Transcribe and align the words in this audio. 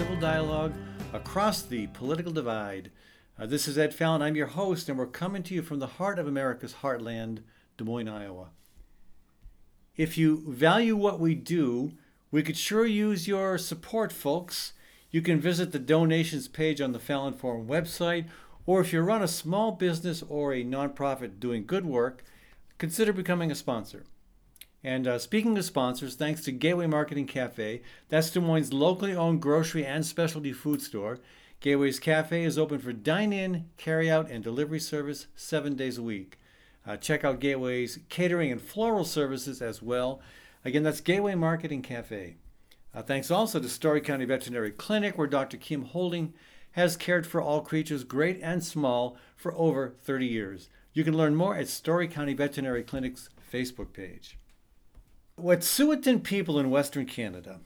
civil 0.00 0.16
dialogue 0.16 0.72
across 1.12 1.60
the 1.60 1.86
political 1.88 2.32
divide. 2.32 2.90
Uh, 3.38 3.44
this 3.44 3.68
is 3.68 3.76
Ed 3.76 3.92
Fallon. 3.92 4.22
I'm 4.22 4.34
your 4.34 4.46
host, 4.46 4.88
and 4.88 4.96
we're 4.96 5.04
coming 5.04 5.42
to 5.42 5.52
you 5.52 5.60
from 5.60 5.78
the 5.78 5.86
heart 5.86 6.18
of 6.18 6.26
America's 6.26 6.76
heartland, 6.80 7.40
Des 7.76 7.84
Moines, 7.84 8.08
Iowa. 8.08 8.46
If 9.98 10.16
you 10.16 10.42
value 10.48 10.96
what 10.96 11.20
we 11.20 11.34
do, 11.34 11.92
we 12.30 12.42
could 12.42 12.56
sure 12.56 12.86
use 12.86 13.28
your 13.28 13.58
support, 13.58 14.10
folks. 14.10 14.72
You 15.10 15.20
can 15.20 15.38
visit 15.38 15.70
the 15.70 15.78
donations 15.78 16.48
page 16.48 16.80
on 16.80 16.92
the 16.92 16.98
Fallon 16.98 17.34
Forum 17.34 17.66
website, 17.66 18.24
or 18.64 18.80
if 18.80 18.94
you 18.94 19.02
run 19.02 19.22
a 19.22 19.28
small 19.28 19.72
business 19.72 20.22
or 20.26 20.54
a 20.54 20.64
nonprofit 20.64 21.38
doing 21.38 21.66
good 21.66 21.84
work, 21.84 22.24
consider 22.78 23.12
becoming 23.12 23.50
a 23.50 23.54
sponsor. 23.54 24.04
And 24.82 25.06
uh, 25.06 25.18
speaking 25.18 25.58
of 25.58 25.64
sponsors, 25.64 26.14
thanks 26.14 26.42
to 26.44 26.52
Gateway 26.52 26.86
Market 26.86 27.18
and 27.18 27.28
Cafe, 27.28 27.82
that's 28.08 28.30
Des 28.30 28.40
Moines' 28.40 28.72
locally 28.72 29.14
owned 29.14 29.42
grocery 29.42 29.84
and 29.84 30.06
specialty 30.06 30.52
food 30.52 30.80
store. 30.80 31.18
Gateway's 31.60 31.98
Cafe 31.98 32.42
is 32.42 32.56
open 32.56 32.78
for 32.78 32.94
dine 32.94 33.34
in, 33.34 33.66
carry 33.76 34.10
out, 34.10 34.30
and 34.30 34.42
delivery 34.42 34.80
service 34.80 35.26
seven 35.36 35.76
days 35.76 35.98
a 35.98 36.02
week. 36.02 36.38
Uh, 36.86 36.96
check 36.96 37.24
out 37.24 37.40
Gateway's 37.40 37.98
catering 38.08 38.50
and 38.50 38.62
floral 38.62 39.04
services 39.04 39.60
as 39.60 39.82
well. 39.82 40.22
Again, 40.64 40.82
that's 40.82 41.02
Gateway 41.02 41.34
Market 41.34 41.70
and 41.70 41.84
Cafe. 41.84 42.36
Uh, 42.94 43.02
thanks 43.02 43.30
also 43.30 43.60
to 43.60 43.68
Story 43.68 44.00
County 44.00 44.24
Veterinary 44.24 44.70
Clinic, 44.70 45.18
where 45.18 45.26
Dr. 45.26 45.58
Kim 45.58 45.82
Holding 45.82 46.32
has 46.72 46.96
cared 46.96 47.26
for 47.26 47.42
all 47.42 47.60
creatures, 47.60 48.04
great 48.04 48.40
and 48.42 48.64
small, 48.64 49.18
for 49.36 49.54
over 49.54 49.94
30 50.02 50.26
years. 50.26 50.70
You 50.94 51.04
can 51.04 51.16
learn 51.16 51.36
more 51.36 51.54
at 51.54 51.68
Story 51.68 52.08
County 52.08 52.32
Veterinary 52.32 52.82
Clinic's 52.82 53.28
Facebook 53.52 53.92
page. 53.92 54.38
Wet'suwet'en 55.42 56.22
people 56.22 56.58
in 56.58 56.70
Western 56.70 57.06
Canada 57.06 57.60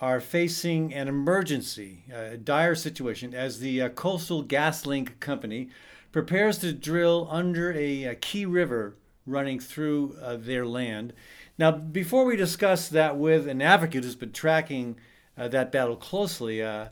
are 0.00 0.20
facing 0.20 0.92
an 0.92 1.08
emergency, 1.08 2.04
a 2.12 2.36
dire 2.36 2.74
situation, 2.74 3.34
as 3.34 3.60
the 3.60 3.82
uh, 3.82 3.88
Coastal 3.90 4.44
GasLink 4.44 5.18
Company 5.20 5.68
prepares 6.12 6.58
to 6.58 6.72
drill 6.72 7.28
under 7.30 7.72
a, 7.72 8.04
a 8.04 8.14
key 8.14 8.44
river 8.44 8.96
running 9.26 9.60
through 9.60 10.16
uh, 10.22 10.36
their 10.36 10.66
land. 10.66 11.12
Now, 11.58 11.70
before 11.70 12.24
we 12.24 12.36
discuss 12.36 12.88
that 12.88 13.16
with 13.16 13.48
an 13.48 13.62
advocate 13.62 14.04
who's 14.04 14.16
been 14.16 14.32
tracking 14.32 14.96
uh, 15.36 15.48
that 15.48 15.72
battle 15.72 15.96
closely, 15.96 16.62
uh, 16.62 16.88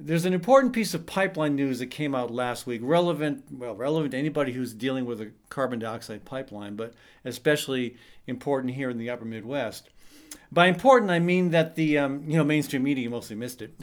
there's 0.00 0.24
an 0.24 0.32
important 0.32 0.72
piece 0.72 0.94
of 0.94 1.06
pipeline 1.06 1.54
news 1.54 1.78
that 1.78 1.86
came 1.86 2.14
out 2.14 2.30
last 2.30 2.66
week, 2.66 2.80
relevant, 2.82 3.44
well, 3.50 3.74
relevant 3.74 4.12
to 4.12 4.18
anybody 4.18 4.52
who's 4.52 4.72
dealing 4.72 5.04
with 5.04 5.20
a 5.20 5.30
carbon 5.50 5.78
dioxide 5.78 6.24
pipeline, 6.24 6.74
but 6.74 6.94
especially 7.24 7.96
important 8.26 8.74
here 8.74 8.90
in 8.90 8.98
the 8.98 9.10
upper 9.10 9.24
Midwest. 9.24 9.90
By 10.52 10.66
important, 10.66 11.10
I 11.10 11.18
mean 11.18 11.50
that 11.50 11.76
the 11.76 11.98
um, 11.98 12.24
you 12.26 12.36
know 12.36 12.44
mainstream 12.44 12.82
media 12.82 13.08
mostly 13.08 13.36
missed 13.36 13.62
it. 13.62 13.78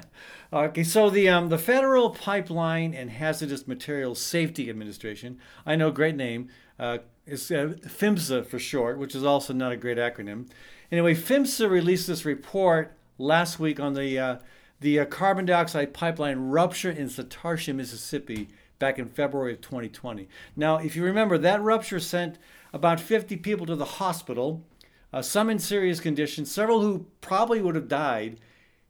okay, 0.52 0.84
so 0.84 1.08
the 1.08 1.28
um, 1.28 1.48
the 1.48 1.58
Federal 1.58 2.10
Pipeline 2.10 2.92
and 2.92 3.10
Hazardous 3.10 3.66
Materials 3.66 4.20
Safety 4.20 4.68
Administration, 4.68 5.38
I 5.64 5.76
know, 5.76 5.90
great 5.90 6.16
name, 6.16 6.48
uh, 6.78 6.98
is 7.26 7.50
uh, 7.50 7.74
PHMSA 7.86 8.46
for 8.46 8.58
short, 8.58 8.98
which 8.98 9.14
is 9.14 9.24
also 9.24 9.54
not 9.54 9.72
a 9.72 9.76
great 9.76 9.96
acronym. 9.96 10.48
Anyway, 10.90 11.14
PHMSA 11.14 11.70
released 11.70 12.06
this 12.06 12.26
report 12.26 12.94
last 13.16 13.58
week 13.58 13.80
on 13.80 13.94
the 13.94 14.18
uh, 14.18 14.36
the 14.82 15.00
uh, 15.00 15.04
carbon 15.06 15.46
dioxide 15.46 15.94
pipeline 15.94 16.38
rupture 16.50 16.90
in 16.90 17.08
Satartia, 17.08 17.74
Mississippi, 17.74 18.48
back 18.78 18.98
in 18.98 19.06
February 19.06 19.52
of 19.52 19.60
2020. 19.60 20.28
Now, 20.56 20.76
if 20.76 20.96
you 20.96 21.04
remember, 21.04 21.38
that 21.38 21.62
rupture 21.62 22.00
sent 22.00 22.36
about 22.72 23.00
50 23.00 23.36
people 23.36 23.64
to 23.66 23.76
the 23.76 23.84
hospital, 23.84 24.64
uh, 25.12 25.22
some 25.22 25.48
in 25.48 25.58
serious 25.58 26.00
condition, 26.00 26.44
several 26.44 26.80
who 26.80 27.06
probably 27.20 27.62
would 27.62 27.76
have 27.76 27.88
died 27.88 28.38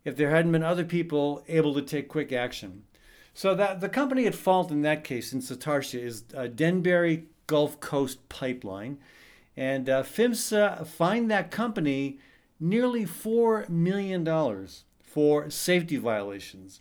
if 0.05 0.17
there 0.17 0.31
hadn't 0.31 0.53
been 0.53 0.63
other 0.63 0.85
people 0.85 1.45
able 1.47 1.75
to 1.75 1.83
take 1.83 2.09
quick 2.09 2.33
action. 2.33 2.85
So 3.35 3.55
that 3.55 3.81
the 3.81 3.89
company 3.89 4.27
at 4.27 4.35
fault 4.35 4.71
in 4.71 4.83
that 4.83 5.05
case 5.05 5.33
in 5.33 5.41
Satartia 5.41 6.03
is 6.03 6.25
uh, 6.35 6.47
Denbury 6.47 7.25
Gulf 7.47 7.81
Coast 7.81 8.29
Pipeline, 8.29 8.99
and 9.57 9.89
uh, 9.89 10.03
PHMSA 10.03 10.87
fined 10.87 11.31
that 11.31 11.51
company 11.51 12.19
nearly 12.59 13.05
four 13.05 13.67
million 13.69 14.25
dollars 14.25 14.85
for 15.13 15.51
safety 15.51 15.99
violations. 15.99 16.81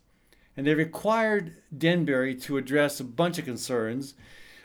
And 0.56 0.66
they 0.66 0.74
required 0.74 1.54
Denbury 1.78 2.34
to 2.36 2.58
address 2.58 3.00
a 3.00 3.04
bunch 3.04 3.38
of 3.38 3.44
concerns, 3.46 4.14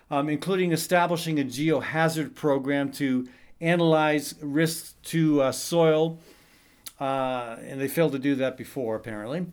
um, 0.09 0.28
including 0.28 0.71
establishing 0.71 1.41
a 1.41 1.44
geohazard 1.44 2.37
program 2.37 2.93
to 2.93 3.27
analyze 3.60 4.34
risks 4.41 4.94
to 5.04 5.43
uh, 5.43 5.53
soil, 5.53 6.21
uh, 7.00 7.56
and 7.60 7.81
they 7.81 7.88
failed 7.88 8.12
to 8.12 8.21
do 8.21 8.37
that 8.37 8.56
before, 8.56 8.94
apparently. 8.94 9.47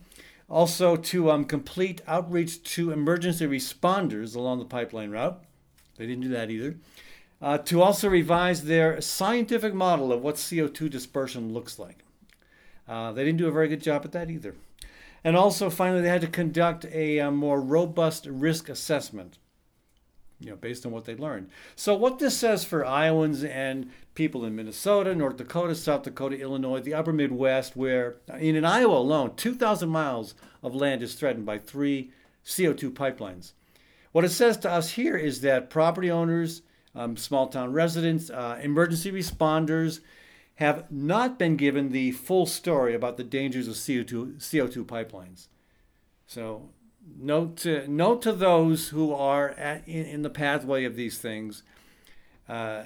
Also, 0.47 0.95
to 0.95 1.31
um, 1.31 1.43
complete 1.45 2.01
outreach 2.07 2.61
to 2.63 2.91
emergency 2.91 3.47
responders 3.47 4.35
along 4.35 4.59
the 4.59 4.65
pipeline 4.65 5.09
route. 5.09 5.43
They 5.97 6.05
didn't 6.05 6.21
do 6.21 6.29
that 6.29 6.51
either. 6.51 6.75
Uh, 7.41 7.57
to 7.57 7.81
also 7.81 8.09
revise 8.09 8.65
their 8.65 9.01
scientific 9.01 9.73
model 9.73 10.13
of 10.13 10.21
what 10.21 10.35
CO2 10.35 10.89
dispersion 10.89 11.51
looks 11.51 11.79
like. 11.79 12.02
Uh, 12.93 13.11
they 13.11 13.25
didn't 13.25 13.39
do 13.39 13.47
a 13.47 13.51
very 13.51 13.67
good 13.67 13.81
job 13.81 14.05
at 14.05 14.11
that 14.11 14.29
either. 14.29 14.53
And 15.23 15.35
also, 15.35 15.71
finally, 15.71 16.01
they 16.03 16.09
had 16.09 16.21
to 16.21 16.27
conduct 16.27 16.85
a, 16.85 17.17
a 17.17 17.27
uh, 17.27 17.31
more 17.31 17.59
robust 17.59 18.27
risk 18.27 18.69
assessment, 18.69 19.39
you 20.39 20.51
know, 20.51 20.55
based 20.55 20.85
on 20.85 20.91
what 20.91 21.05
they 21.05 21.15
learned. 21.15 21.49
So, 21.75 21.95
what 21.95 22.19
this 22.19 22.37
says 22.37 22.63
for 22.63 22.85
Iowans 22.85 23.43
and 23.43 23.89
people 24.13 24.45
in 24.45 24.55
Minnesota, 24.55 25.15
North 25.15 25.37
Dakota, 25.37 25.73
South 25.73 26.03
Dakota, 26.03 26.39
Illinois, 26.39 26.81
the 26.81 26.93
upper 26.93 27.11
Midwest, 27.11 27.75
where 27.75 28.17
in, 28.37 28.55
in 28.55 28.63
Iowa 28.63 28.99
alone, 28.99 29.35
2,000 29.37 29.89
miles 29.89 30.35
of 30.61 30.75
land 30.75 31.01
is 31.01 31.15
threatened 31.15 31.47
by 31.47 31.57
three 31.57 32.11
CO2 32.45 32.91
pipelines. 32.91 33.53
What 34.11 34.23
it 34.23 34.29
says 34.29 34.55
to 34.57 34.69
us 34.69 34.91
here 34.91 35.17
is 35.17 35.41
that 35.41 35.71
property 35.71 36.11
owners, 36.11 36.61
um, 36.93 37.17
small 37.17 37.47
town 37.47 37.73
residents, 37.73 38.29
uh, 38.29 38.59
emergency 38.61 39.11
responders, 39.11 40.01
have 40.55 40.91
not 40.91 41.39
been 41.39 41.55
given 41.55 41.91
the 41.91 42.11
full 42.11 42.45
story 42.45 42.93
about 42.93 43.17
the 43.17 43.23
dangers 43.23 43.67
of 43.67 43.73
CO2, 43.75 44.37
CO2 44.37 44.85
pipelines. 44.85 45.47
So, 46.27 46.69
note 47.17 47.57
to, 47.57 47.87
note 47.87 48.21
to 48.23 48.31
those 48.31 48.89
who 48.89 49.13
are 49.13 49.49
at, 49.51 49.87
in, 49.87 50.05
in 50.05 50.21
the 50.21 50.29
pathway 50.29 50.85
of 50.85 50.95
these 50.95 51.17
things. 51.17 51.63
Uh, 52.47 52.83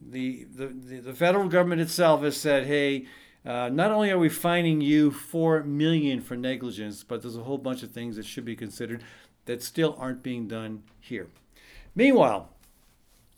the, 0.00 0.46
the, 0.54 0.66
the 0.66 1.14
federal 1.14 1.48
government 1.48 1.80
itself 1.80 2.22
has 2.22 2.36
said, 2.36 2.66
hey, 2.66 3.06
uh, 3.44 3.68
not 3.68 3.90
only 3.90 4.10
are 4.10 4.18
we 4.18 4.28
fining 4.28 4.80
you 4.80 5.10
four 5.10 5.62
million 5.62 6.20
for 6.20 6.36
negligence, 6.36 7.02
but 7.02 7.22
there's 7.22 7.36
a 7.36 7.42
whole 7.42 7.58
bunch 7.58 7.82
of 7.82 7.90
things 7.90 8.16
that 8.16 8.26
should 8.26 8.44
be 8.44 8.54
considered 8.54 9.02
that 9.46 9.62
still 9.62 9.96
aren't 9.98 10.22
being 10.22 10.46
done 10.46 10.82
here. 11.00 11.28
Meanwhile, 11.94 12.50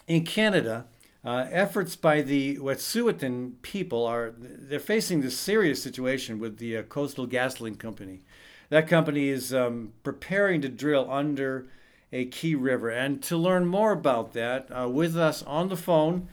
in 0.07 0.25
Canada, 0.25 0.87
uh, 1.25 1.47
efforts 1.51 1.97
by 1.97 2.23
the 2.23 2.57
Wet'suwet'en 2.59 3.61
people 3.63 4.07
are 4.07 4.33
they're 4.37 4.81
facing 4.81 5.21
this 5.21 5.39
serious 5.39 5.83
situation 5.83 6.39
with 6.39 6.59
the 6.59 6.79
uh, 6.79 6.83
Coastal 6.83 7.27
GasLink 7.27 7.79
Company. 7.79 8.21
That 8.71 8.89
company 8.89 9.29
is 9.29 9.53
um, 9.53 9.93
preparing 10.03 10.61
to 10.63 10.69
drill 10.69 11.11
under 11.11 11.67
a 12.13 12.25
key 12.27 12.55
river. 12.55 12.89
And 12.89 13.23
to 13.25 13.37
learn 13.37 13.67
more 13.67 13.93
about 13.93 14.33
that, 14.33 14.69
uh, 14.71 14.89
with 14.89 15.17
us 15.17 15.43
on 15.43 15.69
the 15.69 15.77
phone 15.77 16.29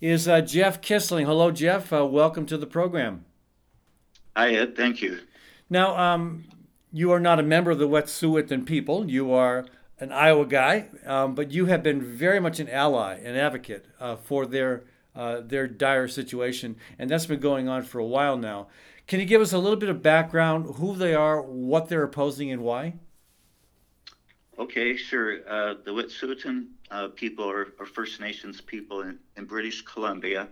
is 0.00 0.28
uh, 0.28 0.40
Jeff 0.40 0.80
Kisling. 0.80 1.24
Hello, 1.24 1.50
Jeff. 1.50 1.92
Uh, 1.92 2.04
welcome 2.06 2.46
to 2.46 2.58
the 2.58 2.66
program. 2.66 3.24
Hi, 4.36 4.54
Ed. 4.54 4.76
Thank 4.76 5.00
you. 5.00 5.20
Now, 5.70 5.96
um, 5.96 6.44
you 6.92 7.10
are 7.12 7.20
not 7.20 7.40
a 7.40 7.42
member 7.42 7.70
of 7.70 7.78
the 7.78 7.88
Wet'suwet'en 7.88 8.66
people. 8.66 9.08
You 9.08 9.32
are 9.32 9.66
an 9.98 10.12
Iowa 10.12 10.46
guy, 10.46 10.88
um, 11.04 11.34
but 11.34 11.52
you 11.52 11.66
have 11.66 11.82
been 11.82 12.00
very 12.00 12.40
much 12.40 12.60
an 12.60 12.68
ally, 12.68 13.14
an 13.14 13.36
advocate 13.36 13.86
uh, 13.98 14.16
for 14.16 14.46
their 14.46 14.84
uh, 15.14 15.40
their 15.40 15.66
dire 15.66 16.08
situation, 16.08 16.76
and 16.98 17.08
that's 17.08 17.24
been 17.24 17.40
going 17.40 17.68
on 17.68 17.82
for 17.82 17.98
a 17.98 18.04
while 18.04 18.36
now. 18.36 18.66
Can 19.06 19.18
you 19.18 19.24
give 19.24 19.40
us 19.40 19.52
a 19.52 19.58
little 19.58 19.78
bit 19.78 19.88
of 19.88 20.02
background, 20.02 20.74
who 20.76 20.94
they 20.94 21.14
are, 21.14 21.40
what 21.40 21.88
they're 21.88 22.02
opposing, 22.02 22.50
and 22.50 22.60
why? 22.60 22.94
Okay, 24.58 24.96
sure. 24.96 25.38
Uh, 25.48 25.74
the 25.84 25.92
Wet'suwet'en 25.92 26.66
uh, 26.90 27.08
people 27.08 27.48
are, 27.50 27.68
are, 27.78 27.86
First 27.86 28.20
Nations 28.20 28.60
people 28.60 29.02
in, 29.02 29.18
in 29.36 29.44
British 29.44 29.82
Columbia, 29.82 30.48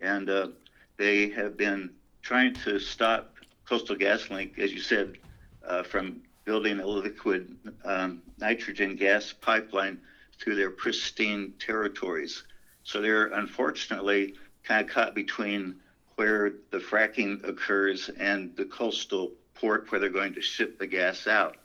and 0.00 0.30
uh, 0.30 0.48
they 0.96 1.28
have 1.30 1.56
been 1.56 1.90
trying 2.22 2.54
to 2.54 2.78
stop 2.78 3.34
Coastal 3.68 3.96
GasLink, 3.96 4.58
as 4.58 4.72
you 4.72 4.80
said, 4.80 5.18
uh, 5.66 5.82
from 5.82 6.22
building 6.44 6.80
a 6.80 6.86
liquid 6.86 7.56
um, 7.84 8.22
nitrogen 8.40 8.96
gas 8.96 9.32
pipeline 9.32 10.00
through 10.38 10.56
their 10.56 10.70
pristine 10.70 11.52
territories. 11.58 12.44
So 12.82 13.00
they're 13.00 13.26
unfortunately 13.26 14.34
kind 14.64 14.84
of 14.84 14.92
caught 14.92 15.14
between 15.14 15.76
where 16.16 16.52
the 16.70 16.78
fracking 16.78 17.46
occurs 17.46 18.10
and 18.18 18.54
the 18.56 18.64
coastal 18.64 19.32
port 19.54 19.90
where 19.90 20.00
they're 20.00 20.10
going 20.10 20.34
to 20.34 20.40
ship 20.40 20.78
the 20.78 20.86
gas 20.86 21.26
out. 21.26 21.56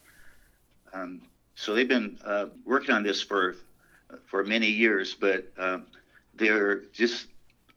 Um, 0.94 1.22
so 1.56 1.74
they've 1.74 1.88
been 1.88 2.18
uh, 2.24 2.48
working 2.66 2.94
on 2.94 3.04
this 3.04 3.22
for 3.22 3.56
for 4.28 4.44
many 4.44 4.68
years, 4.68 5.16
but 5.16 5.52
uh, 5.58 5.80
they're 6.36 6.82
just 6.94 7.28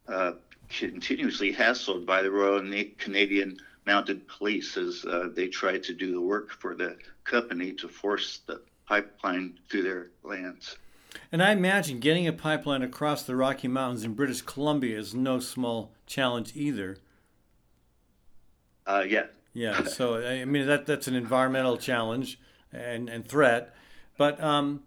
uh, 0.08 0.32
continuously 0.68 1.52
hassled 1.52 2.04
by 2.04 2.22
the 2.22 2.30
Royal 2.30 2.60
Canadian 2.98 3.58
mounted 3.86 4.28
police 4.28 4.76
as 4.76 5.04
uh, 5.06 5.28
they 5.34 5.48
try 5.48 5.78
to 5.78 5.94
do 5.94 6.12
the 6.12 6.20
work 6.20 6.50
for 6.50 6.74
the 6.74 6.96
company 7.24 7.72
to 7.72 7.88
force 7.88 8.40
the 8.46 8.60
pipeline 8.88 9.58
through 9.68 9.82
their 9.82 10.06
lands. 10.22 10.76
And 11.30 11.42
I 11.42 11.52
imagine 11.52 12.00
getting 12.00 12.26
a 12.26 12.32
pipeline 12.32 12.82
across 12.82 13.22
the 13.22 13.36
Rocky 13.36 13.68
Mountains 13.68 14.04
in 14.04 14.14
British 14.14 14.42
Columbia 14.42 14.98
is 14.98 15.14
no 15.14 15.40
small 15.40 15.92
challenge 16.06 16.52
either. 16.54 16.96
Uh, 18.86 19.04
yeah. 19.06 19.26
Yeah. 19.52 19.82
So 19.86 20.24
I 20.26 20.44
mean 20.44 20.66
that 20.66 20.86
that's 20.86 21.08
an 21.08 21.14
environmental 21.14 21.76
challenge 21.76 22.38
and, 22.72 23.08
and 23.08 23.26
threat, 23.26 23.74
but 24.16 24.42
um, 24.42 24.82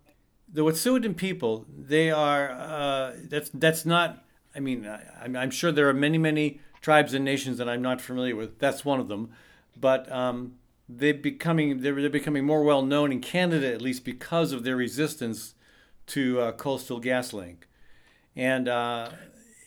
the 0.52 0.62
Wet'suwet'en 0.62 1.16
people 1.16 1.66
they 1.78 2.10
are 2.10 2.52
uh, 2.52 3.14
that's 3.24 3.50
that's 3.54 3.86
not. 3.86 4.24
I 4.56 4.60
mean 4.60 4.88
I, 4.88 5.04
I'm 5.26 5.52
sure 5.52 5.72
there 5.72 5.90
are 5.90 5.94
many 5.94 6.18
many 6.18 6.62
tribes 6.82 7.14
and 7.14 7.24
nations 7.26 7.58
that 7.58 7.70
I'm 7.70 7.82
not 7.82 8.02
familiar 8.02 8.36
with. 8.36 8.60
That's 8.60 8.86
one 8.86 9.00
of 9.00 9.08
them, 9.08 9.32
but 9.80 10.12
um, 10.12 10.56
they're 10.98 11.14
becoming 11.14 11.82
they're, 11.82 12.00
they're 12.00 12.10
becoming 12.10 12.46
more 12.46 12.64
well 12.64 12.82
known 12.82 13.12
in 13.12 13.22
Canada 13.22 13.72
at 13.74 13.82
least 13.82 14.04
because 14.04 14.52
of 14.52 14.64
their 14.64 14.76
resistance 14.76 15.56
to 16.08 16.40
uh, 16.40 16.52
Coastal 16.54 17.00
GasLink, 17.00 17.58
and 18.36 18.68
uh, 18.68 19.10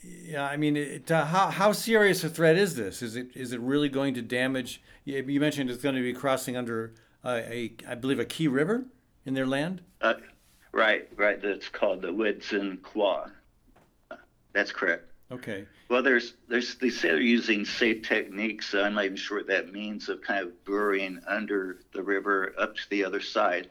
yeah, 0.05 0.47
I 0.47 0.57
mean, 0.57 0.77
it, 0.77 1.11
uh, 1.11 1.25
how 1.27 1.51
how 1.51 1.73
serious 1.73 2.25
a 2.25 2.29
threat 2.29 2.57
is 2.57 2.77
this? 2.77 3.03
Is 3.03 3.17
it 3.17 3.29
is 3.35 3.53
it 3.53 3.61
really 3.61 3.89
going 3.89 4.15
to 4.15 4.23
damage? 4.23 4.83
You 5.05 5.41
mentioned 5.41 5.71
it's 5.71 5.83
going 5.83 5.95
to 5.95 6.03
be 6.03 6.13
crossing 6.13 6.57
under 6.57 6.95
uh, 7.25 7.41
a, 7.45 7.73
I 7.87 7.95
believe, 7.95 8.19
a 8.19 8.25
key 8.25 8.49
river 8.49 8.85
in 9.25 9.35
their 9.35 9.47
land. 9.47 9.83
Uh, 10.01 10.15
right, 10.73 11.09
right. 11.17 11.41
That's 11.41 11.69
called 11.69 12.03
the 12.03 12.09
Wedzin 12.09 12.83
Kwa. 12.83 13.33
That's 14.53 14.73
correct. 14.73 15.11
Okay. 15.35 15.67
Well, 15.89 16.03
there's 16.03 16.35
there's 16.49 16.77
they 16.77 16.91
say 16.91 17.09
they're 17.09 17.21
using 17.21 17.65
safe 17.65 18.03
techniques. 18.03 18.75
I'm 18.75 18.95
not 18.95 19.05
even 19.05 19.17
sure 19.17 19.39
what 19.39 19.49
that 19.49 19.73
means 19.73 20.09
of 20.09 20.23
kind 20.23 20.41
of 20.43 20.65
burying 20.65 21.21
under 21.27 21.81
the 21.93 22.03
river 22.03 22.55
up 22.59 22.77
to 22.77 22.91
the 22.91 23.05
other 23.05 23.21
side. 23.21 23.69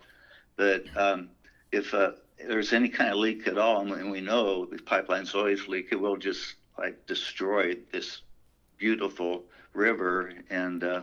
But 0.56 0.86
um, 0.96 1.30
if 1.72 1.94
uh, 1.94 2.12
there's 2.38 2.74
any 2.74 2.90
kind 2.90 3.12
of 3.12 3.18
leak 3.18 3.48
at 3.48 3.58
all, 3.58 3.92
and 3.94 4.12
we 4.12 4.22
know 4.22 4.66
the 4.66 4.78
pipelines 4.78 5.34
always 5.34 5.68
leak, 5.68 5.88
it 5.92 6.00
will 6.00 6.18
just 6.18 6.56
like 6.78 7.06
destroy 7.08 7.76
this 7.92 8.22
beautiful 8.78 9.46
river. 9.74 10.34
And 10.50 10.84
uh, 10.84 11.02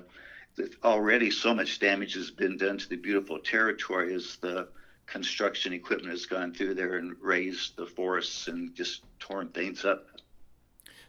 already 0.85 1.31
so 1.31 1.55
much 1.55 1.79
damage 1.79 2.15
has 2.15 2.31
been 2.31 2.57
done 2.57 2.79
to 2.79 2.89
the 2.89 2.97
beautiful 2.97 3.39
territory 3.39 4.15
as 4.15 4.37
the 4.37 4.69
construction 5.07 5.73
equipment 5.73 6.13
has 6.13 6.27
gone 6.27 6.55
through 6.55 6.75
there 6.75 6.97
and 6.99 7.17
razed 7.21 7.77
the 7.77 7.87
forests 7.87 8.47
and 8.49 8.75
just 8.75 9.03
torn 9.19 9.49
things 9.49 9.85
up. 9.85 10.07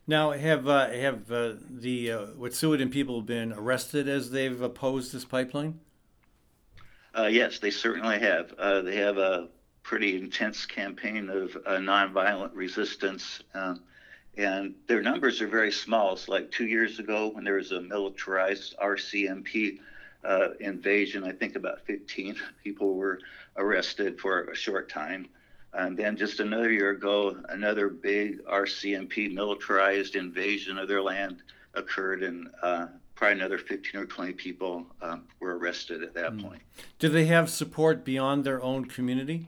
Now, 0.07 0.31
have 0.31 0.67
uh, 0.67 0.89
have 0.89 1.31
uh, 1.31 1.53
the 1.69 2.11
uh, 2.11 2.25
Wet'suwet'en 2.37 2.91
people 2.91 3.21
been 3.21 3.53
arrested 3.53 4.09
as 4.09 4.31
they've 4.31 4.61
opposed 4.61 5.13
this 5.13 5.25
pipeline? 5.25 5.79
Uh, 7.17 7.27
yes, 7.31 7.59
they 7.59 7.71
certainly 7.71 8.19
have. 8.19 8.53
Uh, 8.57 8.81
they 8.81 8.95
have 8.97 9.17
a 9.17 9.49
pretty 9.83 10.17
intense 10.17 10.65
campaign 10.65 11.29
of 11.29 11.55
uh, 11.65 11.71
nonviolent 11.77 12.51
resistance. 12.53 13.41
Um, 13.53 13.81
and 14.37 14.75
their 14.87 15.01
numbers 15.01 15.41
are 15.41 15.47
very 15.47 15.71
small. 15.71 16.13
It's 16.13 16.29
like 16.29 16.51
two 16.51 16.65
years 16.65 16.99
ago 16.99 17.29
when 17.29 17.43
there 17.43 17.55
was 17.55 17.71
a 17.71 17.81
militarized 17.81 18.75
RCMP 18.81 19.79
uh, 20.23 20.49
invasion, 20.59 21.23
I 21.23 21.31
think 21.31 21.55
about 21.55 21.85
15 21.85 22.35
people 22.63 22.95
were 22.95 23.19
arrested 23.57 24.19
for 24.19 24.43
a 24.43 24.55
short 24.55 24.89
time. 24.89 25.27
And 25.73 25.97
then 25.97 26.17
just 26.17 26.39
another 26.39 26.71
year 26.71 26.91
ago, 26.91 27.37
another 27.49 27.89
big 27.89 28.43
RCMP 28.43 29.33
militarized 29.33 30.15
invasion 30.15 30.77
of 30.77 30.87
their 30.87 31.01
land 31.01 31.43
occurred, 31.73 32.23
and 32.23 32.49
uh, 32.61 32.87
probably 33.15 33.39
another 33.39 33.57
15 33.57 34.01
or 34.01 34.05
20 34.05 34.33
people 34.33 34.85
um, 35.01 35.23
were 35.39 35.57
arrested 35.57 36.03
at 36.03 36.13
that 36.13 36.33
mm. 36.33 36.43
point. 36.43 36.61
Do 36.99 37.07
they 37.07 37.25
have 37.25 37.49
support 37.49 38.03
beyond 38.03 38.43
their 38.43 38.61
own 38.61 38.85
community? 38.85 39.47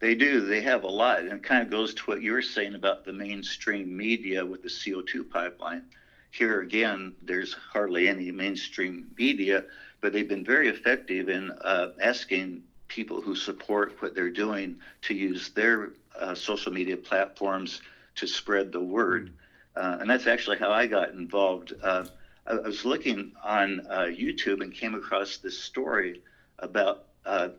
They 0.00 0.14
do. 0.14 0.42
They 0.46 0.60
have 0.60 0.84
a 0.84 0.88
lot. 0.88 1.20
And 1.20 1.32
it 1.32 1.42
kind 1.42 1.62
of 1.62 1.70
goes 1.70 1.94
to 1.94 2.02
what 2.04 2.22
you 2.22 2.32
were 2.32 2.42
saying 2.42 2.74
about 2.74 3.04
the 3.04 3.12
mainstream 3.12 3.96
media 3.96 4.44
with 4.46 4.62
the 4.62 4.68
CO2 4.68 5.28
pipeline. 5.28 5.82
Here 6.30 6.60
again, 6.60 7.14
there's 7.22 7.52
hardly 7.54 8.08
any 8.08 8.30
mainstream 8.30 9.08
media, 9.18 9.64
but 10.00 10.12
they've 10.12 10.28
been 10.28 10.44
very 10.44 10.68
effective 10.68 11.28
in 11.28 11.50
uh, 11.50 11.88
asking 12.00 12.62
people 12.88 13.20
who 13.20 13.34
support 13.34 14.00
what 14.00 14.14
they're 14.14 14.30
doing 14.30 14.76
to 15.02 15.14
use 15.14 15.50
their 15.50 15.90
uh, 16.18 16.34
social 16.34 16.72
media 16.72 16.96
platforms 16.96 17.80
to 18.16 18.26
spread 18.26 18.72
the 18.72 18.80
word. 18.80 19.32
Uh, 19.76 19.98
and 20.00 20.10
that's 20.10 20.26
actually 20.26 20.58
how 20.58 20.72
I 20.72 20.86
got 20.86 21.10
involved. 21.10 21.72
Uh, 21.82 22.04
I, 22.46 22.54
I, 22.54 22.60
was 22.60 22.84
looking 22.84 23.32
on 23.44 23.86
uh, 23.88 24.06
YouTube 24.06 24.62
and 24.62 24.74
came 24.74 24.94
across 24.94 25.36
this 25.36 25.56
story 25.56 26.22
about 26.58 27.04
uh, 27.24 27.50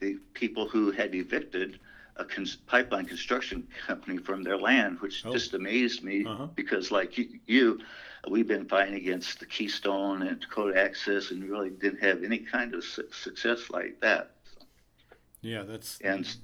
the 0.00 0.18
people 0.32 0.68
who 0.68 0.90
had 0.90 1.14
evicted 1.14 1.78
a 2.16 2.24
cons- 2.24 2.56
pipeline 2.66 3.04
construction 3.04 3.66
company 3.86 4.18
from 4.18 4.42
their 4.42 4.56
land, 4.56 5.00
which 5.00 5.24
oh. 5.26 5.32
just 5.32 5.54
amazed 5.54 6.02
me 6.02 6.24
uh-huh. 6.24 6.46
because, 6.54 6.90
like 6.90 7.18
you, 7.18 7.28
you, 7.46 7.80
we've 8.28 8.46
been 8.46 8.66
fighting 8.66 8.94
against 8.94 9.40
the 9.40 9.46
Keystone 9.46 10.22
and 10.22 10.40
Dakota 10.40 10.80
Access, 10.80 11.30
and 11.30 11.44
really 11.44 11.70
didn't 11.70 12.02
have 12.02 12.22
any 12.22 12.38
kind 12.38 12.74
of 12.74 12.84
su- 12.84 13.08
success 13.12 13.70
like 13.70 14.00
that. 14.00 14.30
Yeah, 15.44 15.62
that's 15.62 15.98
and 16.00 16.36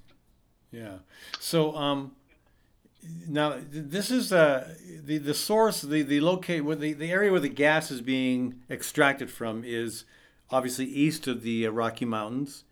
yeah. 0.70 0.99
So 1.38 1.75
um, 1.75 2.12
now 3.26 3.56
this 3.70 4.11
is 4.11 4.32
uh, 4.32 4.75
the 5.05 5.19
the 5.19 5.35
source, 5.35 5.82
the 5.82 6.02
the 6.02 6.20
locate 6.20 6.64
where 6.64 6.76
the, 6.76 6.93
the 6.93 7.11
area 7.11 7.31
where 7.31 7.41
the 7.41 7.49
gas 7.49 7.91
is 7.91 8.00
being 8.00 8.61
extracted 8.70 9.31
from 9.31 9.64
is 9.64 10.05
obviously 10.50 10.85
east 10.85 11.26
of 11.26 11.43
the 11.43 11.67
uh, 11.67 11.70
Rocky 11.70 12.05
Mountains 12.05 12.64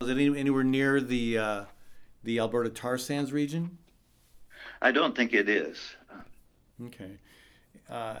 is 0.00 0.08
it 0.08 0.18
anywhere 0.18 0.64
near 0.64 1.00
the 1.00 1.38
uh, 1.38 1.64
the 2.22 2.38
Alberta 2.38 2.70
tar 2.70 2.98
sands 2.98 3.32
region? 3.32 3.78
I 4.82 4.92
don't 4.92 5.16
think 5.16 5.32
it 5.32 5.48
is. 5.48 5.78
Okay, 6.86 7.18
uh, 7.88 8.16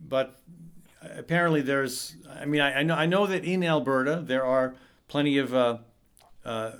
but 0.00 0.40
apparently 1.16 1.60
there's. 1.60 2.16
I 2.28 2.44
mean, 2.46 2.60
I, 2.60 2.80
I, 2.80 2.82
know 2.82 2.94
I 2.94 3.06
know 3.06 3.26
that 3.26 3.44
in 3.44 3.62
Alberta 3.62 4.22
there 4.24 4.44
are 4.44 4.74
plenty 5.08 5.38
of 5.38 5.54
uh, 6.44 6.72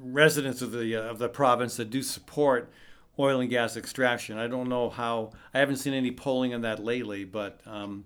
residents 0.00 0.62
of 0.62 0.72
the 0.72 0.96
uh, 0.96 1.02
of 1.02 1.18
the 1.18 1.28
province 1.28 1.76
that 1.76 1.90
do 1.90 2.02
support 2.02 2.70
oil 3.18 3.40
and 3.40 3.50
gas 3.50 3.76
extraction. 3.76 4.38
I 4.38 4.46
don't 4.46 4.68
know 4.68 4.90
how. 4.90 5.32
I 5.52 5.58
haven't 5.58 5.76
seen 5.76 5.94
any 5.94 6.10
polling 6.10 6.54
on 6.54 6.62
that 6.62 6.82
lately, 6.82 7.24
but. 7.24 7.60
Um, 7.66 8.04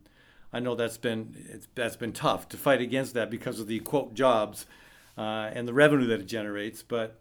I 0.55 0.61
know 0.61 0.77
that's 0.77 0.99
been 0.99 1.35
that's 1.75 1.97
been 1.97 2.13
tough 2.13 2.49
to 2.51 2.57
fight 2.57 2.81
against 2.81 3.15
that 3.15 3.29
because 3.29 3.59
of 3.59 3.67
the 3.67 3.81
quote 3.81 4.15
jobs 4.15 4.67
uh, 5.19 5.51
and 5.53 5.67
the 5.67 5.75
revenue 5.75 6.07
that 6.07 6.21
it 6.21 6.27
generates. 6.27 6.81
But 6.81 7.21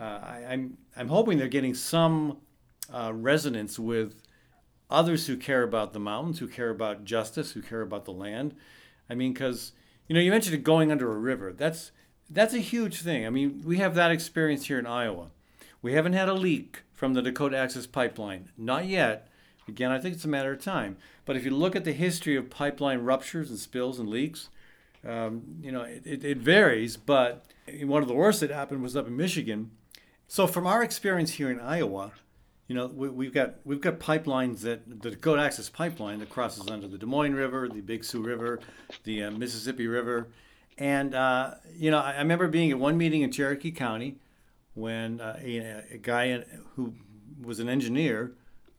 uh, 0.00 0.20
I, 0.22 0.38
am 0.38 0.50
I'm, 0.50 0.78
I'm 0.96 1.08
hoping 1.08 1.36
they're 1.36 1.48
getting 1.48 1.74
some 1.74 2.38
uh, 2.90 3.12
resonance 3.14 3.78
with 3.78 4.22
others 4.88 5.26
who 5.26 5.36
care 5.36 5.62
about 5.62 5.92
the 5.92 6.00
mountains, 6.00 6.38
who 6.38 6.48
care 6.48 6.70
about 6.70 7.04
justice, 7.04 7.52
who 7.52 7.60
care 7.60 7.82
about 7.82 8.06
the 8.06 8.12
land. 8.12 8.54
I 9.10 9.14
mean, 9.14 9.34
because 9.34 9.72
you 10.08 10.14
know, 10.14 10.20
you 10.20 10.30
mentioned 10.30 10.54
it 10.54 10.64
going 10.64 10.90
under 10.90 11.12
a 11.12 11.18
river. 11.18 11.52
That's 11.52 11.92
that's 12.32 12.54
a 12.54 12.58
huge 12.58 13.02
thing. 13.02 13.26
I 13.26 13.30
mean, 13.30 13.62
we 13.64 13.78
have 13.78 13.94
that 13.94 14.10
experience 14.10 14.66
here 14.66 14.78
in 14.78 14.86
Iowa. 14.86 15.28
We 15.80 15.92
haven't 15.92 16.12
had 16.12 16.28
a 16.28 16.34
leak 16.34 16.82
from 16.92 17.14
the 17.14 17.22
Dakota 17.22 17.56
Access 17.56 17.86
Pipeline, 17.86 18.50
not 18.56 18.86
yet. 18.86 19.28
Again, 19.68 19.90
I 19.90 19.98
think 19.98 20.14
it's 20.14 20.24
a 20.24 20.28
matter 20.28 20.52
of 20.52 20.62
time. 20.62 20.96
But 21.24 21.36
if 21.36 21.44
you 21.44 21.50
look 21.50 21.76
at 21.76 21.84
the 21.84 21.92
history 21.92 22.36
of 22.36 22.50
pipeline 22.50 23.00
ruptures 23.00 23.50
and 23.50 23.58
spills 23.58 23.98
and 23.98 24.08
leaks, 24.08 24.48
um, 25.06 25.42
you 25.60 25.72
know, 25.72 25.82
it, 25.82 26.24
it, 26.24 26.38
varies, 26.38 26.96
but 26.96 27.44
one 27.82 28.02
of 28.02 28.08
the 28.08 28.14
worst 28.14 28.40
that 28.40 28.50
happened 28.50 28.82
was 28.82 28.96
up 28.96 29.06
in 29.06 29.16
Michigan. 29.16 29.72
So 30.28 30.46
from 30.46 30.66
our 30.66 30.82
experience 30.82 31.32
here 31.32 31.50
in 31.50 31.60
Iowa, 31.60 32.12
you 32.68 32.76
know, 32.76 32.86
we, 32.86 33.26
have 33.26 33.34
got 33.34 33.54
we've 33.64 33.80
got 33.80 33.98
pipelines 33.98 34.60
that 34.60 35.02
the 35.02 35.10
Dakota 35.10 35.42
Access 35.42 35.68
Pipeline 35.68 36.20
that 36.20 36.30
crosses 36.30 36.68
under 36.70 36.86
the 36.86 36.96
Des 36.96 37.06
Moines 37.06 37.34
River, 37.34 37.68
the 37.68 37.80
Big 37.80 38.04
Sioux 38.04 38.22
River, 38.22 38.60
the 39.04 39.24
uh, 39.24 39.30
Mississippi 39.32 39.88
River, 39.88 40.28
and 40.78 41.14
uh, 41.14 41.54
you 41.74 41.90
know, 41.90 41.98
I, 41.98 42.18
remember 42.18 42.48
being 42.48 42.70
at 42.70 42.78
one 42.78 42.96
meeting 42.96 43.22
in 43.22 43.30
Cherokee 43.30 43.72
County 43.72 44.16
when 44.74 45.20
uh, 45.20 45.38
a, 45.42 45.84
a, 45.92 45.98
guy 45.98 46.44
who 46.76 46.94
was 47.42 47.60
an 47.60 47.68
engineer, 47.68 48.32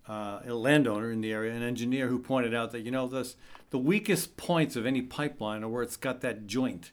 uh, 0.08 0.40
a 0.46 0.54
landowner 0.54 1.12
in 1.12 1.22
the 1.22 1.32
area, 1.32 1.54
an 1.54 1.64
engineer 1.64 2.08
who 2.08 2.20
pointed 2.20 2.54
out 2.54 2.72
that 2.72 2.82
you 2.82 2.92
know 2.92 3.08
this 3.08 3.36
the 3.74 3.80
weakest 3.80 4.38
points 4.38 4.76
of 4.76 4.86
any 4.86 5.02
pipeline 5.02 5.64
are 5.64 5.68
where 5.68 5.82
it's 5.82 5.98
got 5.98 6.22
that 6.22 6.46
joint. 6.46 6.92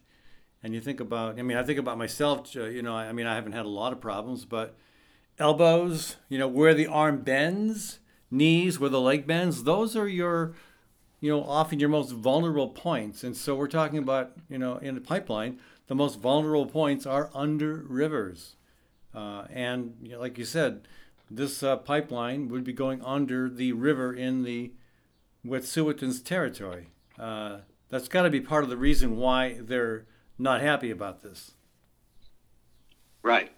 And 0.62 0.75
you 0.75 0.80
think 0.80 0.99
about, 0.99 1.38
I 1.38 1.42
mean, 1.42 1.59
I 1.59 1.62
think 1.62 1.78
about 1.78 1.99
myself, 1.99 2.57
uh, 2.57 2.64
you 2.64 2.83
know, 2.83 2.95
I 2.95 3.12
mean, 3.12 3.26
I 3.26 3.35
haven't 3.35 3.52
had 3.52 3.66
a 3.66 3.69
lot 3.69 3.92
of 3.92 4.00
problems, 4.00 4.47
but 4.47 4.76
elbows, 5.38 6.16
you 6.30 6.38
know, 6.38 6.49
where 6.49 6.73
the 6.73 6.87
arm 6.87 7.21
bends, 7.21 7.99
knees, 8.30 8.80
where 8.80 8.88
the 8.88 9.00
leg 9.00 9.26
bends, 9.26 9.64
those 9.64 9.95
are 9.95 10.09
your, 10.09 10.54
you 11.21 11.31
know, 11.31 11.45
often 11.45 11.79
your 11.79 11.89
most 11.89 12.12
vulnerable 12.12 12.69
points. 12.69 13.23
And 13.23 13.37
so 13.37 13.55
we're 13.55 13.69
talking 13.69 13.99
about, 13.99 14.33
you 14.49 14.59
know, 14.59 14.77
in 14.79 14.97
a 14.97 15.00
pipeline, 15.00 15.61
the 15.87 15.95
most 15.95 16.19
vulnerable 16.19 16.67
points 16.67 17.07
are 17.07 17.31
under 17.35 17.85
rivers. 17.87 18.57
Uh, 19.15 19.45
and 19.50 19.97
you 20.00 20.12
know, 20.12 20.21
like 20.21 20.39
you 20.39 20.45
said, 20.45 20.87
this 21.31 21.62
uh, 21.62 21.77
pipeline 21.77 22.49
would 22.49 22.65
be 22.65 22.73
going 22.73 23.03
under 23.03 23.49
the 23.49 23.73
river 23.73 24.12
in 24.12 24.45
the 24.45 24.73
Wet'suwet'en's 25.47 26.21
territory. 26.21 26.89
Uh, 27.19 27.59
that's 27.89 28.09
got 28.09 28.23
to 28.23 28.31
be 28.31 28.41
part 28.41 28.65
of 28.65 28.71
the 28.71 28.77
reason 28.77 29.17
why 29.17 29.59
they're 29.61 30.07
not 30.39 30.61
happy 30.61 30.91
about 30.91 31.23
this. 31.23 31.53
Right. 33.23 33.53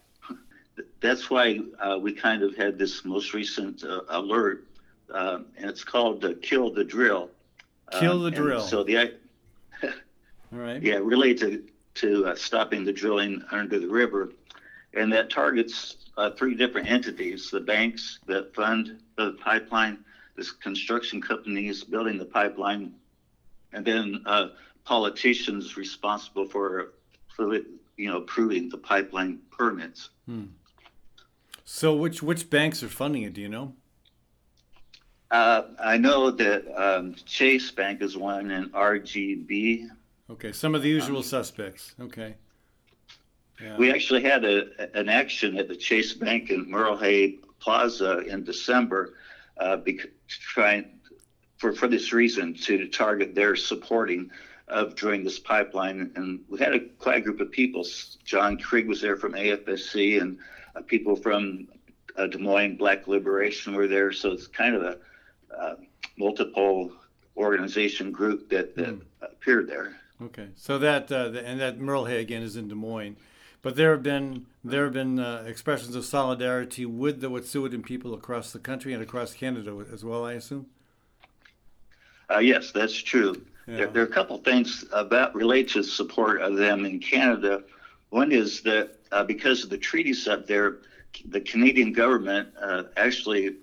That's 1.01 1.29
why 1.31 1.61
uh, 1.79 1.99
we 2.01 2.13
kind 2.13 2.43
of 2.43 2.57
had 2.57 2.79
this 2.79 3.05
most 3.05 3.35
recent 3.35 3.85
uh, 3.85 4.01
alert, 4.09 4.67
uh, 5.13 5.41
and 5.57 5.69
it's 5.69 5.85
called 5.85 6.25
"Kill 6.43 6.73
the 6.73 6.85
Drill." 6.85 7.31
Kill 7.99 8.21
the 8.21 8.31
drill. 8.31 8.61
So 8.61 8.83
the 8.83 8.97
all 9.83 9.91
right. 10.51 10.83
Yeah, 10.83 10.97
related 10.97 11.71
to 11.95 12.27
uh, 12.27 12.35
stopping 12.35 12.85
the 12.85 12.93
drilling 12.93 13.43
under 13.51 13.79
the 13.79 13.89
river. 13.89 14.33
And 14.95 15.13
that 15.13 15.31
targets 15.31 15.97
uh, 16.17 16.31
three 16.31 16.55
different 16.55 16.91
entities 16.91 17.51
the 17.51 17.61
banks 17.61 18.19
that 18.27 18.55
fund 18.55 19.01
the 19.17 19.33
pipeline, 19.43 19.99
the 20.37 20.47
construction 20.63 21.21
companies 21.21 21.85
building 21.85 22.19
the 22.19 22.25
pipeline, 22.25 22.95
and 23.73 23.85
then 23.85 24.23
uh, 24.27 24.49
politicians 24.85 25.77
responsible 25.77 26.47
for, 26.47 26.93
for 27.35 27.55
you 27.97 28.11
know, 28.11 28.19
approving 28.19 28.69
the 28.69 28.79
pipeline 28.79 29.39
permits. 29.51 30.11
Hmm. 30.27 30.45
So, 31.65 31.95
which 31.95 32.23
which 32.23 32.51
banks 32.51 32.83
are 32.83 32.89
funding 32.89 33.23
it? 33.23 33.33
Do 33.33 33.41
you 33.41 33.49
know? 33.49 33.75
Uh, 35.33 35.69
I 35.83 35.97
know 35.97 36.31
that 36.31 36.63
um, 36.77 37.15
Chase 37.25 37.71
Bank 37.71 38.03
is 38.03 38.19
one, 38.19 38.51
and 38.51 38.71
RBC 38.73 39.89
Okay, 40.29 40.53
some 40.53 40.75
of 40.75 40.83
the 40.83 40.89
usual 40.91 41.19
um, 41.19 41.23
suspects. 41.23 41.95
Okay. 41.99 42.35
Yeah. 43.61 43.77
We 43.79 43.91
actually 43.91 44.23
had 44.23 44.45
a, 44.45 44.99
an 44.99 45.09
action 45.09 45.57
at 45.57 45.69
the 45.69 45.77
Chase 45.77 46.13
Bank 46.13 46.51
in 46.51 46.71
Merle 46.71 46.99
Hay 46.99 47.39
Plaza 47.61 48.19
in 48.21 48.45
December, 48.45 49.15
uh, 49.59 49.77
bec- 49.77 50.11
trying 50.29 51.01
for 51.57 51.73
for 51.73 51.89
this 51.89 52.13
reason 52.13 52.53
to 52.55 52.89
target 52.89 53.35
their 53.35 53.57
supporting 53.57 54.31
of 54.69 54.95
drilling 54.95 55.25
this 55.25 55.39
pipeline. 55.39 56.13
And 56.15 56.41
we 56.51 56.59
had 56.59 56.75
a 56.75 56.81
quite 56.81 57.19
a 57.19 57.21
group 57.23 57.41
of 57.41 57.51
people. 57.51 57.87
John 58.25 58.59
Krieg 58.59 58.87
was 58.87 59.01
there 59.01 59.17
from 59.17 59.33
AFSC, 59.33 60.21
and 60.21 60.39
uh, 60.77 60.83
people 60.83 61.17
from 61.17 61.69
uh, 62.17 62.27
Des 62.27 62.39
Moines 62.39 62.77
Black 62.77 63.09
Liberation 63.09 63.75
were 63.75 63.89
there. 63.89 64.13
So 64.13 64.33
it's 64.33 64.47
kind 64.47 64.75
of 64.75 64.83
a 64.83 64.99
uh, 65.59 65.75
multiple 66.17 66.93
organization 67.37 68.13
group 68.13 68.49
that, 68.51 68.77
that 68.77 68.89
mm. 68.89 69.03
appeared 69.23 69.69
there. 69.69 69.97
Okay, 70.21 70.49
so 70.55 70.79
that 70.79 71.11
uh, 71.11 71.29
the, 71.29 71.47
and 71.47 71.61
that 71.61 71.81
Merle 71.81 72.05
Hay 72.05 72.21
again 72.21 72.43
is 72.43 72.57
in 72.57 72.69
Des 72.69 72.75
Moines, 72.75 73.17
but 73.61 73.75
there 73.75 73.91
have 73.91 74.03
been 74.03 74.47
there 74.63 74.85
have 74.85 74.93
been 74.93 75.19
uh, 75.19 75.45
expressions 75.47 75.97
of 75.97 76.05
solidarity 76.05 76.87
with 76.87 77.21
the 77.21 77.29
Wet'suwet'en 77.29 77.85
people 77.85 78.15
across 78.15 78.53
the 78.53 78.61
country 78.61 78.93
and 78.93 79.03
across 79.03 79.35
Canada 79.35 79.85
as 79.93 80.05
well. 80.05 80.25
I 80.25 80.35
assume. 80.35 80.67
Uh, 82.33 82.39
yes, 82.39 82.71
that's 82.71 82.97
true. 82.97 83.43
Yeah. 83.67 83.77
There, 83.77 83.87
there, 83.89 84.03
are 84.03 84.07
a 84.07 84.11
couple 84.11 84.39
things 84.39 84.85
about 84.93 85.35
related 85.35 85.73
to 85.75 85.83
support 85.83 86.41
of 86.41 86.57
them 86.57 86.85
in 86.85 86.99
Canada. 86.99 87.63
One 88.11 88.33
is 88.33 88.61
that 88.63 88.97
uh, 89.11 89.25
because 89.25 89.65
of 89.65 89.71
the 89.71 89.79
treaties 89.79 90.27
up 90.29 90.47
there, 90.47 90.79
the 91.27 91.41
Canadian 91.41 91.93
government 91.93 92.49
uh, 92.61 92.85
actually 92.97 93.57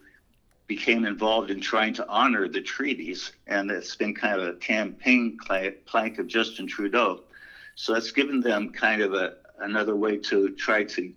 became 0.69 1.03
involved 1.03 1.49
in 1.49 1.59
trying 1.59 1.95
to 1.95 2.07
honor 2.07 2.47
the 2.47 2.61
treaties, 2.61 3.31
and 3.47 3.69
it's 3.71 3.95
been 3.95 4.13
kind 4.13 4.39
of 4.39 4.47
a 4.47 4.53
campaign 4.53 5.37
plank 5.85 6.19
of 6.19 6.27
Justin 6.27 6.67
Trudeau. 6.67 7.23
So 7.73 7.93
that's 7.93 8.11
given 8.11 8.39
them 8.39 8.69
kind 8.69 9.01
of 9.01 9.13
a 9.13 9.37
another 9.59 9.95
way 9.97 10.15
to 10.15 10.51
try 10.51 10.85
to 10.85 11.11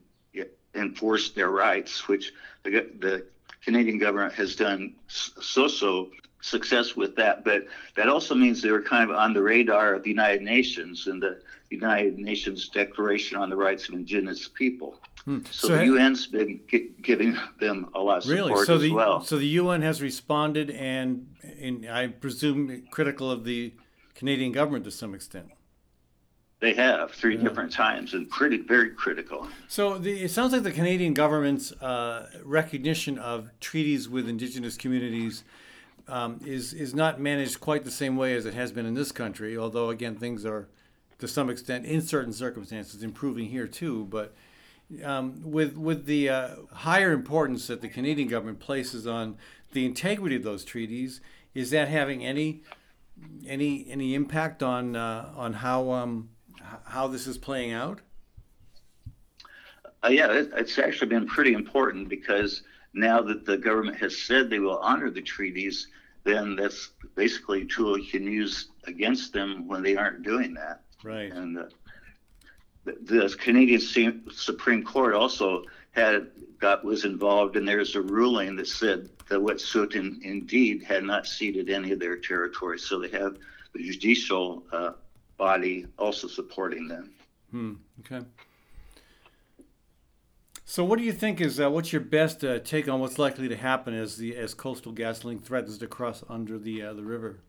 enforce 0.75 1.31
their 1.31 1.51
rights, 1.51 2.09
which 2.09 2.33
the, 2.65 2.71
the 2.99 3.27
Canadian 3.63 3.99
government 3.99 4.33
has 4.33 4.57
done 4.57 4.95
so 5.07 5.69
so 5.69 6.11
success 6.41 6.97
with 6.97 7.15
that. 7.17 7.45
But 7.45 7.67
that 7.95 8.09
also 8.09 8.35
means 8.35 8.63
they 8.63 8.71
were 8.71 8.83
kind 8.83 9.11
of 9.11 9.15
on 9.15 9.35
the 9.35 9.43
radar 9.43 9.95
of 9.95 10.03
the 10.03 10.09
United 10.09 10.43
Nations 10.43 11.07
and 11.07 11.23
the 11.23 11.43
United 11.71 12.19
Nations 12.19 12.71
Declaration 12.71 13.37
on 13.37 13.51
the 13.51 13.57
Rights 13.57 13.89
of 13.89 13.95
Indigenous 13.95 14.49
People. 14.49 14.99
Hmm. 15.25 15.39
So, 15.51 15.69
so, 15.69 15.77
the 15.77 15.85
UN's 15.85 16.27
been 16.27 16.61
giving 17.01 17.39
them 17.61 17.89
a 17.95 18.01
lot 18.01 18.25
of 18.25 18.31
really? 18.31 18.49
support 18.49 18.67
so 18.67 18.77
as 18.77 18.83
the, 18.83 18.93
well. 18.93 19.23
So 19.23 19.39
the 19.39 19.47
UN 19.47 19.83
has 19.83 20.03
responded, 20.03 20.71
and, 20.71 21.29
and 21.61 21.89
I 21.89 22.09
presume 22.09 22.87
critical 22.91 23.31
of 23.31 23.45
the 23.45 23.73
Canadian 24.15 24.51
government 24.51 24.85
to 24.85 24.91
some 24.91 25.15
extent. 25.15 25.47
They 26.59 26.75
have 26.75 27.13
three 27.13 27.37
yeah. 27.37 27.43
different 27.43 27.73
times, 27.73 28.15
and 28.15 28.29
pretty 28.31 28.59
very 28.59 28.91
critical. 28.91 29.49
So 29.69 29.99
the, 29.99 30.25
it 30.25 30.31
sounds 30.31 30.53
like 30.53 30.63
the 30.63 30.73
Canadian 30.73 31.15
government's 31.15 31.73
uh, 31.73 32.29
recognition 32.45 33.19
of 33.19 33.51
treaties 33.61 34.09
with 34.09 34.29
Indigenous 34.29 34.77
communities 34.77 35.45
um, 36.09 36.41
is 36.45 36.73
is 36.73 36.95
not 36.95 37.21
managed 37.21 37.61
quite 37.61 37.85
the 37.85 37.91
same 37.91 38.17
way 38.17 38.35
as 38.35 38.47
it 38.47 38.55
has 38.55 38.73
been 38.73 38.87
in 38.87 38.95
this 38.95 39.13
country. 39.13 39.57
Although 39.57 39.91
again, 39.91 40.17
things 40.17 40.45
are 40.47 40.69
to 41.19 41.29
some 41.29 41.49
extent, 41.51 41.87
in 41.87 42.03
certain 42.03 42.33
circumstances, 42.33 43.03
improving 43.03 43.49
here 43.49 43.67
too. 43.69 44.07
But 44.11 44.35
um, 45.05 45.41
with 45.43 45.77
with 45.77 46.07
the 46.07 46.29
uh, 46.29 46.49
higher 46.73 47.13
importance 47.13 47.67
that 47.67 47.81
the 47.81 47.89
Canadian 47.89 48.29
government 48.29 48.61
places 48.61 49.07
on 49.07 49.37
the 49.73 49.87
integrity 49.87 50.37
of 50.37 50.43
those 50.43 50.65
treaties, 50.65 51.21
is 51.55 51.71
that 51.71 51.89
having 51.89 52.25
any 52.25 52.63
any 53.47 53.87
any 53.89 54.15
impact 54.15 54.63
on 54.63 54.97
uh, 54.97 55.33
on 55.37 55.55
how 55.55 55.91
um, 55.93 56.31
how 56.85 57.09
this 57.09 57.27
is 57.27 57.39
playing 57.39 57.73
out? 57.73 58.01
Uh, 60.05 60.09
yeah, 60.09 60.33
it, 60.33 60.51
it's 60.57 60.79
actually 60.79 61.09
been 61.09 61.27
pretty 61.27 61.53
important 61.53 62.09
because 62.09 62.63
now 62.95 63.23
that 63.23 63.47
the 63.47 63.57
government 63.57 63.97
has 63.99 64.17
said 64.17 64.51
they 64.51 64.59
will 64.59 64.79
honor 64.79 65.11
the 65.11 65.23
treaties, 65.23 65.89
then 66.25 66.57
that's 66.57 66.91
basically 67.15 67.63
a 67.63 67.65
tool 67.65 67.99
you 67.99 68.11
can 68.11 68.25
use 68.25 68.69
against 68.85 69.33
them 69.33 69.69
when 69.69 69.83
they 69.83 69.97
aren't 69.97 70.23
doing 70.23 70.55
that. 70.55 70.83
Right. 71.05 71.33
And 71.33 71.59
uh, 71.59 71.65
the, 72.85 72.97
the 73.03 73.37
Canadian 73.39 73.81
Supreme 74.31 74.83
Court 74.83 75.15
also 75.15 75.65
had 75.93 76.29
got 76.59 76.85
was 76.85 77.05
involved, 77.05 77.57
and 77.57 77.67
there's 77.67 77.97
a 77.97 78.01
ruling 78.01 78.57
that 78.57 78.69
said 78.69 79.09
that 79.29 79.39
Wet'suwet'en 79.39 80.23
indeed 80.23 80.83
had 80.83 81.05
not 81.05 81.27
ceded 81.27 81.71
any 81.71 81.93
of 81.93 82.01
their 82.01 82.17
territory, 82.17 82.79
so 82.79 82.99
they 82.99 83.11
have 83.11 83.37
the 83.75 83.83
judicial 83.83 84.63
uh, 84.73 84.93
body 85.37 85.87
also 85.99 86.29
supporting 86.29 86.89
them. 86.89 87.11
Hmm. 87.51 87.73
Okay. 88.01 88.25
So, 90.65 90.85
what 90.85 90.99
do 90.99 91.05
you 91.05 91.13
think 91.13 91.41
is 91.41 91.61
uh, 91.61 91.71
what's 91.71 91.93
your 91.93 92.01
best 92.01 92.43
uh, 92.45 92.59
take 92.61 92.89
on 92.89 93.01
what's 93.01 93.19
likely 93.19 93.49
to 93.49 93.57
happen 93.57 93.93
as 93.93 94.17
the 94.17 94.37
as 94.37 94.55
Coastal 94.55 94.93
GasLink 94.93 95.43
threatens 95.43 95.77
to 95.79 95.87
cross 95.87 96.25
under 96.31 96.59
the 96.59 96.83
uh, 96.83 96.93
the 96.95 97.03
river? 97.03 97.41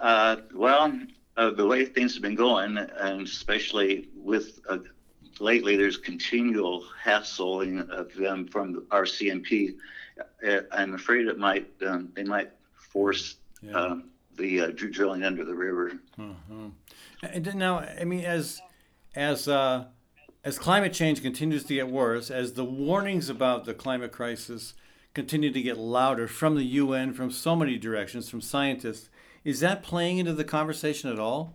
Uh, 0.00 0.36
well, 0.54 0.92
uh, 1.36 1.50
the 1.50 1.66
way 1.66 1.84
things 1.84 2.14
have 2.14 2.22
been 2.22 2.34
going, 2.34 2.76
and 2.78 3.22
especially 3.22 4.08
with 4.14 4.60
uh, 4.68 4.78
lately, 5.40 5.76
there's 5.76 5.96
continual 5.96 6.84
hassling 7.02 7.80
of 7.90 8.14
them 8.14 8.46
from 8.46 8.82
RCMP. 8.90 9.76
Uh, 10.46 10.60
I'm 10.72 10.94
afraid 10.94 11.26
it 11.26 11.38
might 11.38 11.68
um, 11.86 12.10
they 12.14 12.24
might 12.24 12.50
force 12.74 13.36
yeah. 13.62 13.72
Um, 13.72 14.10
the 14.36 14.60
uh, 14.60 14.70
drilling 14.74 15.22
under 15.22 15.44
the 15.44 15.54
river. 15.54 15.92
Uh-huh. 16.18 16.70
And 17.22 17.54
now, 17.54 17.78
I 17.78 18.04
mean, 18.04 18.24
as 18.24 18.60
as 19.14 19.46
uh, 19.46 19.84
as 20.44 20.58
climate 20.58 20.92
change 20.92 21.22
continues 21.22 21.64
to 21.64 21.74
get 21.74 21.88
worse, 21.88 22.30
as 22.30 22.54
the 22.54 22.64
warnings 22.64 23.28
about 23.28 23.64
the 23.64 23.74
climate 23.74 24.12
crisis 24.12 24.74
continue 25.14 25.52
to 25.52 25.62
get 25.62 25.78
louder 25.78 26.26
from 26.26 26.56
the 26.56 26.64
UN, 26.64 27.12
from 27.12 27.30
so 27.30 27.54
many 27.54 27.76
directions, 27.78 28.28
from 28.28 28.40
scientists 28.40 29.10
is 29.44 29.60
that 29.60 29.82
playing 29.82 30.18
into 30.18 30.32
the 30.32 30.44
conversation 30.44 31.10
at 31.10 31.18
all? 31.18 31.54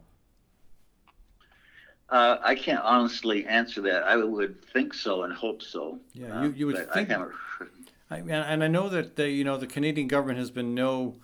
Uh, 2.09 2.37
I 2.41 2.55
can't 2.55 2.83
honestly 2.83 3.45
answer 3.45 3.81
that. 3.81 4.03
I 4.03 4.15
would 4.15 4.63
think 4.71 4.93
so 4.93 5.23
and 5.23 5.33
hope 5.33 5.61
so. 5.61 5.99
Yeah, 6.13 6.43
you, 6.43 6.53
you 6.55 6.67
would 6.67 6.77
uh, 6.77 6.93
think. 6.93 7.09
I, 8.09 8.19
and 8.19 8.63
I 8.63 8.67
know 8.67 8.87
that 8.87 9.17
the, 9.17 9.29
you 9.29 9.43
know 9.43 9.57
the 9.57 9.67
Canadian 9.67 10.07
government 10.07 10.39
has 10.39 10.49
been 10.49 10.73
no 10.73 11.15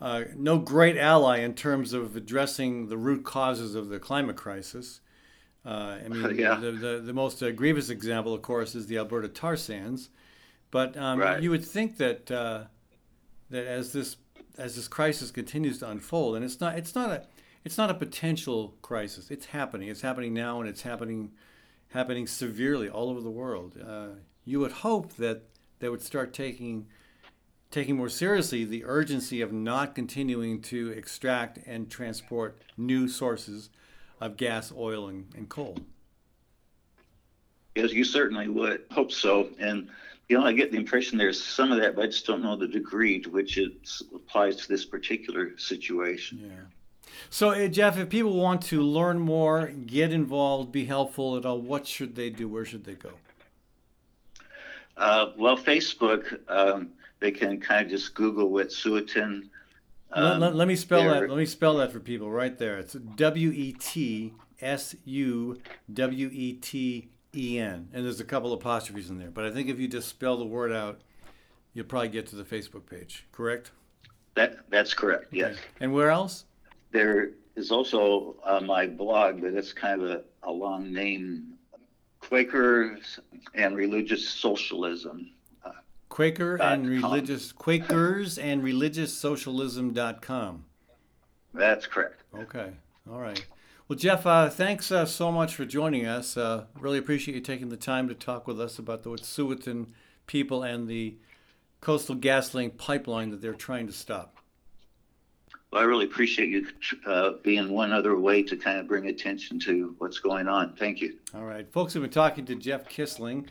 uh, 0.00 0.24
no 0.34 0.58
great 0.58 0.96
ally 0.96 1.38
in 1.38 1.54
terms 1.54 1.92
of 1.92 2.16
addressing 2.16 2.88
the 2.88 2.96
root 2.96 3.24
causes 3.24 3.74
of 3.74 3.88
the 3.88 3.98
climate 4.00 4.36
crisis. 4.36 5.00
Uh, 5.64 5.98
I 6.04 6.08
mean, 6.08 6.34
yeah. 6.38 6.56
the, 6.56 6.72
the, 6.72 7.02
the 7.04 7.12
most 7.12 7.42
uh, 7.42 7.50
grievous 7.52 7.90
example, 7.90 8.34
of 8.34 8.42
course, 8.42 8.74
is 8.74 8.86
the 8.86 8.98
Alberta 8.98 9.28
tar 9.28 9.56
sands. 9.56 10.08
But 10.70 10.96
um, 10.96 11.20
right. 11.20 11.42
you 11.42 11.50
would 11.50 11.64
think 11.64 11.98
that 11.98 12.30
uh, 12.30 12.64
that 13.50 13.66
as 13.66 13.92
this 13.92 14.16
as 14.58 14.76
this 14.76 14.88
crisis 14.88 15.30
continues 15.30 15.78
to 15.78 15.90
unfold, 15.90 16.36
and 16.36 16.44
it's 16.44 16.60
not 16.60 16.78
it's 16.78 16.94
not 16.94 17.10
a 17.10 17.26
it's 17.64 17.78
not 17.78 17.90
a 17.90 17.94
potential 17.94 18.74
crisis. 18.82 19.30
It's 19.30 19.46
happening. 19.46 19.88
It's 19.88 20.02
happening 20.02 20.34
now, 20.34 20.60
and 20.60 20.68
it's 20.68 20.82
happening 20.82 21.32
happening 21.88 22.26
severely 22.26 22.88
all 22.88 23.10
over 23.10 23.20
the 23.20 23.30
world. 23.30 23.76
Uh, 23.78 24.18
you 24.44 24.60
would 24.60 24.72
hope 24.72 25.14
that 25.16 25.42
they 25.78 25.88
would 25.88 26.02
start 26.02 26.32
taking 26.32 26.86
taking 27.70 27.96
more 27.96 28.08
seriously 28.08 28.64
the 28.64 28.84
urgency 28.84 29.40
of 29.40 29.52
not 29.52 29.94
continuing 29.94 30.60
to 30.60 30.90
extract 30.90 31.58
and 31.66 31.90
transport 31.90 32.60
new 32.76 33.08
sources 33.08 33.70
of 34.20 34.36
gas, 34.36 34.72
oil, 34.76 35.08
and, 35.08 35.26
and 35.34 35.48
coal. 35.48 35.76
Yes, 37.74 37.92
you 37.92 38.04
certainly 38.04 38.48
would 38.48 38.84
hope 38.90 39.10
so. 39.10 39.48
And 39.58 39.88
you 40.28 40.38
know, 40.38 40.44
I 40.44 40.52
get 40.52 40.70
the 40.70 40.78
impression 40.78 41.18
there's 41.18 41.42
some 41.42 41.72
of 41.72 41.80
that, 41.80 41.94
but 41.94 42.04
I 42.04 42.06
just 42.06 42.26
don't 42.26 42.42
know 42.42 42.56
the 42.56 42.68
degree 42.68 43.20
to 43.20 43.30
which 43.30 43.58
it 43.58 43.72
applies 44.14 44.56
to 44.56 44.68
this 44.68 44.84
particular 44.84 45.56
situation. 45.58 46.40
Yeah. 46.42 47.12
So, 47.30 47.50
uh, 47.50 47.68
Jeff, 47.68 47.98
if 47.98 48.08
people 48.08 48.36
want 48.36 48.62
to 48.62 48.80
learn 48.82 49.18
more, 49.18 49.66
get 49.86 50.12
involved, 50.12 50.72
be 50.72 50.84
helpful 50.84 51.36
at 51.36 51.44
all, 51.44 51.60
what 51.60 51.86
should 51.86 52.14
they 52.14 52.30
do? 52.30 52.48
Where 52.48 52.64
should 52.64 52.84
they 52.84 52.94
go? 52.94 53.10
Uh, 54.96 55.32
well, 55.36 55.56
Facebook, 55.56 56.38
um, 56.48 56.90
they 57.20 57.30
can 57.30 57.60
kind 57.60 57.84
of 57.84 57.90
just 57.90 58.14
Google 58.14 58.50
Wet'suwet'en. 58.50 59.48
Um, 60.14 60.24
let, 60.24 60.40
let, 60.40 60.54
let, 60.56 60.68
me 60.68 60.76
spell 60.76 61.04
that. 61.04 61.28
Let 61.28 61.38
me 61.38 61.46
spell 61.46 61.76
that 61.76 61.90
for 61.90 62.00
people 62.00 62.30
right 62.30 62.56
there. 62.58 62.78
It's 62.78 62.92
W 62.92 63.50
E 63.50 63.72
T 63.72 64.34
S 64.60 64.94
U 65.04 65.58
W 65.92 66.30
E 66.30 66.52
T 66.54 67.08
E 67.34 67.58
N, 67.58 67.88
and 67.92 68.04
there's 68.04 68.20
a 68.20 68.24
couple 68.24 68.52
apostrophes 68.52 69.10
in 69.10 69.18
there. 69.18 69.30
But 69.30 69.44
I 69.44 69.50
think 69.50 69.68
if 69.68 69.78
you 69.78 69.88
just 69.88 70.08
spell 70.08 70.36
the 70.36 70.44
word 70.44 70.72
out, 70.72 71.00
you'll 71.72 71.86
probably 71.86 72.08
get 72.08 72.26
to 72.28 72.36
the 72.36 72.44
Facebook 72.44 72.86
page. 72.86 73.26
Correct? 73.32 73.70
That 74.34 74.68
that's 74.70 74.94
correct. 74.94 75.26
Yes. 75.32 75.56
And 75.80 75.92
where 75.92 76.10
else? 76.10 76.44
There 76.90 77.30
is 77.56 77.70
also 77.70 78.36
uh, 78.44 78.60
my 78.60 78.86
blog, 78.86 79.40
but 79.40 79.54
it's 79.54 79.72
kind 79.72 80.02
of 80.02 80.10
a, 80.10 80.22
a 80.42 80.50
long 80.50 80.92
name. 80.92 81.54
Quakers 82.20 83.18
and 83.54 83.76
Religious 83.76 84.28
Socialism. 84.28 85.30
Uh, 85.64 85.70
Quaker 86.08 86.56
and 86.62 86.88
religious 86.88 87.50
Quakers 87.50 88.38
and 88.38 88.62
religious 88.62 89.12
socialism.com. 89.12 90.64
That's 91.52 91.86
correct. 91.86 92.22
Okay. 92.34 92.70
All 93.10 93.18
right. 93.18 93.44
Well, 93.88 93.98
Jeff, 93.98 94.26
uh, 94.26 94.48
thanks 94.48 94.92
uh, 94.92 95.04
so 95.06 95.32
much 95.32 95.54
for 95.54 95.64
joining 95.64 96.06
us. 96.06 96.36
Uh, 96.36 96.66
really 96.78 96.98
appreciate 96.98 97.34
you 97.34 97.40
taking 97.40 97.68
the 97.68 97.76
time 97.76 98.08
to 98.08 98.14
talk 98.14 98.46
with 98.46 98.60
us 98.60 98.78
about 98.78 99.02
the 99.02 99.10
Wet'suwet'en 99.10 99.88
people 100.26 100.62
and 100.62 100.86
the 100.88 101.16
Coastal 101.80 102.14
GasLink 102.14 102.76
pipeline 102.78 103.30
that 103.30 103.42
they're 103.42 103.54
trying 103.54 103.88
to 103.88 103.92
stop. 103.92 104.36
Well, 105.72 105.82
I 105.82 105.84
really 105.84 106.04
appreciate 106.04 106.50
you 106.50 106.66
uh, 107.06 107.32
being 107.42 107.72
one 107.72 107.92
other 107.92 108.16
way 108.16 108.42
to 108.44 108.56
kind 108.56 108.78
of 108.78 108.86
bring 108.86 109.06
attention 109.08 109.58
to 109.60 109.94
what's 109.98 110.20
going 110.20 110.46
on. 110.46 110.74
Thank 110.74 111.00
you. 111.00 111.18
All 111.34 111.44
right. 111.44 111.70
Folks, 111.72 111.94
we've 111.94 112.02
been 112.02 112.10
talking 112.10 112.44
to 112.46 112.54
Jeff 112.54 112.88
Kisling. 112.88 113.48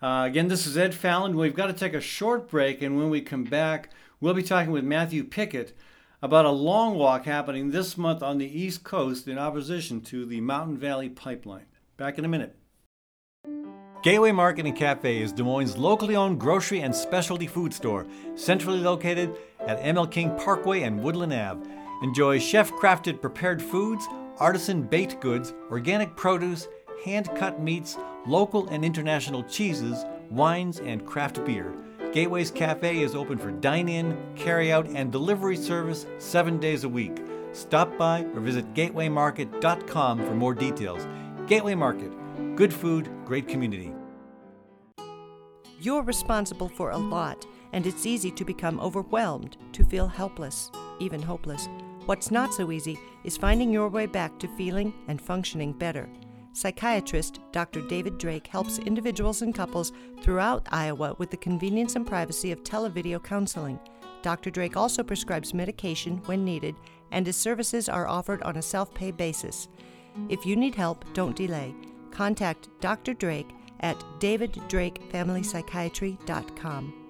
Uh, 0.00 0.24
again, 0.26 0.48
this 0.48 0.66
is 0.66 0.78
Ed 0.78 0.94
Fallon. 0.94 1.36
We've 1.36 1.54
got 1.54 1.66
to 1.66 1.72
take 1.72 1.92
a 1.94 2.00
short 2.00 2.48
break, 2.48 2.80
and 2.80 2.96
when 2.96 3.10
we 3.10 3.20
come 3.20 3.44
back, 3.44 3.90
we'll 4.20 4.34
be 4.34 4.42
talking 4.42 4.72
with 4.72 4.84
Matthew 4.84 5.24
Pickett 5.24 5.76
about 6.24 6.46
a 6.46 6.50
long 6.50 6.94
walk 6.94 7.26
happening 7.26 7.70
this 7.70 7.98
month 7.98 8.22
on 8.22 8.38
the 8.38 8.58
East 8.58 8.82
Coast 8.82 9.28
in 9.28 9.36
opposition 9.36 10.00
to 10.00 10.24
the 10.24 10.40
Mountain 10.40 10.78
Valley 10.78 11.10
Pipeline. 11.10 11.66
Back 11.98 12.16
in 12.16 12.24
a 12.24 12.28
minute. 12.28 12.56
Gateway 14.02 14.32
Market 14.32 14.64
and 14.64 14.74
Cafe 14.74 15.20
is 15.20 15.34
Des 15.34 15.42
Moines' 15.42 15.76
locally 15.76 16.16
owned 16.16 16.40
grocery 16.40 16.80
and 16.80 16.96
specialty 16.96 17.46
food 17.46 17.74
store, 17.74 18.06
centrally 18.36 18.78
located 18.78 19.36
at 19.66 19.82
ML 19.82 20.10
King 20.10 20.34
Parkway 20.38 20.80
and 20.84 21.02
Woodland 21.02 21.34
Ave. 21.34 21.60
Enjoy 22.02 22.38
chef 22.38 22.72
crafted 22.72 23.20
prepared 23.20 23.60
foods, 23.60 24.08
artisan 24.38 24.80
baked 24.80 25.20
goods, 25.20 25.52
organic 25.70 26.16
produce, 26.16 26.68
hand 27.04 27.28
cut 27.36 27.60
meats, 27.60 27.98
local 28.26 28.66
and 28.68 28.82
international 28.82 29.42
cheeses, 29.42 30.06
wines, 30.30 30.80
and 30.80 31.04
craft 31.04 31.44
beer. 31.44 31.74
Gateway's 32.14 32.52
Cafe 32.52 33.02
is 33.02 33.16
open 33.16 33.36
for 33.38 33.50
dine 33.50 33.88
in, 33.88 34.16
carry 34.36 34.70
out, 34.70 34.86
and 34.86 35.10
delivery 35.10 35.56
service 35.56 36.06
seven 36.18 36.60
days 36.60 36.84
a 36.84 36.88
week. 36.88 37.20
Stop 37.50 37.98
by 37.98 38.22
or 38.34 38.40
visit 38.40 38.72
gatewaymarket.com 38.72 40.24
for 40.24 40.34
more 40.36 40.54
details. 40.54 41.08
Gateway 41.48 41.74
Market, 41.74 42.12
good 42.54 42.72
food, 42.72 43.10
great 43.24 43.48
community. 43.48 43.92
You're 45.80 46.04
responsible 46.04 46.68
for 46.68 46.92
a 46.92 46.96
lot, 46.96 47.46
and 47.72 47.84
it's 47.84 48.06
easy 48.06 48.30
to 48.30 48.44
become 48.44 48.78
overwhelmed, 48.78 49.56
to 49.72 49.82
feel 49.82 50.06
helpless, 50.06 50.70
even 51.00 51.20
hopeless. 51.20 51.68
What's 52.06 52.30
not 52.30 52.54
so 52.54 52.70
easy 52.70 52.96
is 53.24 53.36
finding 53.36 53.72
your 53.72 53.88
way 53.88 54.06
back 54.06 54.38
to 54.38 54.56
feeling 54.56 54.94
and 55.08 55.20
functioning 55.20 55.72
better. 55.72 56.08
Psychiatrist 56.54 57.40
Dr. 57.50 57.80
David 57.82 58.16
Drake 58.16 58.46
helps 58.46 58.78
individuals 58.78 59.42
and 59.42 59.52
couples 59.52 59.92
throughout 60.22 60.68
Iowa 60.70 61.16
with 61.18 61.30
the 61.30 61.36
convenience 61.36 61.96
and 61.96 62.06
privacy 62.06 62.52
of 62.52 62.62
televideo 62.62 63.20
counseling. 63.22 63.80
Dr. 64.22 64.50
Drake 64.50 64.76
also 64.76 65.02
prescribes 65.02 65.52
medication 65.52 66.18
when 66.26 66.44
needed, 66.44 66.76
and 67.10 67.26
his 67.26 67.36
services 67.36 67.88
are 67.88 68.06
offered 68.06 68.40
on 68.44 68.56
a 68.56 68.62
self 68.62 68.94
pay 68.94 69.10
basis. 69.10 69.68
If 70.28 70.46
you 70.46 70.54
need 70.54 70.76
help, 70.76 71.04
don't 71.12 71.36
delay. 71.36 71.74
Contact 72.12 72.68
Dr. 72.80 73.14
Drake 73.14 73.50
at 73.80 73.98
daviddrakefamilypsychiatry.com. 74.20 77.03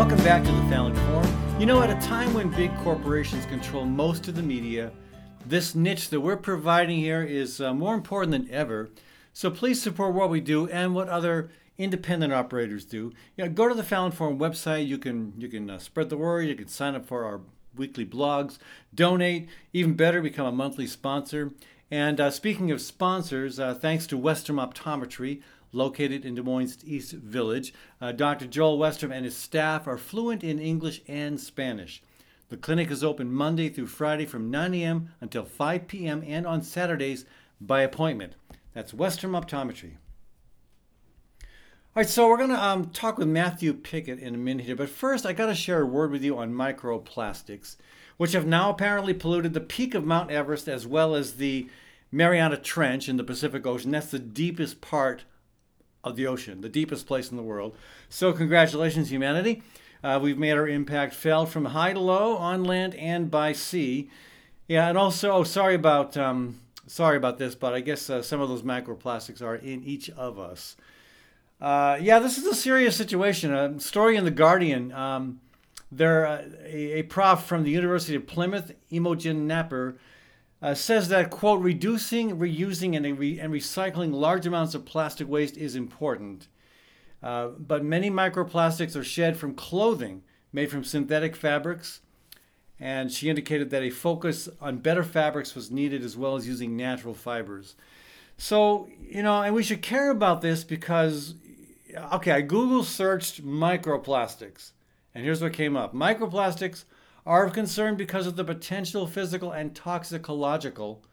Welcome 0.00 0.24
back 0.24 0.42
to 0.44 0.50
the 0.50 0.62
Fallon 0.70 0.94
Forum. 0.94 1.60
You 1.60 1.66
know, 1.66 1.82
at 1.82 1.90
a 1.90 2.06
time 2.06 2.32
when 2.32 2.48
big 2.48 2.74
corporations 2.78 3.44
control 3.44 3.84
most 3.84 4.28
of 4.28 4.34
the 4.34 4.42
media, 4.42 4.92
this 5.44 5.74
niche 5.74 6.08
that 6.08 6.22
we're 6.22 6.38
providing 6.38 6.98
here 6.98 7.22
is 7.22 7.60
uh, 7.60 7.74
more 7.74 7.94
important 7.94 8.32
than 8.32 8.50
ever. 8.50 8.88
So 9.34 9.50
please 9.50 9.82
support 9.82 10.14
what 10.14 10.30
we 10.30 10.40
do 10.40 10.66
and 10.70 10.94
what 10.94 11.10
other 11.10 11.50
independent 11.76 12.32
operators 12.32 12.86
do. 12.86 13.12
You 13.36 13.44
know, 13.44 13.50
go 13.50 13.68
to 13.68 13.74
the 13.74 13.82
Fallon 13.82 14.10
Forum 14.10 14.38
website. 14.38 14.86
You 14.86 14.96
can 14.96 15.34
you 15.36 15.48
can 15.48 15.68
uh, 15.68 15.78
spread 15.78 16.08
the 16.08 16.16
word. 16.16 16.48
You 16.48 16.54
can 16.54 16.68
sign 16.68 16.94
up 16.94 17.04
for 17.04 17.26
our 17.26 17.42
weekly 17.76 18.06
blogs, 18.06 18.56
donate. 18.94 19.50
Even 19.74 19.92
better, 19.92 20.22
become 20.22 20.46
a 20.46 20.50
monthly 20.50 20.86
sponsor. 20.86 21.52
And 21.90 22.18
uh, 22.18 22.30
speaking 22.30 22.70
of 22.70 22.80
sponsors, 22.80 23.60
uh, 23.60 23.74
thanks 23.74 24.06
to 24.06 24.18
Westrom 24.18 24.66
Optometry 24.66 25.42
located 25.72 26.24
in 26.24 26.34
Des 26.34 26.42
Moines 26.42 26.78
East 26.84 27.12
Village. 27.12 27.72
Uh, 28.00 28.12
Dr. 28.12 28.46
Joel 28.46 28.78
Westrom 28.78 29.12
and 29.12 29.24
his 29.24 29.36
staff 29.36 29.86
are 29.86 29.98
fluent 29.98 30.42
in 30.42 30.58
English 30.58 31.02
and 31.06 31.40
Spanish. 31.40 32.02
The 32.48 32.56
clinic 32.56 32.90
is 32.90 33.04
open 33.04 33.32
Monday 33.32 33.68
through 33.68 33.86
Friday 33.86 34.26
from 34.26 34.50
9 34.50 34.74
a.m. 34.74 35.10
until 35.20 35.44
5 35.44 35.86
p.m. 35.86 36.24
and 36.26 36.46
on 36.46 36.62
Saturdays 36.62 37.24
by 37.60 37.82
appointment. 37.82 38.34
That's 38.74 38.92
Westrom 38.92 39.40
Optometry. 39.40 39.92
All 41.94 42.02
right, 42.02 42.08
so 42.08 42.28
we're 42.28 42.36
going 42.36 42.50
to 42.50 42.64
um, 42.64 42.90
talk 42.90 43.18
with 43.18 43.28
Matthew 43.28 43.72
Pickett 43.72 44.20
in 44.20 44.34
a 44.34 44.38
minute 44.38 44.64
here, 44.64 44.76
but 44.76 44.88
first 44.88 45.26
I 45.26 45.32
got 45.32 45.46
to 45.46 45.54
share 45.54 45.82
a 45.82 45.86
word 45.86 46.12
with 46.12 46.22
you 46.22 46.38
on 46.38 46.52
microplastics, 46.52 47.76
which 48.16 48.32
have 48.32 48.46
now 48.46 48.70
apparently 48.70 49.12
polluted 49.12 49.54
the 49.54 49.60
peak 49.60 49.94
of 49.94 50.04
Mount 50.04 50.30
Everest 50.30 50.68
as 50.68 50.86
well 50.86 51.16
as 51.16 51.34
the 51.34 51.68
Mariana 52.12 52.56
Trench 52.56 53.08
in 53.08 53.16
the 53.16 53.24
Pacific 53.24 53.66
Ocean. 53.66 53.90
That's 53.90 54.10
the 54.10 54.18
deepest 54.18 54.80
part 54.80 55.24
of 56.02 56.16
the 56.16 56.26
ocean, 56.26 56.60
the 56.60 56.68
deepest 56.68 57.06
place 57.06 57.30
in 57.30 57.36
the 57.36 57.42
world. 57.42 57.74
So, 58.08 58.32
congratulations, 58.32 59.10
humanity. 59.10 59.62
Uh, 60.02 60.18
we've 60.22 60.38
made 60.38 60.52
our 60.52 60.66
impact 60.66 61.14
felt 61.14 61.50
from 61.50 61.66
high 61.66 61.92
to 61.92 62.00
low, 62.00 62.36
on 62.36 62.64
land 62.64 62.94
and 62.94 63.30
by 63.30 63.52
sea. 63.52 64.10
Yeah, 64.66 64.88
and 64.88 64.96
also, 64.96 65.32
oh, 65.32 65.44
sorry 65.44 65.74
about 65.74 66.16
um, 66.16 66.60
sorry 66.86 67.16
about 67.16 67.38
this, 67.38 67.54
but 67.54 67.74
I 67.74 67.80
guess 67.80 68.08
uh, 68.08 68.22
some 68.22 68.40
of 68.40 68.48
those 68.48 68.62
microplastics 68.62 69.42
are 69.42 69.56
in 69.56 69.82
each 69.84 70.10
of 70.10 70.38
us. 70.38 70.76
Uh, 71.60 71.98
yeah, 72.00 72.18
this 72.18 72.38
is 72.38 72.46
a 72.46 72.54
serious 72.54 72.96
situation. 72.96 73.52
A 73.52 73.78
story 73.80 74.16
in 74.16 74.24
the 74.24 74.30
Guardian. 74.30 74.92
Um, 74.92 75.40
there, 75.92 76.26
uh, 76.26 76.44
a, 76.64 77.00
a, 77.00 77.02
prof 77.02 77.44
from 77.44 77.64
the 77.64 77.70
University 77.70 78.14
of 78.14 78.26
Plymouth, 78.26 78.72
Imogen 78.90 79.46
Napper, 79.46 79.96
uh, 80.62 80.74
says 80.74 81.08
that, 81.08 81.30
quote, 81.30 81.60
reducing, 81.60 82.38
reusing, 82.38 82.96
and, 82.96 83.18
re- 83.18 83.38
and 83.38 83.52
recycling 83.52 84.12
large 84.12 84.46
amounts 84.46 84.74
of 84.74 84.84
plastic 84.84 85.28
waste 85.28 85.56
is 85.56 85.74
important. 85.74 86.48
Uh, 87.22 87.48
but 87.58 87.84
many 87.84 88.10
microplastics 88.10 88.96
are 88.96 89.04
shed 89.04 89.36
from 89.36 89.54
clothing 89.54 90.22
made 90.52 90.70
from 90.70 90.84
synthetic 90.84 91.36
fabrics. 91.36 92.00
And 92.78 93.12
she 93.12 93.28
indicated 93.28 93.70
that 93.70 93.82
a 93.82 93.90
focus 93.90 94.48
on 94.60 94.78
better 94.78 95.04
fabrics 95.04 95.54
was 95.54 95.70
needed 95.70 96.02
as 96.02 96.16
well 96.16 96.36
as 96.36 96.48
using 96.48 96.76
natural 96.76 97.14
fibers. 97.14 97.74
So, 98.38 98.88
you 99.02 99.22
know, 99.22 99.42
and 99.42 99.54
we 99.54 99.62
should 99.62 99.82
care 99.82 100.10
about 100.10 100.40
this 100.40 100.64
because, 100.64 101.34
okay, 102.14 102.32
I 102.32 102.40
Google 102.40 102.84
searched 102.84 103.44
microplastics, 103.44 104.70
and 105.14 105.22
here's 105.22 105.42
what 105.42 105.52
came 105.52 105.76
up 105.76 105.94
microplastics 105.94 106.84
are 107.26 107.44
of 107.44 107.52
concern 107.52 107.96
because 107.96 108.26
of 108.26 108.36
the 108.36 108.44
potential 108.44 109.06
physical 109.06 109.52
and 109.52 109.74
toxicological, 109.74 111.04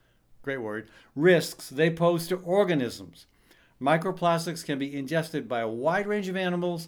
great 0.42 0.62
word, 0.62 0.90
risks 1.16 1.70
they 1.70 1.90
pose 1.90 2.28
to 2.28 2.38
organisms. 2.38 3.28
Microplastics 3.82 4.66
can 4.66 4.80
be 4.80 4.96
ingested 4.96 5.48
by 5.48 5.60
a 5.60 5.68
wide 5.68 6.08
range 6.08 6.28
of 6.28 6.36
animals 6.36 6.88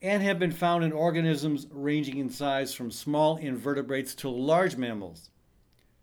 and 0.00 0.22
have 0.22 0.38
been 0.38 0.52
found 0.52 0.82
in 0.82 0.92
organisms 0.92 1.66
ranging 1.70 2.16
in 2.16 2.30
size 2.30 2.72
from 2.72 2.90
small 2.90 3.36
invertebrates 3.36 4.14
to 4.14 4.28
large 4.28 4.76
mammals. 4.76 5.28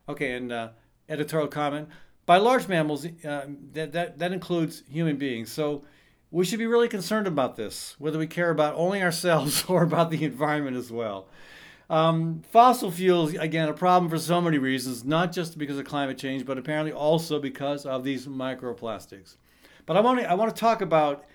Okay, 0.07 0.33
and 0.33 0.51
uh, 0.51 0.69
editorial 1.09 1.47
comment 1.47 1.89
by 2.27 2.37
large 2.37 2.67
mammals, 2.67 3.05
uh, 3.05 3.47
that, 3.71 3.93
that, 3.93 4.19
that 4.19 4.33
includes 4.33 4.83
human 4.87 5.15
beings. 5.15 5.51
So 5.51 5.83
we 6.29 6.45
should 6.45 6.59
be 6.59 6.67
really 6.67 6.89
concerned 6.89 7.25
about 7.25 7.55
this, 7.55 7.95
whether 7.97 8.19
we 8.19 8.27
care 8.27 8.51
about 8.51 8.75
only 8.75 9.01
ourselves 9.01 9.63
or 9.67 9.81
about 9.81 10.11
the 10.11 10.23
environment 10.23 10.77
as 10.77 10.91
well. 10.91 11.27
Um, 11.89 12.41
fossil 12.51 12.91
fuels, 12.91 13.33
again, 13.33 13.69
a 13.69 13.73
problem 13.73 14.09
for 14.09 14.17
so 14.17 14.41
many 14.41 14.57
reasons, 14.57 15.05
not 15.05 15.31
just 15.31 15.57
because 15.57 15.77
of 15.77 15.85
climate 15.85 16.17
change, 16.17 16.45
but 16.45 16.57
apparently 16.57 16.91
also 16.91 17.39
because 17.39 17.85
of 17.85 18.03
these 18.03 18.27
microplastics. 18.27 19.37
But 19.85 19.95
I 19.95 20.01
want 20.01 20.19
to 20.19 20.29
I 20.29 20.33
want 20.33 20.53
to 20.53 20.59
talk 20.59 20.81
about 20.81 21.25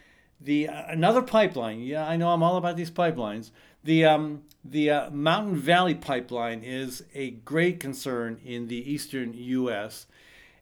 the 0.41 0.69
uh, 0.69 0.85
another 0.89 1.23
pipeline. 1.23 1.81
Yeah, 1.81 2.07
I 2.07 2.17
know 2.17 2.29
I'm 2.29 2.43
all 2.43 2.57
about 2.57 2.77
these 2.77 2.91
pipelines. 2.91 3.51
The 3.83 4.05
um, 4.05 4.43
the 4.63 4.91
uh, 4.91 5.11
Mountain 5.11 5.57
Valley 5.57 5.95
Pipeline 5.95 6.63
is 6.63 7.03
a 7.15 7.31
great 7.31 7.81
concern 7.81 8.39
in 8.45 8.69
the 8.69 8.93
eastern 8.93 9.33
U.S. 9.33 10.07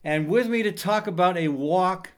And 0.04 0.28
with 0.28 0.48
me 0.48 0.62
to 0.62 0.72
talk 0.72 1.08
about 1.08 1.36
a 1.36 1.48
walk 1.48 2.10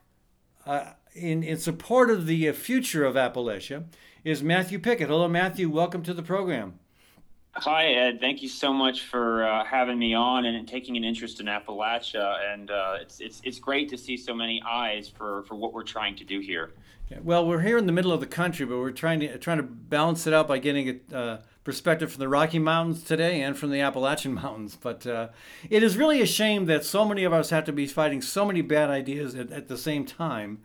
uh, 0.67 0.91
in 1.15 1.41
in 1.41 1.57
support 1.57 2.11
of 2.11 2.27
the 2.27 2.47
uh, 2.49 2.53
future 2.53 3.03
of 3.03 3.15
Appalachia 3.15 3.85
is 4.23 4.43
Matthew 4.43 4.77
Pickett. 4.77 5.09
Hello, 5.09 5.27
Matthew. 5.27 5.69
Welcome 5.69 6.03
to 6.03 6.13
the 6.13 6.23
program. 6.23 6.79
Hi, 7.55 7.85
Ed. 7.85 8.19
Thank 8.19 8.41
you 8.41 8.49
so 8.49 8.73
much 8.73 9.03
for 9.03 9.45
uh, 9.45 9.63
having 9.63 9.99
me 9.99 10.15
on 10.15 10.45
and 10.45 10.67
taking 10.67 10.97
an 10.97 11.03
interest 11.03 11.39
in 11.39 11.45
Appalachia. 11.45 12.51
And 12.51 12.71
uh, 12.71 12.97
it's, 12.99 13.19
it's, 13.19 13.41
it's 13.43 13.59
great 13.59 13.89
to 13.89 13.97
see 13.97 14.17
so 14.17 14.33
many 14.33 14.59
eyes 14.67 15.07
for, 15.07 15.43
for 15.43 15.53
what 15.53 15.71
we're 15.71 15.83
trying 15.83 16.15
to 16.15 16.23
do 16.23 16.39
here. 16.39 16.71
Yeah, 17.11 17.19
well, 17.21 17.45
we're 17.45 17.59
here 17.59 17.77
in 17.77 17.85
the 17.85 17.91
middle 17.91 18.11
of 18.11 18.21
the 18.21 18.25
country, 18.25 18.65
but 18.65 18.79
we're 18.79 18.89
trying 18.89 19.19
to 19.19 19.37
trying 19.37 19.57
to 19.57 19.63
balance 19.63 20.25
it 20.25 20.33
out 20.33 20.47
by 20.47 20.57
getting 20.57 21.01
a 21.11 21.15
uh, 21.15 21.37
perspective 21.63 22.11
from 22.11 22.21
the 22.21 22.29
Rocky 22.29 22.57
Mountains 22.57 23.03
today 23.03 23.41
and 23.41 23.55
from 23.55 23.69
the 23.69 23.81
Appalachian 23.81 24.33
Mountains. 24.41 24.75
But 24.79 25.05
uh, 25.05 25.27
it 25.69 25.83
is 25.83 25.95
really 25.95 26.21
a 26.21 26.25
shame 26.25 26.65
that 26.65 26.83
so 26.83 27.05
many 27.05 27.23
of 27.23 27.33
us 27.33 27.51
have 27.51 27.65
to 27.65 27.71
be 27.71 27.85
fighting 27.85 28.23
so 28.23 28.45
many 28.45 28.61
bad 28.61 28.89
ideas 28.89 29.35
at, 29.35 29.51
at 29.51 29.67
the 29.67 29.77
same 29.77 30.05
time. 30.05 30.59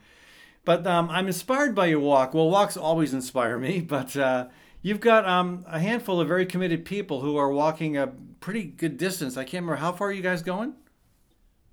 But 0.64 0.86
um, 0.86 1.10
I'm 1.10 1.26
inspired 1.26 1.74
by 1.74 1.86
your 1.86 2.00
walk. 2.00 2.32
Well, 2.32 2.48
walks 2.48 2.78
always 2.78 3.12
inspire 3.12 3.58
me, 3.58 3.80
but 3.86 4.16
uh, 4.16 4.46
You've 4.80 5.00
got 5.00 5.28
um, 5.28 5.64
a 5.66 5.80
handful 5.80 6.20
of 6.20 6.28
very 6.28 6.46
committed 6.46 6.84
people 6.84 7.20
who 7.20 7.36
are 7.36 7.50
walking 7.50 7.96
a 7.96 8.08
pretty 8.40 8.64
good 8.64 8.96
distance. 8.96 9.36
I 9.36 9.42
can't 9.42 9.64
remember 9.64 9.76
how 9.76 9.92
far 9.92 10.08
are 10.08 10.12
you 10.12 10.22
guys 10.22 10.42
going. 10.42 10.74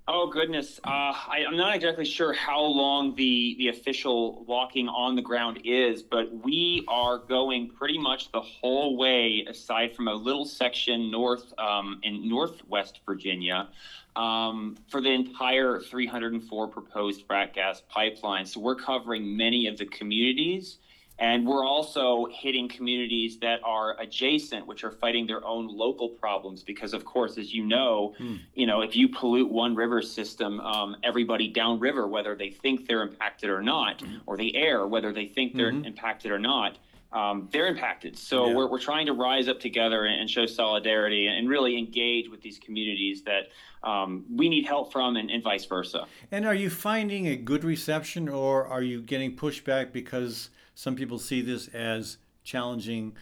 Oh 0.08 0.28
goodness, 0.28 0.78
uh, 0.84 0.88
I, 0.88 1.44
am 1.48 1.56
not 1.56 1.74
exactly 1.74 2.04
sure 2.04 2.32
how 2.32 2.62
long 2.62 3.16
the 3.16 3.56
the 3.58 3.68
official 3.68 4.44
walking 4.44 4.88
on 4.88 5.16
the 5.16 5.22
ground 5.22 5.62
is, 5.64 6.04
but 6.04 6.32
we 6.44 6.84
are 6.86 7.18
going 7.18 7.70
pretty 7.70 7.98
much 7.98 8.30
the 8.30 8.40
whole 8.40 8.96
way, 8.96 9.44
aside 9.48 9.96
from 9.96 10.06
a 10.06 10.14
little 10.14 10.44
section 10.44 11.10
north 11.10 11.52
um, 11.58 11.98
in 12.04 12.28
Northwest 12.28 13.00
Virginia, 13.04 13.68
um, 14.14 14.76
for 14.88 15.00
the 15.00 15.10
entire 15.10 15.80
304 15.80 16.68
proposed 16.68 17.26
frac 17.26 17.54
gas 17.54 17.82
pipeline. 17.88 18.46
So 18.46 18.60
we're 18.60 18.76
covering 18.76 19.36
many 19.36 19.66
of 19.66 19.76
the 19.76 19.86
communities 19.86 20.78
and 21.18 21.46
we're 21.46 21.64
also 21.64 22.26
hitting 22.30 22.68
communities 22.68 23.38
that 23.38 23.60
are 23.64 23.98
adjacent, 24.00 24.66
which 24.66 24.84
are 24.84 24.90
fighting 24.90 25.26
their 25.26 25.44
own 25.46 25.66
local 25.66 26.10
problems. 26.10 26.62
Because, 26.62 26.92
of 26.92 27.04
course, 27.04 27.38
as 27.38 27.54
you 27.54 27.64
know, 27.64 28.14
mm. 28.20 28.38
you 28.54 28.66
know, 28.66 28.82
if 28.82 28.94
you 28.94 29.08
pollute 29.08 29.50
one 29.50 29.74
river 29.74 30.02
system, 30.02 30.60
um, 30.60 30.96
everybody 31.02 31.48
downriver, 31.48 32.06
whether 32.06 32.34
they 32.34 32.50
think 32.50 32.86
they're 32.86 33.02
impacted 33.02 33.48
or 33.48 33.62
not, 33.62 34.00
mm. 34.00 34.20
or 34.26 34.36
the 34.36 34.54
air, 34.54 34.86
whether 34.86 35.12
they 35.12 35.26
think 35.26 35.54
they're 35.54 35.72
mm-hmm. 35.72 35.86
impacted 35.86 36.30
or 36.30 36.38
not, 36.38 36.76
um, 37.12 37.48
they're 37.50 37.68
impacted. 37.68 38.18
So 38.18 38.48
yeah. 38.48 38.54
we're, 38.54 38.66
we're 38.66 38.78
trying 38.78 39.06
to 39.06 39.14
rise 39.14 39.48
up 39.48 39.58
together 39.58 40.04
and, 40.04 40.28
show 40.28 40.44
solidarity 40.44 41.28
and 41.28 41.48
really 41.48 41.78
engage 41.78 42.28
with 42.28 42.42
these 42.42 42.58
communities 42.58 43.22
that 43.22 43.48
um, 43.88 44.24
we 44.28 44.48
need 44.48 44.66
help 44.66 44.92
from 44.92 45.16
and, 45.16 45.30
and, 45.30 45.42
vice 45.42 45.64
versa. 45.64 46.04
And 46.30 46.44
are 46.44 46.54
you 46.54 46.68
finding 46.68 47.28
a 47.28 47.36
good 47.36 47.62
reception 47.64 48.28
or 48.28 48.66
are 48.66 48.82
you 48.82 49.00
getting 49.00 49.36
pushback 49.36 49.92
because 49.92 50.50
some 50.76 50.94
people 50.94 51.18
see 51.18 51.40
this 51.40 51.68
as 51.68 52.18
challenging, 52.44 53.16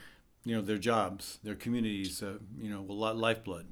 you 0.44 0.56
know, 0.56 0.60
their 0.60 0.76
jobs, 0.76 1.38
their 1.44 1.54
communities, 1.54 2.20
uh, 2.20 2.38
you 2.60 2.68
know, 2.68 2.82
lifeblood. 2.82 3.68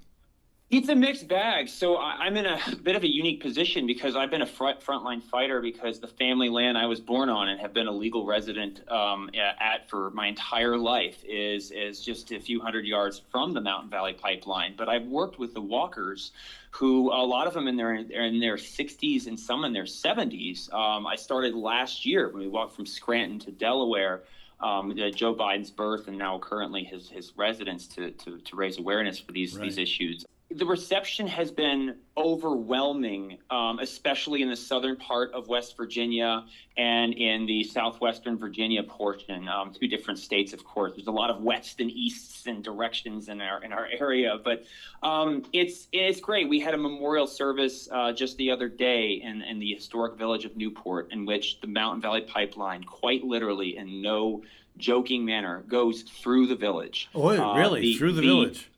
It's 0.73 0.89
a 0.89 0.97
mixed 0.97 1.29
bag. 1.29 1.69
So 1.69 1.99
I'm 1.99 2.35
in 2.35 2.47
a 2.47 2.59
bit 2.83 2.97
of 2.97 3.03
a 3.03 3.07
unique 3.07 3.43
position 3.43 3.87
because 3.87 4.17
I've 4.17 4.31
been 4.31 4.41
a 4.41 4.47
front 4.47 4.81
frontline 4.81 5.23
fighter 5.23 5.61
because 5.61 6.01
the 6.01 6.09
family 6.09 6.49
land 6.49 6.79
I 6.79 6.87
was 6.87 6.99
born 6.99 7.29
on 7.29 7.51
and 7.51 7.61
have 7.61 7.75
been 7.75 7.89
a 7.89 7.93
legal 7.93 8.25
resident 8.25 8.81
um, 8.91 9.29
at 9.37 9.91
for 9.91 10.09
my 10.13 10.29
entire 10.29 10.79
life 10.79 11.23
is 11.29 11.73
is 11.73 12.01
just 12.01 12.33
a 12.33 12.41
few 12.41 12.59
hundred 12.59 12.87
yards 12.87 13.21
from 13.31 13.53
the 13.53 13.61
Mountain 13.61 13.91
Valley 13.91 14.15
Pipeline. 14.15 14.73
But 14.75 14.89
I've 14.89 15.05
worked 15.05 15.39
with 15.39 15.53
the 15.53 15.61
walkers, 15.61 16.33
who 16.71 17.13
a 17.13 17.21
lot 17.21 17.47
of 17.47 17.53
them 17.53 17.69
in 17.69 17.77
their 17.77 17.95
in 17.95 18.41
their 18.41 18.57
60s 18.57 19.27
and 19.27 19.39
some 19.39 19.67
in 19.67 19.75
their 19.75 19.85
70s. 19.85 20.73
Um, 20.73 21.07
I 21.07 21.17
started 21.17 21.55
last 21.55 22.07
year 22.07 22.31
when 22.31 22.41
we 22.41 22.49
walked 22.49 22.75
from 22.75 22.87
Scranton 22.87 23.39
to 23.41 23.51
Delaware. 23.51 24.23
Um, 24.59 24.97
Joe 25.15 25.35
Biden's 25.35 25.73
birth 25.73 26.09
and 26.09 26.17
now 26.17 26.39
currently 26.39 26.83
his 26.83 27.11
his 27.11 27.35
residence 27.37 27.87
to 27.89 28.13
to, 28.13 28.39
to 28.39 28.57
raise 28.57 28.79
awareness 28.79 29.19
for 29.19 29.33
these 29.33 29.55
right. 29.55 29.65
these 29.65 29.77
issues 29.77 30.25
the 30.57 30.67
reception 30.67 31.27
has 31.27 31.51
been 31.51 31.97
overwhelming, 32.17 33.39
um, 33.51 33.79
especially 33.79 34.43
in 34.43 34.49
the 34.49 34.57
southern 34.57 34.97
part 34.97 35.33
of 35.33 35.49
West 35.49 35.77
Virginia 35.77 36.45
and 36.77 37.15
in 37.15 37.47
the 37.47 37.65
southwestern 37.65 38.37
Virginia 38.39 38.83
portion. 38.83 39.49
Um, 39.49 39.73
two 39.73 39.89
different 39.89 40.19
states, 40.19 40.53
of 40.53 40.65
course. 40.65 40.93
There's 40.95 41.07
a 41.07 41.13
lot 41.13 41.31
of 41.31 41.43
west 41.43 41.81
and 41.81 41.91
easts 41.91 42.47
and 42.47 42.63
directions 42.63 43.29
in 43.29 43.41
our 43.41 43.63
in 43.63 43.73
our 43.73 43.89
area, 43.99 44.39
but 44.43 44.65
um, 45.03 45.45
it's 45.53 45.89
it's 45.93 46.21
great. 46.21 46.49
We 46.49 46.61
had 46.61 46.75
a 46.75 46.79
memorial 46.79 47.27
service 47.27 47.89
uh, 47.91 48.13
just 48.13 48.37
the 48.37 48.51
other 48.51 48.69
day 48.69 49.21
in, 49.23 49.43
in 49.43 49.59
the 49.59 49.73
historic 49.73 50.17
village 50.17 50.45
of 50.45 50.57
Newport, 50.57 51.13
in 51.13 51.27
which 51.27 51.61
the 51.61 51.67
Mountain 51.67 52.03
Valley 52.03 52.23
Pipeline, 52.23 52.85
quite 52.85 53.25
literally, 53.25 53.77
in 53.77 54.03
no 54.03 54.43
joking 54.77 55.25
manner, 55.25 55.63
goes 55.69 56.03
through 56.03 56.47
the 56.47 56.57
village. 56.57 57.09
Oh, 57.15 57.55
really? 57.55 57.81
Uh, 57.81 57.83
the, 57.83 57.99
through 57.99 58.13
the, 58.13 58.21
the 58.21 58.27
village? 58.27 58.69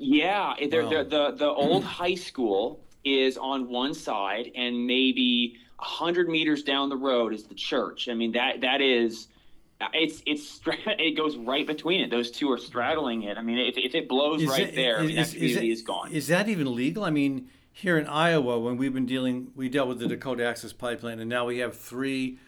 Yeah, 0.00 0.54
eh, 0.58 0.68
they're, 0.70 0.84
wow. 0.84 0.88
they're, 0.88 1.04
the 1.04 1.30
the 1.36 1.48
old 1.48 1.84
high 2.00 2.14
school 2.14 2.80
is 3.04 3.36
on 3.36 3.68
one 3.68 3.92
side, 3.92 4.50
and 4.56 4.86
maybe 4.86 5.56
hundred 5.76 6.28
meters 6.28 6.62
down 6.62 6.88
the 6.88 6.96
road 6.96 7.32
is 7.34 7.44
the 7.44 7.54
church. 7.54 8.08
I 8.08 8.14
mean 8.14 8.32
that 8.32 8.62
that 8.62 8.80
is. 8.80 9.28
It's 9.94 10.22
it's 10.26 10.60
it 10.66 11.16
goes 11.16 11.36
right 11.36 11.66
between 11.66 12.00
it. 12.00 12.10
Those 12.10 12.30
two 12.30 12.50
are 12.50 12.58
straddling 12.58 13.22
it. 13.24 13.36
I 13.38 13.42
mean, 13.42 13.58
if, 13.58 13.76
if 13.76 13.94
it 13.94 14.08
blows 14.08 14.42
is 14.42 14.48
right 14.48 14.68
it, 14.68 14.74
there, 14.74 14.96
is, 14.96 15.02
I 15.02 15.06
mean, 15.06 15.16
that 15.16 15.30
community 15.30 15.70
is, 15.70 15.80
is 15.80 15.86
gone. 15.86 16.12
Is 16.12 16.26
that 16.28 16.48
even 16.48 16.74
legal? 16.74 17.04
I 17.04 17.10
mean, 17.10 17.48
here 17.72 17.98
in 17.98 18.06
Iowa, 18.06 18.58
when 18.58 18.76
we've 18.76 18.92
been 18.92 19.06
dealing, 19.06 19.52
we 19.54 19.68
dealt 19.68 19.88
with 19.88 19.98
the 19.98 20.06
Dakota 20.06 20.46
Access 20.46 20.72
Pipeline, 20.72 21.18
and 21.18 21.30
now 21.30 21.46
we 21.46 21.58
have 21.58 21.76
three 21.76 22.38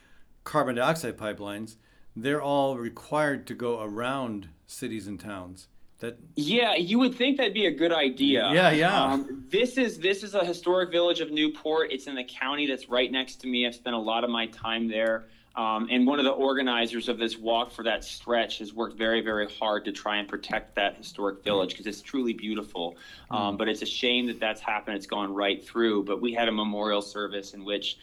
carbon 0.45 0.77
dioxide 0.77 1.17
pipelines. 1.17 1.77
They're 2.15 2.43
all 2.43 2.77
required 2.77 3.47
to 3.47 3.55
go 3.55 3.81
around 3.83 4.49
cities 4.67 5.07
and 5.07 5.19
towns. 5.19 5.69
That 6.03 6.19
yeah, 6.35 6.75
you 6.75 6.99
would 6.99 7.15
think 7.15 7.37
that'd 7.37 7.55
be 7.55 7.67
a 7.67 7.71
good 7.71 7.93
idea. 7.93 8.51
Yeah, 8.53 8.73
yeah. 8.73 9.05
Um, 9.05 9.45
this 9.49 9.79
is 9.79 10.01
this 10.01 10.25
is 10.25 10.35
a 10.35 10.45
historic 10.45 10.91
village 10.91 11.21
of 11.21 11.31
Newport. 11.31 11.93
It's 11.93 12.09
in 12.09 12.17
the 12.17 12.25
county 12.25 12.67
that's 12.67 12.89
right 12.89 13.11
next 13.11 13.37
to 13.43 13.47
me. 13.47 13.69
I've 13.69 13.75
spent 13.77 13.95
a 13.95 14.01
lot 14.01 14.25
of 14.25 14.31
my 14.31 14.47
time 14.47 14.89
there. 14.89 15.27
Um, 15.55 15.87
and 15.91 16.05
one 16.05 16.19
of 16.19 16.25
the 16.25 16.33
organizers 16.33 17.09
of 17.09 17.19
this 17.19 17.39
walk 17.39 17.71
for 17.71 17.85
that 17.85 18.03
stretch 18.05 18.59
has 18.59 18.75
worked 18.75 18.99
very, 18.99 19.21
very 19.21 19.47
hard 19.47 19.85
to 19.85 19.93
try 19.93 20.17
and 20.17 20.27
protect 20.27 20.75
that 20.75 20.97
historic 20.97 21.45
village 21.45 21.71
because 21.71 21.87
it's 21.87 22.01
truly 22.01 22.33
beautiful. 22.33 22.97
Um, 23.31 23.55
mm. 23.55 23.59
but 23.59 23.69
it's 23.69 23.83
a 23.83 23.87
shame 23.87 24.27
that 24.27 24.41
that's 24.41 24.61
happened. 24.61 24.97
It's 24.97 25.07
gone 25.07 25.33
right 25.33 25.65
through. 25.65 26.03
But 26.05 26.21
we 26.21 26.33
had 26.33 26.49
a 26.49 26.53
memorial 26.53 27.03
service 27.03 27.55
in 27.55 27.65
which, 27.65 27.99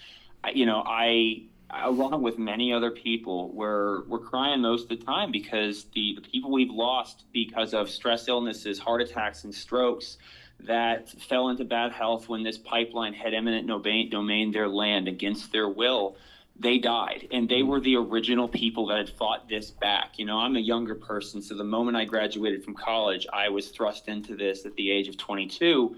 you 0.54 0.66
know, 0.66 0.84
I 0.86 1.44
along 1.72 2.22
with 2.22 2.38
many 2.38 2.74
other 2.74 2.92
people, 2.92 3.52
we're 3.54 4.04
we're 4.06 4.20
crying 4.20 4.62
most 4.62 4.84
of 4.84 4.90
the 4.90 5.06
time 5.06 5.32
because 5.32 5.86
the, 5.94 6.16
the 6.16 6.22
people 6.22 6.52
we've 6.52 6.72
lost 6.72 7.26
because 7.32 7.74
of 7.74 7.90
stress 7.90 8.28
illnesses, 8.28 8.80
heart 8.80 9.02
attacks, 9.02 9.44
and 9.44 9.54
strokes 9.54 10.18
that 10.62 11.10
fell 11.10 11.50
into 11.50 11.64
bad 11.64 11.92
health 11.92 12.28
when 12.28 12.44
this 12.44 12.58
pipeline 12.58 13.14
had 13.14 13.34
eminent 13.34 13.68
domain, 13.68 14.10
domain 14.10 14.52
their 14.52 14.68
land 14.68 15.08
against 15.08 15.52
their 15.52 15.70
will 15.70 16.18
they 16.60 16.78
died. 16.78 17.28
And 17.32 17.48
they 17.48 17.64
were 17.64 17.80
the 17.80 17.96
original 17.96 18.48
people 18.48 18.88
that 18.88 18.98
had 18.98 19.10
fought 19.10 19.48
this 19.48 19.72
back. 19.72 20.20
You 20.20 20.26
know 20.26 20.38
i'm 20.38 20.58
a 20.58 20.60
younger 20.60 20.96
person 20.96 21.42
so 21.42 21.56
the 21.56 21.64
moment 21.64 21.96
i 21.96 22.04
graduated 22.06 22.64
from 22.64 22.76
college 22.76 23.26
i 23.32 23.48
was 23.48 23.70
thrust 23.70 24.08
into 24.08 24.36
this 24.36 24.66
at 24.66 24.76
the 24.76 24.92
age 24.92 25.08
of 25.08 25.18
22 25.18 25.96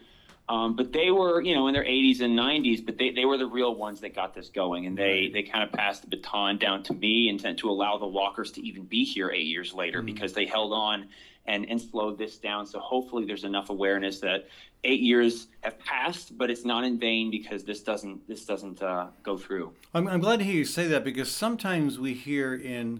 um, 0.51 0.75
but 0.75 0.91
they 0.91 1.11
were, 1.11 1.41
you 1.41 1.55
know, 1.55 1.69
in 1.69 1.73
their 1.73 1.85
80s 1.85 2.19
and 2.19 2.37
90s, 2.37 2.85
but 2.85 2.97
they, 2.97 3.11
they 3.11 3.23
were 3.23 3.37
the 3.37 3.47
real 3.47 3.73
ones 3.73 4.01
that 4.01 4.13
got 4.13 4.35
this 4.35 4.49
going. 4.49 4.85
And 4.85 4.97
they, 4.97 5.31
they 5.33 5.43
kind 5.43 5.63
of 5.63 5.71
passed 5.71 6.01
the 6.01 6.09
baton 6.09 6.57
down 6.57 6.83
to 6.83 6.93
me 6.93 7.29
and 7.29 7.39
to, 7.39 7.53
to 7.53 7.69
allow 7.69 7.97
the 7.97 8.05
walkers 8.05 8.51
to 8.53 8.61
even 8.61 8.83
be 8.83 9.05
here 9.05 9.31
eight 9.31 9.45
years 9.45 9.73
later 9.73 9.99
mm-hmm. 9.99 10.07
because 10.07 10.33
they 10.33 10.45
held 10.45 10.73
on 10.73 11.07
and, 11.45 11.65
and 11.69 11.79
slowed 11.79 12.17
this 12.17 12.37
down. 12.37 12.67
So 12.67 12.79
hopefully 12.79 13.23
there's 13.23 13.45
enough 13.45 13.69
awareness 13.69 14.19
that 14.19 14.49
eight 14.83 14.99
years 14.99 15.47
have 15.61 15.79
passed, 15.79 16.37
but 16.37 16.51
it's 16.51 16.65
not 16.65 16.83
in 16.83 16.99
vain 16.99 17.31
because 17.31 17.63
this 17.63 17.81
doesn't, 17.81 18.27
this 18.27 18.43
doesn't 18.43 18.83
uh, 18.83 19.07
go 19.23 19.37
through. 19.37 19.71
I'm, 19.93 20.05
I'm 20.05 20.19
glad 20.19 20.39
to 20.39 20.43
hear 20.43 20.55
you 20.55 20.65
say 20.65 20.85
that 20.87 21.05
because 21.05 21.31
sometimes 21.31 21.97
we 21.97 22.13
hear 22.13 22.53
in, 22.53 22.99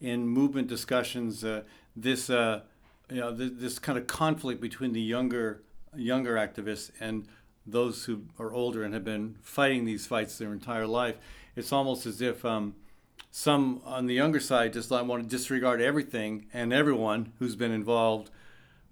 in 0.00 0.26
movement 0.26 0.66
discussions 0.66 1.44
uh, 1.44 1.62
this, 1.94 2.28
uh, 2.28 2.62
you 3.08 3.20
know, 3.20 3.30
this, 3.30 3.52
this 3.54 3.78
kind 3.78 3.96
of 3.96 4.08
conflict 4.08 4.60
between 4.60 4.94
the 4.94 5.00
younger 5.00 5.62
younger 5.98 6.34
activists 6.34 6.90
and 7.00 7.26
those 7.66 8.04
who 8.04 8.22
are 8.38 8.52
older 8.52 8.82
and 8.82 8.94
have 8.94 9.04
been 9.04 9.36
fighting 9.42 9.84
these 9.84 10.06
fights 10.06 10.38
their 10.38 10.52
entire 10.52 10.86
life, 10.86 11.16
it's 11.54 11.72
almost 11.72 12.06
as 12.06 12.22
if 12.22 12.44
um, 12.44 12.74
some 13.30 13.82
on 13.84 14.06
the 14.06 14.14
younger 14.14 14.40
side 14.40 14.72
just 14.72 14.90
want 14.90 15.22
to 15.22 15.28
disregard 15.28 15.80
everything 15.80 16.46
and 16.52 16.72
everyone 16.72 17.32
who's 17.38 17.56
been 17.56 17.72
involved 17.72 18.30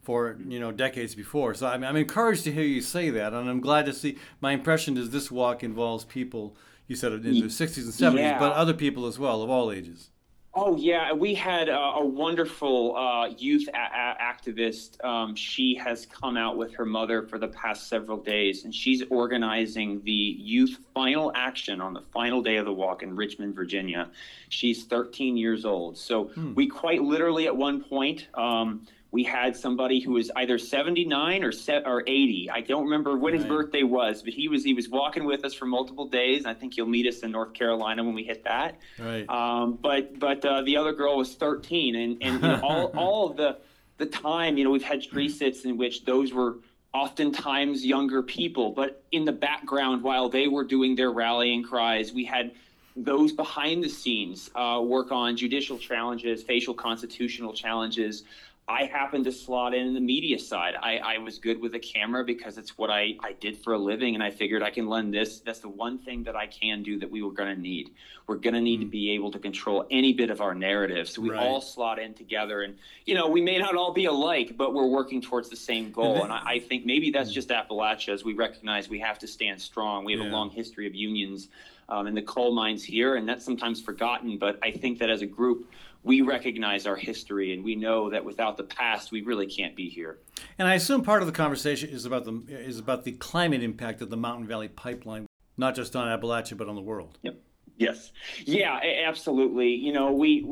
for 0.02 0.36
you 0.46 0.60
know 0.60 0.70
decades 0.70 1.14
before. 1.14 1.54
So 1.54 1.66
I'm, 1.66 1.82
I'm 1.82 1.96
encouraged 1.96 2.44
to 2.44 2.52
hear 2.52 2.64
you 2.64 2.80
say 2.80 3.10
that, 3.10 3.32
and 3.32 3.48
I'm 3.48 3.60
glad 3.60 3.86
to 3.86 3.92
see. 3.92 4.18
My 4.40 4.52
impression 4.52 4.96
is 4.96 5.10
this 5.10 5.30
walk 5.30 5.64
involves 5.64 6.04
people 6.04 6.56
you 6.86 6.94
said 6.94 7.12
in 7.12 7.22
the 7.22 7.46
60s 7.46 7.78
and 7.78 8.14
70s, 8.16 8.18
yeah. 8.18 8.38
but 8.38 8.52
other 8.52 8.74
people 8.74 9.06
as 9.06 9.18
well 9.18 9.42
of 9.42 9.50
all 9.50 9.72
ages. 9.72 10.10
Oh 10.58 10.74
yeah, 10.74 11.12
we 11.12 11.34
had 11.34 11.68
uh, 11.68 11.92
a 11.96 12.04
wonderful 12.04 12.96
uh, 12.96 13.26
youth 13.26 13.68
a- 13.68 13.76
a- 13.76 14.16
activist. 14.18 15.04
Um, 15.04 15.36
she 15.36 15.74
has 15.74 16.06
come 16.06 16.38
out 16.38 16.56
with 16.56 16.72
her 16.76 16.86
mother 16.86 17.20
for 17.24 17.38
the 17.38 17.48
past 17.48 17.90
several 17.90 18.16
days, 18.16 18.64
and 18.64 18.74
she's 18.74 19.02
organizing 19.10 20.00
the 20.04 20.12
youth 20.12 20.78
final 20.94 21.30
action 21.34 21.82
on 21.82 21.92
the 21.92 22.00
final 22.00 22.40
day 22.40 22.56
of 22.56 22.64
the 22.64 22.72
walk 22.72 23.02
in 23.02 23.14
Richmond, 23.14 23.54
Virginia. 23.54 24.08
She's 24.48 24.84
13 24.84 25.36
years 25.36 25.66
old, 25.66 25.98
so 25.98 26.28
hmm. 26.28 26.54
we 26.54 26.66
quite 26.68 27.02
literally 27.02 27.46
at 27.46 27.54
one 27.54 27.84
point. 27.84 28.26
Um, 28.32 28.86
we 29.16 29.24
had 29.24 29.56
somebody 29.56 29.98
who 29.98 30.12
was 30.12 30.30
either 30.36 30.58
79 30.58 31.42
or 31.42 31.50
set 31.50 31.86
or 31.86 32.02
80. 32.06 32.50
I 32.52 32.60
don't 32.60 32.84
remember 32.84 33.16
when 33.16 33.32
his 33.32 33.46
birthday 33.46 33.82
was, 33.82 34.22
but 34.22 34.34
he 34.34 34.46
was 34.46 34.62
he 34.62 34.74
was 34.74 34.90
walking 34.90 35.24
with 35.24 35.42
us 35.42 35.54
for 35.54 35.64
multiple 35.64 36.06
days. 36.06 36.44
I 36.44 36.52
think 36.52 36.74
he'll 36.74 36.84
meet 36.84 37.06
us 37.06 37.20
in 37.20 37.30
North 37.30 37.54
Carolina 37.54 38.04
when 38.04 38.14
we 38.14 38.24
hit 38.24 38.44
that. 38.44 38.78
Right. 38.98 39.26
Um, 39.26 39.78
but 39.80 40.18
but 40.18 40.44
uh, 40.44 40.60
the 40.64 40.76
other 40.76 40.92
girl 40.92 41.16
was 41.16 41.34
13, 41.34 41.96
and 41.96 42.18
and 42.20 42.42
you 42.42 42.46
know, 42.46 42.60
all 42.62 42.84
all 42.94 43.30
of 43.30 43.38
the 43.38 43.56
the 43.96 44.04
time, 44.04 44.58
you 44.58 44.64
know, 44.64 44.70
we've 44.70 44.82
had 44.82 45.02
tree 45.02 45.30
sits 45.30 45.64
in 45.64 45.78
which 45.78 46.04
those 46.04 46.34
were 46.34 46.58
oftentimes 46.92 47.86
younger 47.86 48.22
people, 48.22 48.72
but 48.72 49.02
in 49.12 49.24
the 49.24 49.32
background 49.32 50.02
while 50.02 50.28
they 50.28 50.46
were 50.46 50.64
doing 50.64 50.94
their 50.94 51.10
rallying 51.10 51.62
cries, 51.62 52.12
we 52.12 52.26
had 52.26 52.52
those 52.96 53.32
behind 53.32 53.82
the 53.82 53.88
scenes 53.88 54.50
uh, 54.54 54.80
work 54.82 55.12
on 55.12 55.36
judicial 55.36 55.78
challenges, 55.78 56.42
facial 56.42 56.74
constitutional 56.74 57.52
challenges, 57.52 58.24
I 58.68 58.86
happened 58.86 59.24
to 59.26 59.32
slot 59.32 59.74
in 59.74 59.94
the 59.94 60.00
media 60.00 60.40
side. 60.40 60.74
I, 60.82 60.98
I 60.98 61.18
was 61.18 61.38
good 61.38 61.60
with 61.60 61.76
a 61.76 61.78
camera 61.78 62.24
because 62.24 62.58
it's 62.58 62.76
what 62.76 62.90
I, 62.90 63.14
I 63.22 63.34
did 63.38 63.56
for 63.56 63.74
a 63.74 63.78
living, 63.78 64.14
and 64.14 64.24
I 64.24 64.30
figured 64.32 64.60
I 64.60 64.70
can 64.70 64.88
lend 64.88 65.14
this. 65.14 65.38
That's 65.38 65.60
the 65.60 65.68
one 65.68 65.98
thing 65.98 66.24
that 66.24 66.34
I 66.34 66.48
can 66.48 66.82
do 66.82 66.98
that 66.98 67.08
we 67.08 67.22
were 67.22 67.30
going 67.30 67.54
to 67.54 67.60
need. 67.60 67.90
We're 68.26 68.38
going 68.38 68.54
to 68.54 68.60
need 68.60 68.80
mm. 68.80 68.82
to 68.82 68.88
be 68.88 69.12
able 69.12 69.30
to 69.30 69.38
control 69.38 69.86
any 69.92 70.12
bit 70.12 70.30
of 70.30 70.40
our 70.40 70.52
narrative. 70.52 71.08
So 71.08 71.22
we 71.22 71.30
right. 71.30 71.38
all 71.38 71.60
slot 71.60 72.00
in 72.00 72.12
together, 72.12 72.62
and 72.62 72.76
you 73.04 73.14
know 73.14 73.28
we 73.28 73.40
may 73.40 73.56
not 73.56 73.76
all 73.76 73.92
be 73.92 74.06
alike, 74.06 74.56
but 74.56 74.74
we're 74.74 74.88
working 74.88 75.22
towards 75.22 75.48
the 75.48 75.54
same 75.54 75.92
goal. 75.92 76.24
and 76.24 76.32
I, 76.32 76.42
I, 76.44 76.58
think 76.58 76.84
maybe 76.84 77.12
that's 77.12 77.30
mm. 77.30 77.34
just 77.34 77.50
Appalachia, 77.50 78.14
as 78.14 78.24
we 78.24 78.34
recognize 78.34 78.88
we 78.88 78.98
have 78.98 79.20
to 79.20 79.28
stand 79.28 79.62
strong. 79.62 80.04
We 80.04 80.12
have 80.14 80.22
yeah. 80.22 80.30
a 80.30 80.32
long 80.32 80.50
history 80.50 80.88
of 80.88 80.94
unions 80.96 81.50
um, 81.88 82.08
in 82.08 82.16
the 82.16 82.22
coal 82.22 82.52
mines 82.52 82.82
here, 82.82 83.14
and 83.14 83.28
that's 83.28 83.44
sometimes 83.44 83.80
forgotten. 83.80 84.38
But 84.38 84.58
I 84.60 84.72
think 84.72 84.98
that 84.98 85.08
as 85.08 85.22
a 85.22 85.26
group 85.26 85.70
we 86.06 86.20
recognize 86.20 86.86
our 86.86 86.94
history 86.94 87.52
and 87.52 87.64
we 87.64 87.74
know 87.74 88.08
that 88.10 88.24
without 88.24 88.56
the 88.56 88.62
past 88.62 89.10
we 89.10 89.22
really 89.22 89.46
can't 89.46 89.74
be 89.74 89.88
here. 89.88 90.20
And 90.56 90.68
I 90.68 90.74
assume 90.74 91.02
part 91.02 91.20
of 91.20 91.26
the 91.26 91.32
conversation 91.32 91.90
is 91.90 92.06
about 92.06 92.24
the 92.24 92.44
is 92.48 92.78
about 92.78 93.02
the 93.02 93.12
climate 93.12 93.62
impact 93.62 94.00
of 94.00 94.08
the 94.08 94.16
Mountain 94.16 94.46
Valley 94.46 94.68
Pipeline, 94.68 95.26
not 95.56 95.74
just 95.74 95.96
on 95.96 96.06
Appalachia 96.06 96.56
but 96.56 96.68
on 96.68 96.76
the 96.76 96.80
world. 96.80 97.18
Yep. 97.22 97.40
Yes. 97.78 98.12
Yeah, 98.44 98.80
absolutely. 99.04 99.74
You 99.74 99.92
know, 99.92 100.12
we 100.12 100.50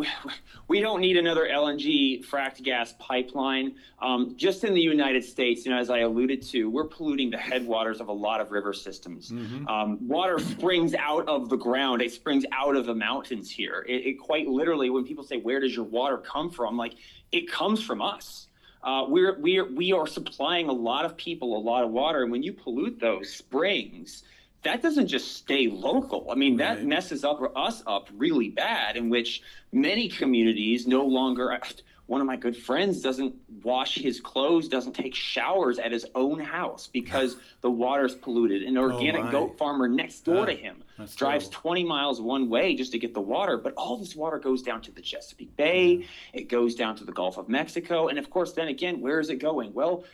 we 0.69 0.81
don't 0.81 1.01
need 1.01 1.17
another 1.17 1.49
LNG 1.49 2.25
fracked 2.27 2.63
gas 2.63 2.95
pipeline. 2.99 3.77
Um, 4.01 4.35
just 4.37 4.63
in 4.65 4.75
the 4.75 4.81
United 4.81 5.25
States, 5.25 5.65
you 5.65 5.73
know, 5.73 5.79
as 5.79 5.89
I 5.89 6.01
alluded 6.01 6.43
to, 6.49 6.69
we're 6.69 6.85
polluting 6.85 7.31
the 7.31 7.39
headwaters 7.39 8.01
of 8.01 8.09
a 8.09 8.13
lot 8.13 8.41
of 8.43 8.51
river 8.51 8.75
systems. 8.75 9.31
Mm-hmm. 9.31 9.67
Um, 9.69 10.07
water 10.07 10.39
springs 10.39 10.95
out 10.95 11.27
of 11.27 11.49
the 11.49 11.57
ground. 11.57 12.03
It 12.03 12.13
springs 12.13 12.45
out 12.53 12.77
of 12.77 12.85
the 12.85 12.95
mountains 12.95 13.51
here. 13.51 13.87
It, 13.89 14.07
it, 14.07 14.21
quite 14.21 14.47
literally, 14.47 14.91
when 14.91 15.05
people 15.05 15.25
say, 15.25 15.39
"Where 15.39 15.61
does 15.61 15.75
your 15.75 15.87
water 15.87 16.19
come 16.19 16.51
from?" 16.51 16.77
Like, 16.77 16.95
it 17.33 17.51
comes 17.51 17.83
from 17.83 18.03
us. 18.03 18.49
Uh, 18.83 19.07
we're 19.09 19.39
we're 19.41 19.73
we 19.73 19.93
are 19.93 20.07
supplying 20.07 20.69
a 20.69 20.73
lot 20.73 21.07
of 21.07 21.17
people 21.17 21.57
a 21.57 21.63
lot 21.63 21.85
of 21.85 21.91
water, 21.91 22.23
and 22.23 22.31
when 22.31 22.43
you 22.43 22.53
pollute 22.53 23.01
those 23.01 23.31
springs 23.31 24.25
that 24.65 24.83
doesn't 24.83 25.07
just 25.07 25.37
stay 25.37 25.69
local. 25.69 26.29
I 26.31 26.35
mean, 26.35 26.57
right. 26.57 26.77
that 26.77 26.85
messes 26.85 27.25
up 27.25 27.41
us 27.55 27.83
up 27.87 28.09
really 28.17 28.49
bad, 28.49 28.97
in 28.97 29.09
which 29.09 29.43
many 29.73 30.09
communities 30.09 30.87
no 30.87 31.05
longer. 31.05 31.57
One 32.07 32.21
of 32.21 32.27
my 32.27 32.37
good 32.37 32.55
friends 32.55 33.01
doesn't 33.01 33.35
wash 33.63 33.95
his 33.95 34.21
clothes, 34.21 34.69
doesn't 34.69 34.93
take 34.93 35.15
showers 35.15 35.79
at 35.79 35.91
his 35.91 36.05
own 36.15 36.39
house 36.39 36.87
because 36.87 37.37
the 37.63 37.71
water's 37.71 38.15
polluted. 38.15 38.63
An 38.63 38.77
oh, 38.77 38.83
organic 38.83 39.25
oh 39.27 39.31
goat 39.31 39.59
farmer 39.59 39.89
next 39.89 40.21
door 40.21 40.47
to 40.47 40.53
ah, 40.53 40.57
him 40.57 40.83
drives 41.17 41.49
terrible. 41.49 41.71
20 41.71 41.85
miles 41.85 42.21
one 42.21 42.51
way 42.51 42.75
just 42.75 42.93
to 42.93 42.99
get 42.99 43.15
the 43.15 43.21
water, 43.21 43.57
but 43.57 43.73
all 43.77 43.97
this 43.97 44.15
water 44.15 44.39
goes 44.39 44.63
down 44.63 44.83
to 44.83 44.93
the 44.93 45.01
Chesapeake 45.01 45.57
Bay, 45.57 45.93
yeah. 45.93 46.07
it 46.35 46.49
goes 46.49 46.75
down 46.75 46.97
to 46.97 47.05
the 47.05 47.13
Gulf 47.13 47.39
of 47.39 47.49
Mexico, 47.49 48.09
and 48.09 48.19
of 48.19 48.29
course, 48.29 48.53
then 48.53 48.69
again, 48.69 49.01
where 49.01 49.19
is 49.19 49.31
it 49.31 49.37
going? 49.37 49.73
Well, 49.73 50.05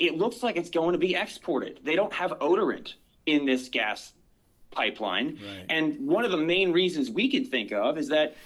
it 0.00 0.16
looks 0.16 0.42
like 0.42 0.56
it's 0.56 0.70
going 0.70 0.92
to 0.92 0.98
be 0.98 1.14
exported. 1.14 1.80
They 1.84 1.94
don't 1.94 2.12
have 2.12 2.32
odorant 2.40 2.94
in 3.30 3.46
this 3.46 3.68
gas 3.68 4.12
pipeline. 4.70 5.38
Right. 5.42 5.66
And 5.68 6.06
one 6.06 6.24
of 6.24 6.30
the 6.30 6.36
main 6.36 6.72
reasons 6.72 7.10
we 7.10 7.30
can 7.30 7.44
think 7.44 7.72
of 7.72 7.98
is 7.98 8.08
that 8.08 8.36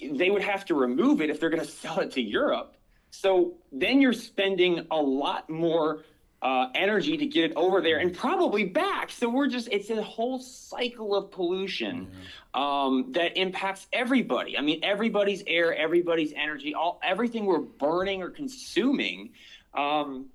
they 0.00 0.30
would 0.30 0.42
have 0.42 0.64
to 0.66 0.74
remove 0.74 1.20
it 1.20 1.30
if 1.30 1.40
they're 1.40 1.50
going 1.50 1.64
to 1.64 1.70
sell 1.70 2.00
it 2.00 2.12
to 2.12 2.20
Europe. 2.20 2.76
So 3.10 3.54
then 3.70 4.00
you're 4.00 4.12
spending 4.12 4.86
a 4.90 5.00
lot 5.00 5.48
more 5.48 6.04
uh, 6.42 6.68
energy 6.74 7.16
to 7.16 7.24
get 7.24 7.50
it 7.50 7.52
over 7.56 7.80
there 7.80 7.98
and 7.98 8.14
probably 8.14 8.64
back. 8.64 9.10
So 9.10 9.30
we're 9.30 9.46
just, 9.46 9.68
it's 9.72 9.88
a 9.88 10.02
whole 10.02 10.38
cycle 10.38 11.16
of 11.16 11.30
pollution 11.30 12.08
mm-hmm. 12.54 12.60
um, 12.60 13.12
that 13.12 13.38
impacts 13.38 13.86
everybody. 13.92 14.58
I 14.58 14.60
mean, 14.60 14.80
everybody's 14.82 15.42
air, 15.46 15.74
everybody's 15.74 16.34
energy, 16.36 16.74
all 16.74 17.00
everything 17.02 17.46
we're 17.46 17.60
burning 17.60 18.22
or 18.22 18.28
consuming. 18.28 19.30
Um, 19.72 20.26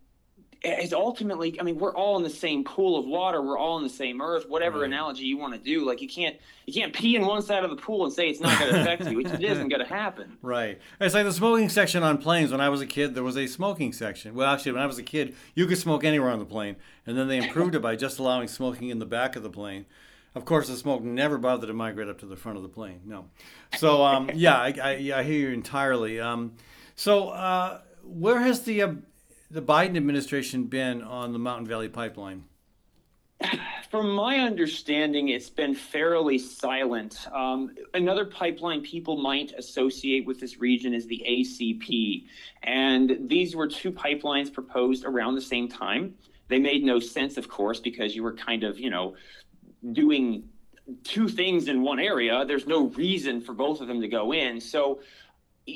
is 0.62 0.94
ultimately 0.94 1.58
i 1.60 1.64
mean 1.64 1.78
we're 1.78 1.96
all 1.96 2.18
in 2.18 2.24
the 2.24 2.30
same 2.30 2.64
pool 2.64 3.00
of 3.00 3.06
water 3.06 3.42
we're 3.42 3.58
all 3.58 3.78
in 3.78 3.84
the 3.84 3.90
same 3.90 4.22
earth 4.22 4.48
whatever 4.50 4.80
right. 4.80 4.88
analogy 4.88 5.24
you 5.24 5.38
want 5.38 5.54
to 5.54 5.60
do 5.60 5.86
like 5.86 6.02
you 6.02 6.08
can't 6.08 6.36
you 6.66 6.74
can't 6.74 6.94
pee 6.94 7.16
in 7.16 7.26
one 7.26 7.42
side 7.42 7.64
of 7.64 7.70
the 7.70 7.76
pool 7.76 8.04
and 8.04 8.14
say 8.14 8.30
it's 8.30 8.42
not 8.42 8.60
going 8.60 8.74
to 8.74 8.82
affect 8.82 9.06
you 9.06 9.18
which 9.18 9.28
it 9.28 9.44
isn't 9.44 9.70
going 9.70 9.82
to 9.82 9.88
happen 9.88 10.38
right 10.42 10.80
it's 11.00 11.14
like 11.14 11.26
the 11.26 11.32
smoking 11.32 11.70
section 11.70 12.04
on 12.04 12.18
planes 12.18 12.52
when 12.52 12.60
i 12.60 12.68
was 12.68 12.82
a 12.82 12.86
kid 12.86 13.16
there 13.16 13.24
was 13.24 13.38
a 13.38 13.48
smoking 13.48 13.94
section 13.94 14.34
well 14.36 14.52
actually 14.52 14.72
when 14.74 14.82
i 14.82 14.86
was 14.86 14.98
a 14.98 15.04
kid 15.04 15.34
you 15.56 15.66
could 15.66 15.78
smoke 15.78 16.04
anywhere 16.04 16.30
on 16.30 16.40
the 16.40 16.46
plane 16.46 16.76
and 17.06 17.18
then 17.18 17.28
they 17.28 17.38
improved 17.38 17.74
it 17.74 17.82
by 17.82 17.96
just 17.96 18.20
allowing 18.20 18.48
smoking 18.48 18.90
in 18.90 19.00
the 19.00 19.06
back 19.06 19.36
of 19.36 19.44
the 19.44 19.50
plane 19.50 19.86
of 20.36 20.46
course, 20.46 20.68
the 20.68 20.78
smoke 20.78 21.02
never 21.02 21.40
bothered 21.40 21.68
to 21.68 21.74
migrate 21.74 22.08
up 22.08 22.20
to 22.20 22.28
the 22.28 22.36
front 22.36 22.58
of 22.58 22.64
the 22.64 22.70
plane. 22.70 23.02
No. 23.04 23.26
So, 23.78 24.04
um, 24.04 24.30
yeah, 24.36 24.58
I, 24.58 24.74
I, 24.82 25.12
I, 25.16 25.24
hear 25.24 25.50
you 25.50 25.50
entirely. 25.50 26.20
Um, 26.20 26.54
so, 26.96 27.30
uh, 27.30 27.82
where 28.04 28.40
has 28.40 28.62
the 28.62 28.84
uh, 28.84 28.94
the 29.52 29.62
Biden 29.62 29.98
administration 29.98 30.66
been 30.66 31.02
on 31.02 31.34
the 31.34 31.40
Mountain 31.40 31.68
Valley 31.68 31.90
Pipeline? 31.90 32.44
From 33.90 34.12
my 34.12 34.38
understanding, 34.38 35.30
it's 35.30 35.50
been 35.50 35.74
fairly 35.74 36.38
silent. 36.38 37.28
Um, 37.34 37.72
another 37.94 38.26
pipeline 38.26 38.82
people 38.82 39.18
might 39.18 39.54
associate 39.58 40.26
with 40.28 40.40
this 40.40 40.60
region 40.60 40.94
is 40.94 41.08
the 41.08 41.24
ACP. 41.28 42.26
And 42.64 43.18
these 43.28 43.56
were 43.56 43.68
two 43.68 43.92
pipelines 43.92 44.54
proposed 44.54 45.06
around 45.06 45.36
the 45.36 45.42
same 45.42 45.68
time. 45.68 46.14
They 46.50 46.60
made 46.60 46.84
no 46.84 47.00
sense, 47.00 47.38
of 47.38 47.48
course, 47.48 47.80
because 47.80 48.16
you 48.16 48.22
were 48.22 48.34
kind 48.34 48.64
of, 48.64 48.80
you 48.80 48.90
know, 48.90 49.16
doing 49.94 50.50
two 51.04 51.28
things 51.28 51.68
in 51.68 51.82
one 51.82 52.00
area. 52.00 52.46
There's 52.46 52.68
no 52.68 52.88
reason 52.90 53.42
for 53.42 53.54
both 53.54 53.82
of 53.82 53.88
them 53.88 54.02
to 54.02 54.08
go 54.08 54.34
in. 54.34 54.60
So 54.60 55.00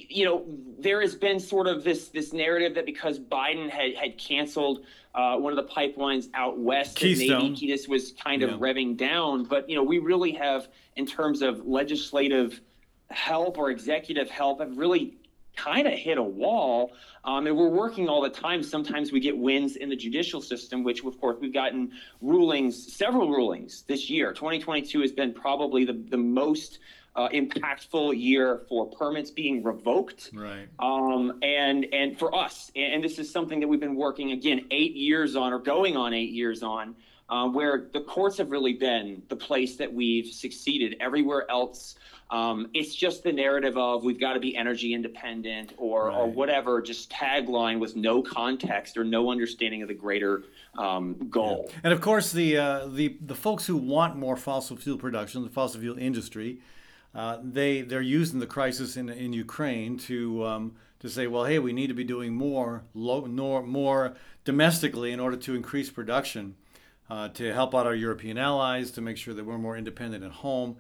you 0.10 0.26
know, 0.26 0.46
there 0.80 1.02
has 1.02 1.16
been 1.16 1.40
sort 1.40 1.68
of 1.68 1.84
this 1.84 2.10
this 2.10 2.34
narrative 2.34 2.76
that 2.76 2.86
because 2.86 3.20
Biden 3.20 3.70
had 3.70 3.96
had 3.96 4.18
canceled 4.18 4.86
uh, 5.16 5.38
one 5.38 5.58
of 5.58 5.58
the 5.58 5.72
pipelines 5.72 6.30
out 6.34 6.58
west, 6.60 6.96
Keystone. 6.98 7.54
maybe 7.54 7.68
this 7.68 7.88
was 7.88 8.14
kind 8.14 8.44
of 8.44 8.52
yeah. 8.52 8.58
revving 8.58 8.98
down. 8.98 9.44
But 9.44 9.70
you 9.70 9.76
know, 9.76 9.84
we 9.84 10.00
really 10.00 10.32
have, 10.34 10.68
in 10.96 11.06
terms 11.06 11.42
of 11.42 11.66
legislative 11.66 12.62
help 13.10 13.58
or 13.58 13.70
executive 13.70 14.30
help, 14.30 14.60
have 14.60 14.78
really 14.78 15.18
kind 15.56 15.88
of 15.88 15.94
hit 15.94 16.18
a 16.18 16.24
wall. 16.24 16.94
Um, 17.26 17.48
and 17.48 17.56
we're 17.56 17.70
working 17.70 18.10
all 18.10 18.22
the 18.22 18.30
time. 18.30 18.64
Sometimes 18.64 19.12
we 19.12 19.20
get 19.20 19.38
wins 19.38 19.76
in 19.76 19.90
the 19.90 19.96
judicial 19.96 20.42
system, 20.42 20.84
which, 20.84 21.04
of 21.04 21.20
course, 21.20 21.38
we've 21.40 21.54
gotten 21.54 21.92
rulings, 22.22 22.94
several 22.94 23.30
rulings 23.30 23.84
this 23.84 24.10
year. 24.10 24.34
2022 24.34 25.02
has 25.02 25.12
been 25.12 25.34
probably 25.34 25.86
the, 25.86 25.94
the 26.10 26.18
most 26.18 26.80
uh, 27.16 27.30
impactful 27.30 28.20
year 28.20 28.64
for 28.68 28.88
permits 28.88 29.30
being 29.32 29.64
revoked. 29.64 30.32
Right. 30.34 30.68
Um, 30.80 31.40
and 31.44 31.86
and 31.94 32.18
for 32.18 32.34
us, 32.36 32.72
and 32.76 33.04
this 33.04 33.20
is 33.20 33.32
something 33.32 33.60
that 33.60 33.68
we've 33.68 33.80
been 33.80 33.96
working 33.96 34.32
again 34.32 34.66
eight 34.72 34.96
years 34.96 35.36
on, 35.36 35.54
or 35.54 35.60
going 35.60 35.96
on 35.96 36.14
eight 36.14 36.32
years 36.32 36.64
on, 36.64 36.96
uh, 37.30 37.48
where 37.48 37.90
the 37.94 38.02
courts 38.02 38.38
have 38.38 38.50
really 38.50 38.74
been 38.74 39.22
the 39.30 39.36
place 39.36 39.76
that 39.78 39.94
we've 39.94 40.28
succeeded. 40.28 40.98
Everywhere 41.00 41.50
else, 41.52 41.96
um, 42.32 42.72
it's 42.74 42.96
just 42.96 43.22
the 43.22 43.32
narrative 43.32 43.78
of 43.78 44.04
we've 44.04 44.20
got 44.20 44.34
to 44.34 44.40
be 44.40 44.58
energy 44.58 44.96
independent 44.96 45.74
or 45.78 46.08
right. 46.08 46.18
or 46.18 46.28
whatever, 46.28 46.82
just 46.82 47.12
tagline 47.12 47.80
with 47.80 47.96
no 47.96 48.24
context 48.24 48.98
or 48.98 49.04
no 49.04 49.30
understanding 49.30 49.84
of 49.84 49.88
the 49.88 49.94
greater 49.94 50.46
um, 50.80 51.16
goal. 51.30 51.68
Yeah. 51.70 51.76
And 51.84 51.94
of 51.94 52.02
course, 52.02 52.32
the 52.32 52.58
uh, 52.58 52.88
the 52.88 53.18
the 53.22 53.36
folks 53.36 53.68
who 53.68 53.78
want 53.78 54.16
more 54.18 54.36
fossil 54.36 54.78
fuel 54.78 54.98
production, 54.98 55.44
the 55.44 55.50
fossil 55.52 55.80
fuel 55.80 56.00
industry 56.00 56.60
uh, 57.16 57.38
they 57.44 57.82
they're 57.82 58.02
using 58.02 58.40
the 58.40 58.48
crisis 58.48 58.98
in 58.98 59.10
in 59.10 59.34
Ukraine 59.34 59.98
to 60.00 60.46
um, 60.46 60.76
to 61.00 61.10
say, 61.10 61.28
well, 61.28 61.46
hey, 61.46 61.60
we 61.60 61.74
need 61.74 61.88
to 61.88 61.94
be 61.94 62.06
doing 62.06 62.34
more 62.34 62.84
low, 62.94 63.26
more, 63.26 63.62
more 63.62 64.16
domestically 64.46 65.12
in 65.12 65.20
order 65.20 65.36
to 65.36 65.54
increase 65.54 65.90
production, 65.90 66.56
uh, 67.10 67.28
to 67.28 67.54
help 67.54 67.76
out 67.76 67.86
our 67.86 67.94
European 67.94 68.38
allies, 68.38 68.90
to 68.92 69.02
make 69.02 69.18
sure 69.18 69.34
that 69.34 69.46
we're 69.46 69.58
more 69.58 69.76
independent 69.76 70.24
at 70.24 70.32
home, 70.32 70.78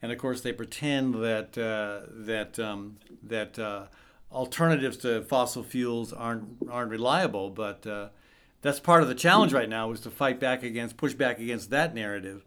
and 0.00 0.10
of 0.10 0.18
course 0.18 0.40
they 0.40 0.52
pretend 0.52 1.14
that 1.16 1.58
uh, 1.58 2.06
that 2.10 2.58
um, 2.58 2.96
that 3.22 3.58
uh, 3.58 3.84
alternatives 4.32 4.96
to 4.96 5.22
fossil 5.22 5.62
fuels 5.62 6.12
aren't 6.12 6.44
aren't 6.70 6.90
reliable, 6.90 7.50
but 7.50 7.86
uh, 7.86 8.08
that's 8.62 8.80
part 8.80 9.02
of 9.02 9.08
the 9.08 9.14
challenge 9.14 9.52
right 9.52 9.68
now 9.68 9.92
is 9.92 10.00
to 10.00 10.10
fight 10.10 10.40
back 10.40 10.62
against, 10.62 10.96
push 10.96 11.14
back 11.14 11.38
against 11.38 11.70
that 11.70 11.94
narrative 11.94 12.44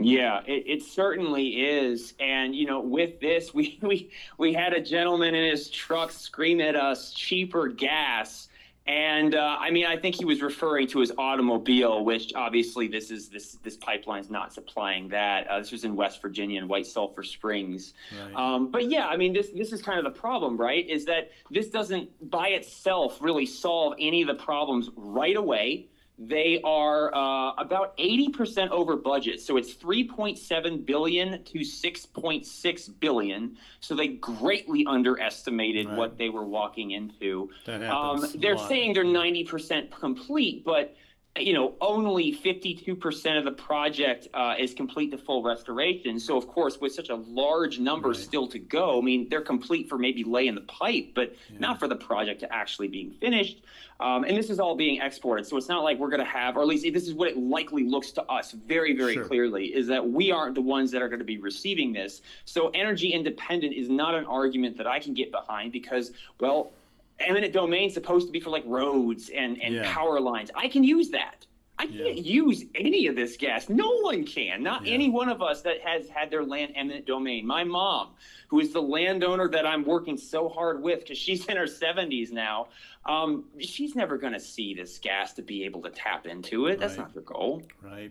yeah, 0.00 0.42
it, 0.46 0.64
it, 0.66 0.82
certainly 0.82 1.48
is. 1.48 2.14
And 2.20 2.54
you 2.54 2.66
know, 2.66 2.80
with 2.80 3.20
this, 3.20 3.52
we 3.54 3.78
we 3.82 4.10
we 4.38 4.52
had 4.52 4.72
a 4.72 4.80
gentleman 4.80 5.34
in 5.34 5.50
his 5.50 5.70
truck 5.70 6.12
scream 6.12 6.60
at 6.60 6.76
us 6.76 7.12
cheaper 7.12 7.68
gas. 7.68 8.48
And 8.86 9.34
uh, 9.34 9.58
I 9.60 9.70
mean, 9.70 9.84
I 9.84 9.98
think 9.98 10.14
he 10.14 10.24
was 10.24 10.40
referring 10.40 10.86
to 10.88 11.00
his 11.00 11.12
automobile, 11.18 12.06
which 12.06 12.32
obviously 12.34 12.88
this 12.88 13.10
is 13.10 13.28
this 13.28 13.58
this 13.62 13.76
pipeline's 13.76 14.30
not 14.30 14.54
supplying 14.54 15.08
that. 15.08 15.46
Uh, 15.46 15.58
this 15.58 15.70
was 15.70 15.84
in 15.84 15.94
West 15.94 16.22
Virginia 16.22 16.58
and 16.58 16.70
White 16.70 16.86
Sulphur 16.86 17.22
Springs. 17.22 17.92
Right. 18.18 18.34
Um, 18.34 18.70
but 18.70 18.88
yeah, 18.88 19.06
I 19.08 19.18
mean, 19.18 19.34
this 19.34 19.50
this 19.50 19.74
is 19.74 19.82
kind 19.82 19.98
of 19.98 20.04
the 20.04 20.18
problem, 20.18 20.56
right? 20.56 20.88
Is 20.88 21.04
that 21.04 21.30
this 21.50 21.68
doesn't 21.68 22.30
by 22.30 22.48
itself 22.48 23.18
really 23.20 23.44
solve 23.44 23.92
any 23.98 24.22
of 24.22 24.28
the 24.28 24.42
problems 24.42 24.88
right 24.96 25.36
away. 25.36 25.88
They 26.18 26.60
are 26.64 27.14
uh, 27.14 27.52
about 27.58 27.96
80% 27.96 28.70
over 28.70 28.96
budget. 28.96 29.40
So 29.40 29.56
it's 29.56 29.74
3.7 29.74 30.84
billion 30.84 31.44
to 31.44 31.58
6.6 31.60 33.00
billion. 33.00 33.56
So 33.80 33.94
they 33.94 34.08
greatly 34.08 34.84
underestimated 34.86 35.86
right. 35.86 35.96
what 35.96 36.18
they 36.18 36.28
were 36.28 36.44
walking 36.44 36.90
into. 36.90 37.50
Um, 37.68 38.26
they're 38.34 38.58
saying 38.58 38.94
they're 38.94 39.04
90% 39.04 39.92
complete, 39.92 40.64
but 40.64 40.96
you 41.40 41.52
know, 41.52 41.74
only 41.80 42.32
52% 42.32 43.38
of 43.38 43.44
the 43.44 43.52
project 43.52 44.28
uh, 44.34 44.54
is 44.58 44.74
complete 44.74 45.10
to 45.12 45.18
full 45.18 45.42
restoration. 45.42 46.18
So, 46.18 46.36
of 46.36 46.48
course, 46.48 46.80
with 46.80 46.92
such 46.92 47.10
a 47.10 47.14
large 47.14 47.78
number 47.78 48.08
right. 48.08 48.16
still 48.16 48.48
to 48.48 48.58
go, 48.58 48.98
I 48.98 49.02
mean, 49.02 49.28
they're 49.28 49.40
complete 49.40 49.88
for 49.88 49.98
maybe 49.98 50.24
laying 50.24 50.54
the 50.54 50.62
pipe, 50.62 51.12
but 51.14 51.34
yeah. 51.50 51.58
not 51.58 51.78
for 51.78 51.88
the 51.88 51.96
project 51.96 52.40
to 52.40 52.52
actually 52.52 52.88
being 52.88 53.10
finished. 53.10 53.62
Um, 54.00 54.24
and 54.24 54.36
this 54.36 54.48
is 54.48 54.60
all 54.60 54.76
being 54.76 55.00
exported. 55.00 55.46
So 55.46 55.56
it's 55.56 55.68
not 55.68 55.82
like 55.82 55.98
we're 55.98 56.10
going 56.10 56.24
to 56.24 56.30
have, 56.30 56.56
or 56.56 56.60
at 56.60 56.68
least 56.68 56.86
this 56.92 57.08
is 57.08 57.14
what 57.14 57.28
it 57.28 57.36
likely 57.36 57.84
looks 57.84 58.12
to 58.12 58.22
us 58.24 58.52
very, 58.52 58.96
very 58.96 59.14
sure. 59.14 59.24
clearly, 59.24 59.66
is 59.66 59.88
that 59.88 60.08
we 60.08 60.30
aren't 60.30 60.54
the 60.54 60.62
ones 60.62 60.90
that 60.92 61.02
are 61.02 61.08
going 61.08 61.18
to 61.18 61.24
be 61.24 61.38
receiving 61.38 61.92
this. 61.92 62.22
So 62.44 62.70
energy 62.70 63.12
independent 63.12 63.74
is 63.74 63.88
not 63.88 64.14
an 64.14 64.24
argument 64.24 64.76
that 64.78 64.86
I 64.86 65.00
can 65.00 65.14
get 65.14 65.32
behind 65.32 65.72
because, 65.72 66.12
well, 66.40 66.72
eminent 67.20 67.52
domain 67.52 67.90
supposed 67.90 68.26
to 68.26 68.32
be 68.32 68.40
for 68.40 68.50
like 68.50 68.64
roads 68.66 69.30
and, 69.34 69.60
and 69.62 69.74
yeah. 69.74 69.92
power 69.92 70.20
lines. 70.20 70.50
I 70.54 70.68
can 70.68 70.84
use 70.84 71.10
that. 71.10 71.46
I 71.80 71.86
can't 71.86 72.16
yeah. 72.16 72.42
use 72.42 72.64
any 72.74 73.06
of 73.06 73.14
this 73.14 73.36
gas. 73.36 73.68
No 73.68 73.98
one 74.00 74.24
can. 74.24 74.64
Not 74.64 74.84
yeah. 74.84 74.94
any 74.94 75.10
one 75.10 75.28
of 75.28 75.40
us 75.40 75.62
that 75.62 75.80
has 75.80 76.08
had 76.08 76.28
their 76.28 76.44
land 76.44 76.72
eminent 76.74 77.06
domain. 77.06 77.46
My 77.46 77.62
mom, 77.62 78.14
who 78.48 78.58
is 78.58 78.72
the 78.72 78.82
landowner 78.82 79.48
that 79.48 79.64
I'm 79.64 79.84
working 79.84 80.16
so 80.16 80.48
hard 80.48 80.82
with 80.82 81.00
because 81.00 81.18
she's 81.18 81.46
in 81.46 81.56
her 81.56 81.66
70s 81.66 82.32
now, 82.32 82.68
um, 83.06 83.44
she's 83.60 83.94
never 83.94 84.18
going 84.18 84.32
to 84.32 84.40
see 84.40 84.74
this 84.74 84.98
gas 84.98 85.34
to 85.34 85.42
be 85.42 85.64
able 85.64 85.82
to 85.82 85.90
tap 85.90 86.26
into 86.26 86.66
it. 86.66 86.80
That's 86.80 86.96
not 86.96 87.12
her 87.12 87.20
goal. 87.20 87.62
Right. 87.80 88.10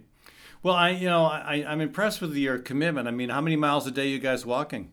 Well, 0.64 0.76
I 0.76 0.90
you 0.90 1.08
know 1.08 1.26
I, 1.26 1.66
I'm 1.68 1.82
impressed 1.82 2.20
with 2.20 2.36
your 2.36 2.58
commitment. 2.58 3.08
I 3.08 3.12
mean, 3.12 3.30
how 3.30 3.42
many 3.42 3.56
miles 3.56 3.86
a 3.86 3.92
day 3.92 4.08
you 4.08 4.20
guys 4.20 4.46
walking? 4.46 4.92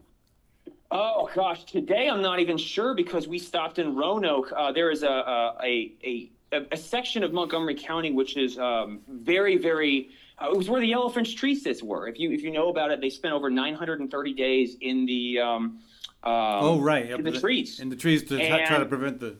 Oh 0.96 1.28
gosh, 1.34 1.64
today 1.64 2.08
I'm 2.08 2.22
not 2.22 2.38
even 2.38 2.56
sure 2.56 2.94
because 2.94 3.26
we 3.26 3.36
stopped 3.36 3.80
in 3.80 3.96
Roanoke. 3.96 4.52
Uh, 4.56 4.70
there 4.70 4.92
is 4.92 5.02
a, 5.02 5.08
a, 5.08 5.56
a, 6.04 6.30
a, 6.52 6.66
a 6.70 6.76
section 6.76 7.24
of 7.24 7.32
Montgomery 7.32 7.74
County 7.74 8.12
which 8.12 8.36
is 8.36 8.60
um, 8.60 9.00
very, 9.08 9.56
very. 9.56 10.10
Uh, 10.38 10.50
it 10.52 10.56
was 10.56 10.70
where 10.70 10.80
the 10.80 10.92
Yellowfinch 10.92 11.36
tree 11.36 11.56
sits 11.56 11.82
were. 11.82 12.06
If 12.06 12.20
you 12.20 12.30
if 12.30 12.42
you 12.42 12.52
know 12.52 12.68
about 12.68 12.92
it, 12.92 13.00
they 13.00 13.10
spent 13.10 13.34
over 13.34 13.50
930 13.50 14.34
days 14.34 14.76
in 14.80 15.04
the. 15.04 15.40
Um, 15.40 15.80
um, 16.22 16.32
oh 16.62 16.80
right, 16.80 17.10
in 17.10 17.24
the, 17.24 17.32
the, 17.32 17.40
trees. 17.40 17.80
In 17.80 17.88
the 17.88 17.96
trees 17.96 18.22
to 18.28 18.40
and, 18.40 18.64
try 18.64 18.78
to 18.78 18.86
prevent 18.86 19.18
the. 19.18 19.36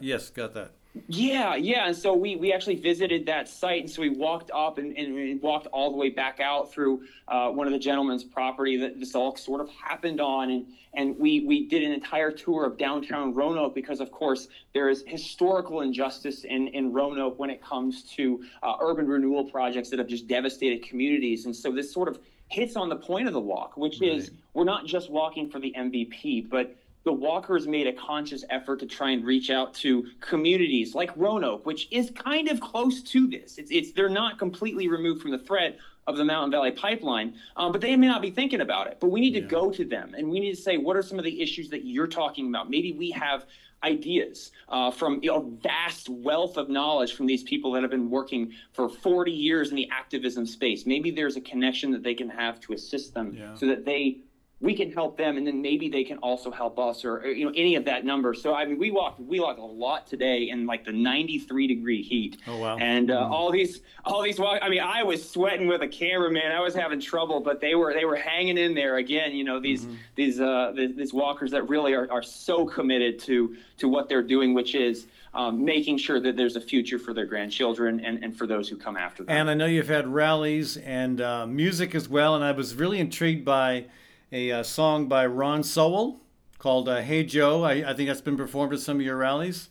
Yes, 0.00 0.30
got 0.30 0.54
that. 0.54 0.72
Yeah, 1.08 1.56
yeah. 1.56 1.86
And 1.86 1.96
so 1.96 2.14
we, 2.14 2.36
we 2.36 2.52
actually 2.52 2.76
visited 2.76 3.26
that 3.26 3.48
site. 3.48 3.82
And 3.82 3.90
so 3.90 4.02
we 4.02 4.10
walked 4.10 4.50
up 4.54 4.78
and, 4.78 4.96
and 4.96 5.14
we 5.14 5.34
walked 5.36 5.66
all 5.68 5.90
the 5.90 5.96
way 5.96 6.10
back 6.10 6.40
out 6.40 6.72
through 6.72 7.02
uh, 7.28 7.50
one 7.50 7.66
of 7.66 7.72
the 7.72 7.78
gentleman's 7.78 8.24
property 8.24 8.76
that 8.78 8.98
this 8.98 9.14
all 9.14 9.36
sort 9.36 9.60
of 9.60 9.68
happened 9.70 10.20
on. 10.20 10.50
And, 10.50 10.66
and 10.94 11.18
we, 11.18 11.40
we 11.40 11.66
did 11.68 11.82
an 11.82 11.92
entire 11.92 12.30
tour 12.30 12.66
of 12.66 12.78
downtown 12.78 13.34
Roanoke 13.34 13.74
because, 13.74 14.00
of 14.00 14.10
course, 14.10 14.48
there 14.72 14.88
is 14.88 15.04
historical 15.06 15.80
injustice 15.80 16.44
in, 16.44 16.68
in 16.68 16.92
Roanoke 16.92 17.38
when 17.38 17.50
it 17.50 17.62
comes 17.62 18.02
to 18.14 18.44
uh, 18.62 18.76
urban 18.80 19.06
renewal 19.06 19.44
projects 19.44 19.90
that 19.90 19.98
have 19.98 20.08
just 20.08 20.26
devastated 20.26 20.82
communities. 20.86 21.46
And 21.46 21.54
so 21.54 21.72
this 21.72 21.92
sort 21.92 22.08
of 22.08 22.18
hits 22.48 22.76
on 22.76 22.88
the 22.88 22.96
point 22.96 23.26
of 23.26 23.32
the 23.32 23.40
walk, 23.40 23.76
which 23.76 24.00
right. 24.00 24.12
is 24.12 24.30
we're 24.54 24.64
not 24.64 24.86
just 24.86 25.10
walking 25.10 25.50
for 25.50 25.58
the 25.58 25.74
MVP, 25.76 26.48
but 26.48 26.76
the 27.06 27.12
walkers 27.12 27.68
made 27.68 27.86
a 27.86 27.92
conscious 27.92 28.44
effort 28.50 28.80
to 28.80 28.86
try 28.86 29.10
and 29.10 29.24
reach 29.24 29.48
out 29.48 29.72
to 29.72 30.08
communities 30.20 30.92
like 30.92 31.16
Roanoke, 31.16 31.64
which 31.64 31.86
is 31.92 32.10
kind 32.10 32.48
of 32.48 32.60
close 32.60 33.00
to 33.04 33.28
this. 33.28 33.58
It's, 33.58 33.70
it's 33.70 33.92
they're 33.92 34.08
not 34.08 34.40
completely 34.40 34.88
removed 34.88 35.22
from 35.22 35.30
the 35.30 35.38
threat 35.38 35.78
of 36.08 36.16
the 36.16 36.24
Mountain 36.24 36.50
Valley 36.50 36.72
Pipeline, 36.72 37.34
um, 37.56 37.70
but 37.70 37.80
they 37.80 37.94
may 37.94 38.08
not 38.08 38.22
be 38.22 38.30
thinking 38.32 38.60
about 38.60 38.88
it. 38.88 38.98
But 39.00 39.12
we 39.12 39.20
need 39.20 39.34
to 39.34 39.40
go 39.40 39.70
to 39.70 39.84
them 39.84 40.14
and 40.18 40.28
we 40.28 40.40
need 40.40 40.56
to 40.56 40.60
say, 40.60 40.78
what 40.78 40.96
are 40.96 41.02
some 41.02 41.16
of 41.16 41.24
the 41.24 41.40
issues 41.40 41.70
that 41.70 41.84
you're 41.84 42.08
talking 42.08 42.48
about? 42.48 42.68
Maybe 42.68 42.92
we 42.92 43.12
have 43.12 43.46
ideas 43.84 44.50
uh, 44.68 44.90
from 44.90 45.20
you 45.22 45.30
know 45.30 45.52
vast 45.62 46.08
wealth 46.08 46.56
of 46.56 46.68
knowledge 46.68 47.12
from 47.12 47.26
these 47.26 47.44
people 47.44 47.70
that 47.70 47.82
have 47.82 47.90
been 47.90 48.10
working 48.10 48.52
for 48.72 48.88
40 48.88 49.30
years 49.30 49.70
in 49.70 49.76
the 49.76 49.88
activism 49.92 50.44
space. 50.44 50.86
Maybe 50.86 51.12
there's 51.12 51.36
a 51.36 51.40
connection 51.40 51.92
that 51.92 52.02
they 52.02 52.14
can 52.14 52.28
have 52.30 52.58
to 52.62 52.72
assist 52.72 53.14
them 53.14 53.36
yeah. 53.38 53.54
so 53.54 53.66
that 53.66 53.84
they 53.84 54.22
we 54.60 54.74
can 54.74 54.90
help 54.90 55.18
them 55.18 55.36
and 55.36 55.46
then 55.46 55.60
maybe 55.60 55.88
they 55.88 56.02
can 56.02 56.16
also 56.18 56.50
help 56.50 56.78
us 56.78 57.04
or, 57.04 57.18
or, 57.18 57.26
you 57.26 57.44
know 57.44 57.52
any 57.54 57.74
of 57.74 57.84
that 57.84 58.04
number 58.04 58.32
so 58.32 58.54
i 58.54 58.64
mean 58.64 58.78
we 58.78 58.90
walked 58.90 59.20
we 59.20 59.38
walked 59.38 59.58
a 59.58 59.64
lot 59.64 60.06
today 60.06 60.48
in 60.48 60.66
like 60.66 60.84
the 60.84 60.92
93 60.92 61.66
degree 61.66 62.02
heat 62.02 62.38
oh 62.46 62.56
wow 62.56 62.76
and 62.78 63.10
uh, 63.10 63.20
mm-hmm. 63.20 63.32
all 63.32 63.50
these 63.50 63.82
all 64.04 64.22
these 64.22 64.38
walk 64.38 64.58
i 64.62 64.68
mean 64.68 64.80
i 64.80 65.02
was 65.02 65.28
sweating 65.28 65.66
with 65.66 65.82
a 65.82 65.88
cameraman 65.88 66.52
i 66.52 66.60
was 66.60 66.74
having 66.74 66.98
trouble 66.98 67.40
but 67.40 67.60
they 67.60 67.74
were 67.74 67.92
they 67.92 68.06
were 68.06 68.16
hanging 68.16 68.56
in 68.56 68.74
there 68.74 68.96
again 68.96 69.34
you 69.34 69.44
know 69.44 69.60
these 69.60 69.84
mm-hmm. 69.84 69.94
these 70.14 70.40
uh 70.40 70.72
these 70.74 71.12
walkers 71.12 71.50
that 71.50 71.68
really 71.68 71.92
are, 71.92 72.10
are 72.10 72.22
so 72.22 72.64
committed 72.64 73.18
to 73.18 73.54
to 73.76 73.88
what 73.88 74.08
they're 74.08 74.22
doing 74.22 74.54
which 74.54 74.74
is 74.74 75.06
um, 75.34 75.62
making 75.62 75.98
sure 75.98 76.18
that 76.18 76.34
there's 76.34 76.56
a 76.56 76.60
future 76.62 76.98
for 76.98 77.12
their 77.12 77.26
grandchildren 77.26 78.00
and, 78.00 78.24
and 78.24 78.34
for 78.34 78.46
those 78.46 78.70
who 78.70 78.76
come 78.76 78.96
after 78.96 79.22
them. 79.22 79.36
And 79.36 79.50
I 79.50 79.54
know 79.54 79.66
you've 79.66 79.86
had 79.86 80.08
rallies 80.08 80.78
and 80.78 81.20
uh, 81.20 81.46
music 81.46 81.94
as 81.94 82.08
well, 82.08 82.36
and 82.36 82.42
I 82.42 82.52
was 82.52 82.74
really 82.74 82.98
intrigued 83.00 83.44
by 83.44 83.84
a 84.32 84.50
uh, 84.50 84.62
song 84.62 85.08
by 85.08 85.26
Ron 85.26 85.62
Sowell 85.62 86.20
called 86.58 86.88
uh, 86.88 87.00
Hey 87.00 87.24
Joe. 87.24 87.62
I, 87.62 87.90
I, 87.90 87.94
think 87.94 88.08
that's 88.08 88.20
been 88.20 88.36
performed 88.36 88.72
at 88.72 88.80
some 88.80 88.96
of 88.96 89.02
your 89.02 89.16
rallies. 89.16 89.70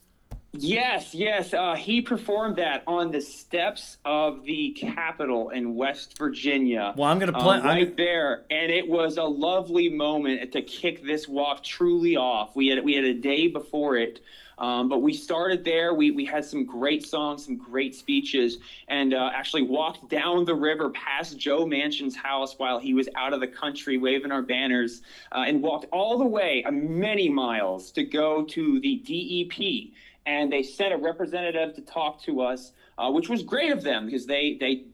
Yes, 0.53 1.13
yes. 1.13 1.53
Uh, 1.53 1.75
he 1.75 2.01
performed 2.01 2.55
that 2.55 2.83
on 2.87 3.11
the 3.11 3.19
steps 3.19 3.97
of 4.05 4.45
the 4.45 4.71
Capitol 4.71 5.49
in 5.49 5.75
West 5.75 6.17
Virginia. 6.17 6.93
Well, 6.95 7.09
I'm 7.09 7.19
going 7.19 7.33
to 7.33 7.37
play 7.37 7.57
um, 7.57 7.65
right 7.65 7.89
I'm... 7.89 7.95
there, 7.97 8.45
and 8.49 8.71
it 8.71 8.87
was 8.87 9.17
a 9.17 9.23
lovely 9.23 9.89
moment 9.89 10.53
to 10.53 10.61
kick 10.61 11.03
this 11.03 11.27
walk 11.27 11.61
truly 11.61 12.15
off. 12.15 12.55
We 12.55 12.67
had 12.67 12.83
we 12.85 12.93
had 12.93 13.03
a 13.03 13.13
day 13.13 13.47
before 13.47 13.97
it 13.97 14.21
um, 14.57 14.89
but 14.89 15.01
we 15.01 15.13
started 15.13 15.63
there. 15.63 15.93
We, 15.93 16.11
we 16.11 16.25
had 16.25 16.45
some 16.45 16.65
great 16.65 17.05
songs, 17.05 17.45
some 17.45 17.57
great 17.57 17.95
speeches, 17.95 18.57
and 18.87 19.13
uh, 19.13 19.31
actually 19.33 19.63
walked 19.63 20.09
down 20.09 20.45
the 20.45 20.55
river 20.55 20.89
past 20.91 21.37
Joe 21.37 21.65
Manchin's 21.65 22.15
house 22.15 22.57
while 22.57 22.79
he 22.79 22.93
was 22.93 23.09
out 23.15 23.33
of 23.33 23.39
the 23.39 23.47
country 23.47 23.97
waving 23.97 24.31
our 24.31 24.41
banners, 24.41 25.01
uh, 25.31 25.43
and 25.47 25.61
walked 25.61 25.85
all 25.91 26.17
the 26.17 26.25
way 26.25 26.63
uh, 26.63 26.71
many 26.71 27.29
miles 27.29 27.91
to 27.91 28.03
go 28.03 28.43
to 28.45 28.79
the 28.79 28.97
DEP. 28.97 29.93
And 30.25 30.51
they 30.51 30.63
sent 30.63 30.93
a 30.93 30.97
representative 30.97 31.75
to 31.75 31.81
talk 31.81 32.21
to 32.23 32.41
us, 32.41 32.71
uh, 32.97 33.11
which 33.11 33.29
was 33.29 33.43
great 33.43 33.71
of 33.71 33.83
them 33.83 34.05
because 34.05 34.25
they 34.25 34.57
they 34.59 34.85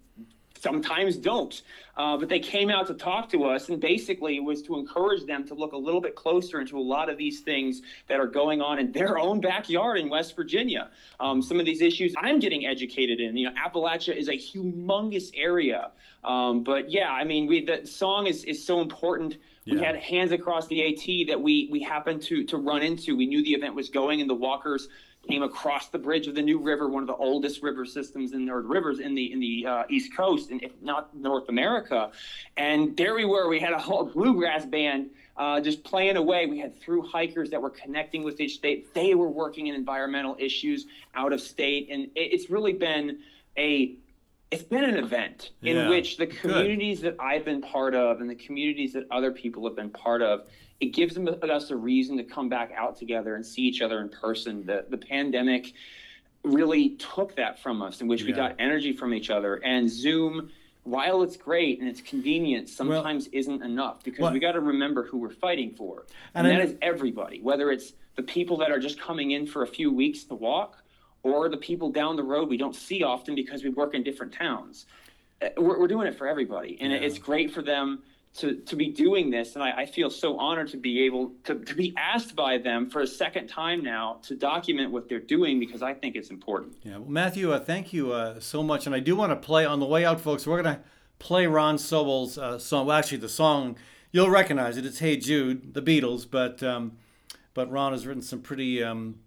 sometimes 0.62 1.18
don't. 1.18 1.62
Uh, 1.98 2.18
but 2.18 2.30
they 2.30 2.40
came 2.40 2.70
out 2.70 2.88
to 2.88 2.94
talk 2.94 3.30
to 3.30 3.44
us, 3.44 3.70
and 3.70 3.80
basically 3.80 4.38
it 4.38 4.44
was 4.44 4.62
to 4.62 4.78
encourage 4.78 5.26
them 5.26 5.46
to 5.46 5.54
look 5.54 5.74
a 5.74 5.78
little 5.78 6.00
bit 6.00 6.16
closer 6.16 6.62
into 6.62 6.78
a 6.78 6.82
lot 6.82 7.10
of 7.10 7.18
these 7.18 7.42
things 7.42 7.82
that 8.08 8.20
are 8.20 8.28
going 8.28 8.62
on 8.62 8.80
in 8.80 8.92
their 8.92 9.20
own 9.20 9.42
backyard 9.42 10.00
in 10.00 10.10
West 10.10 10.36
Virginia. 10.36 10.90
Um, 11.20 11.42
some 11.42 11.60
of 11.60 11.66
these 11.66 11.82
issues 11.82 12.14
I'm 12.18 12.40
getting 12.40 12.66
educated 12.66 13.20
in. 13.20 13.36
You 13.36 13.50
know, 13.50 13.56
Appalachia 13.56 14.16
is 14.16 14.30
a 14.30 14.34
humongous 14.34 15.32
area. 15.36 15.92
Um, 16.24 16.64
but 16.64 16.90
yeah, 16.90 17.12
I 17.12 17.24
mean, 17.24 17.48
we, 17.48 17.66
the 17.66 17.86
song 17.86 18.28
is, 18.28 18.44
is 18.46 18.64
so 18.64 18.82
important. 18.82 19.38
Yeah. 19.66 19.76
We 19.76 19.82
had 19.82 19.96
hands 19.98 20.32
across 20.32 20.68
the 20.68 20.82
AT 20.88 21.28
that 21.28 21.40
we 21.40 21.68
we 21.72 21.84
happened 21.84 22.24
to 22.24 22.44
to 22.46 22.58
run 22.58 22.82
into. 22.82 23.16
We 23.16 23.28
knew 23.28 23.44
the 23.44 23.54
event 23.54 23.76
was 23.76 23.90
going, 23.90 24.20
and 24.20 24.28
the 24.28 24.36
walkers 24.36 24.88
came 25.28 25.44
across 25.44 25.90
the 25.90 26.00
bridge 26.00 26.28
of 26.28 26.36
the 26.36 26.42
New 26.42 26.58
River, 26.60 26.88
one 26.90 27.04
of 27.04 27.08
the 27.08 27.16
oldest 27.16 27.62
river 27.62 27.86
systems 27.86 28.34
in 28.34 28.50
or 28.50 28.62
rivers 28.62 29.00
in 29.00 29.14
the 29.16 29.32
in 29.32 29.40
the 29.40 29.66
uh, 29.68 29.84
East 29.90 30.16
Coast, 30.16 30.50
and 30.52 30.62
if 30.64 30.72
not 30.82 31.16
North 31.16 31.48
America. 31.50 32.12
And 32.58 32.96
there 32.98 33.14
we 33.14 33.26
were. 33.26 33.48
We 33.48 33.60
had 33.60 33.74
a 33.74 33.80
whole 33.80 34.06
bluegrass 34.06 34.66
band 34.66 35.12
uh, 35.38 35.62
just 35.62 35.84
playing 35.84 36.18
away. 36.18 36.48
We 36.48 36.60
had 36.60 36.80
through 36.82 37.04
hikers 37.04 37.50
that 37.52 37.62
were 37.62 37.70
connecting 37.70 38.24
with 38.24 38.40
each 38.42 38.56
state. 38.56 38.94
They 38.94 39.14
were 39.16 39.30
working 39.30 39.68
in 39.68 39.76
environmental 39.76 40.36
issues 40.40 40.88
out 41.16 41.34
of 41.34 41.42
state, 41.42 41.90
and 41.92 42.04
it, 42.16 42.34
it's 42.34 42.50
really 42.50 42.74
been 42.74 43.20
a 43.58 43.96
it's 44.50 44.64
been 44.64 44.84
an 44.84 44.98
event 44.98 45.52
in 45.62 45.78
Yeah, 45.78 45.90
which 45.90 46.18
the 46.18 46.26
good. 46.26 46.40
communities 46.42 47.00
that 47.02 47.16
I've 47.20 47.46
been 47.46 47.62
part 47.62 47.96
of 47.96 48.20
and 48.20 48.30
the 48.30 48.36
communities 48.36 48.92
that 48.94 49.06
other 49.10 49.32
people 49.32 49.64
have 49.66 49.78
been 49.78 49.92
part 49.92 50.22
of, 50.22 50.42
it 50.82 50.88
gives 50.88 51.14
them, 51.14 51.28
us 51.28 51.70
a 51.70 51.76
reason 51.76 52.18
to 52.18 52.24
come 52.24 52.50
back 52.50 52.72
out 52.76 52.98
together 52.98 53.36
and 53.36 53.46
see 53.46 53.62
each 53.62 53.82
other 53.82 54.02
in 54.02 54.10
person. 54.10 54.66
The 54.66 54.86
the 54.90 54.98
pandemic 54.98 55.74
really 56.44 56.90
took 56.98 57.36
that 57.36 57.62
from 57.62 57.84
us, 57.84 58.02
in 58.02 58.08
which 58.08 58.24
we 58.24 58.32
got 58.32 58.56
energy 58.58 58.94
from 58.94 59.14
each 59.14 59.30
other. 59.30 59.58
And 59.58 59.88
Zoom, 59.88 60.50
while 60.84 61.22
it's 61.22 61.38
great 61.38 61.80
and 61.80 61.88
it's 61.88 62.02
convenient, 62.02 62.68
sometimes 62.68 63.28
isn't 63.28 63.62
enough 63.62 64.04
because 64.04 64.22
Well- 64.22 64.34
we 64.34 64.40
got 64.40 64.54
to 64.54 64.60
remember 64.60 65.04
who 65.04 65.20
we're 65.20 65.30
fighting 65.30 65.70
for, 65.76 66.08
And 66.34 66.48
and, 66.48 66.58
that 66.58 66.66
is 66.66 66.76
everybody, 66.82 67.40
whether 67.42 67.72
it's 67.72 67.94
the 68.16 68.24
people 68.24 68.58
that 68.58 68.72
are 68.72 68.80
just 68.80 69.00
coming 69.00 69.32
in 69.32 69.46
for 69.46 69.62
a 69.62 69.68
few 69.68 69.94
weeks 69.94 70.24
to 70.26 70.34
walk 70.34 70.84
or 71.22 71.48
the 71.48 71.58
people 71.58 71.92
down 71.92 72.16
the 72.16 72.24
road 72.24 72.50
we 72.50 72.58
don't 72.58 72.76
see 72.76 73.04
often 73.04 73.36
because 73.36 73.64
we 73.64 73.70
work 73.70 73.94
in 73.94 74.02
different 74.02 74.34
towns. 74.34 74.88
Uh, 75.44 75.50
We're, 75.58 75.80
we're 75.80 75.88
doing 75.88 76.08
it 76.08 76.16
for 76.16 76.28
everybody, 76.28 76.76
and 76.82 76.92
Yeah. 76.92 76.98
it's 76.98 77.20
great 77.20 77.52
for 77.52 77.62
them 77.62 78.02
to, 78.38 78.56
to 78.56 78.76
be 78.76 78.88
doing 78.90 79.30
this. 79.30 79.56
And 79.56 79.64
I, 79.64 79.82
I 79.82 79.86
feel 79.86 80.10
so 80.10 80.38
honored 80.38 80.70
to 80.70 80.78
be 80.78 81.04
able 81.04 81.32
to, 81.44 81.56
to 81.56 81.76
be 81.76 81.94
asked 81.98 82.36
by 82.36 82.58
them 82.58 82.90
for 82.90 83.02
a 83.02 83.08
second 83.08 83.48
time 83.48 83.84
now 83.84 84.20
to 84.24 84.36
document 84.36 84.92
what 84.92 85.10
they're 85.10 85.20
doing 85.20 85.60
because 85.60 85.82
I 85.82 85.94
think 85.94 86.16
it's 86.16 86.30
important. 86.30 86.78
Yeah, 86.84 86.98
well, 86.98 87.10
Matthew, 87.10 87.52
uh, 87.52 87.60
thank 87.60 87.94
you 87.94 88.14
uh, 88.14 88.40
so 88.40 88.64
much. 88.64 88.86
And 88.86 88.96
I 88.96 89.00
do 89.00 89.16
want 89.16 89.32
to 89.32 89.36
play 89.36 89.66
on 89.66 89.80
the 89.80 89.86
way 89.86 90.06
out, 90.06 90.22
folks. 90.22 90.48
We're 90.48 90.62
going 90.62 90.76
to 90.76 90.82
play 91.20 91.46
Ron 91.46 91.78
Sobel's 91.78 92.38
uh, 92.38 92.58
song. 92.58 92.88
Well, 92.88 92.98
actually, 92.98 93.20
the 93.20 93.30
song 93.30 93.78
you'll 94.12 94.30
recognize 94.30 94.78
it. 94.78 94.86
It's 94.86 95.00
"Hey 95.00 95.18
Jude," 95.18 95.74
the 95.74 95.82
Beatles. 95.82 96.26
But 96.30 96.62
um, 96.64 96.98
but 97.54 97.70
Ron 97.72 97.92
has 97.92 98.06
written 98.06 98.22
some 98.22 98.42
pretty, 98.42 98.84
um, 98.84 99.20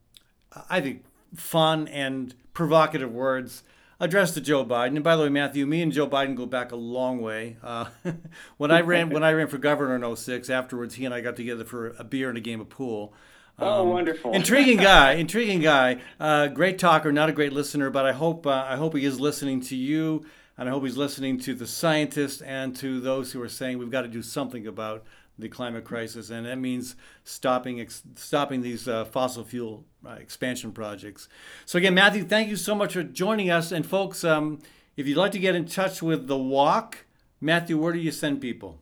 I 0.68 0.80
think, 0.80 1.04
fun 1.34 1.88
and 1.88 2.34
provocative 2.52 3.12
words 3.12 3.62
addressed 4.00 4.34
to 4.34 4.40
Joe 4.40 4.64
Biden. 4.64 4.96
And 4.96 5.04
by 5.04 5.16
the 5.16 5.22
way, 5.22 5.28
Matthew, 5.28 5.66
me 5.66 5.82
and 5.82 5.92
Joe 5.92 6.06
Biden 6.06 6.34
go 6.34 6.46
back 6.46 6.72
a 6.72 6.76
long 6.76 7.20
way. 7.20 7.56
Uh, 7.62 7.86
when 8.56 8.70
I 8.70 8.80
ran 8.80 9.10
when 9.10 9.22
I 9.22 9.32
ran 9.32 9.48
for 9.48 9.58
governor 9.58 9.96
in 9.96 10.16
06, 10.16 10.50
afterwards 10.50 10.94
he 10.94 11.04
and 11.04 11.14
I 11.14 11.20
got 11.20 11.36
together 11.36 11.64
for 11.64 11.88
a 11.98 12.04
beer 12.04 12.28
and 12.28 12.38
a 12.38 12.40
game 12.40 12.60
of 12.60 12.68
pool. 12.68 13.12
oh, 13.58 13.84
wonderful. 13.84 14.32
Intriguing 14.34 14.78
guy, 14.78 15.12
intriguing 15.12 15.60
guy. 15.60 16.00
Uh, 16.18 16.48
great 16.48 16.78
talker, 16.78 17.12
not 17.12 17.28
a 17.28 17.32
great 17.32 17.52
listener, 17.52 17.90
but 17.90 18.04
I 18.04 18.12
hope 18.12 18.46
uh, 18.46 18.66
I 18.68 18.76
hope 18.76 18.96
he 18.96 19.04
is 19.04 19.20
listening 19.20 19.60
to 19.62 19.76
you, 19.76 20.24
and 20.58 20.68
I 20.68 20.72
hope 20.72 20.84
he's 20.84 20.96
listening 20.96 21.38
to 21.40 21.54
the 21.54 21.66
scientists 21.66 22.42
and 22.42 22.74
to 22.76 23.00
those 23.00 23.32
who 23.32 23.40
are 23.42 23.48
saying 23.48 23.78
we've 23.78 23.90
got 23.90 24.02
to 24.02 24.08
do 24.08 24.22
something 24.22 24.66
about 24.66 25.04
the 25.38 25.48
climate 25.48 25.84
crisis, 25.84 26.30
and 26.30 26.46
that 26.46 26.58
means 26.58 26.96
stopping 27.24 27.80
ex- 27.80 28.02
stopping 28.14 28.62
these 28.62 28.86
uh, 28.86 29.04
fossil 29.04 29.44
fuel 29.44 29.84
uh, 30.06 30.12
expansion 30.12 30.72
projects. 30.72 31.28
So 31.64 31.78
again, 31.78 31.94
Matthew, 31.94 32.24
thank 32.24 32.48
you 32.48 32.56
so 32.56 32.74
much 32.74 32.92
for 32.92 33.02
joining 33.02 33.50
us, 33.50 33.72
and 33.72 33.84
folks, 33.84 34.22
um, 34.24 34.60
if 34.96 35.06
you'd 35.08 35.16
like 35.16 35.32
to 35.32 35.40
get 35.40 35.54
in 35.54 35.64
touch 35.66 36.02
with 36.02 36.28
the 36.28 36.38
walk, 36.38 37.06
Matthew, 37.40 37.78
where 37.78 37.92
do 37.92 37.98
you 37.98 38.12
send 38.12 38.40
people? 38.40 38.78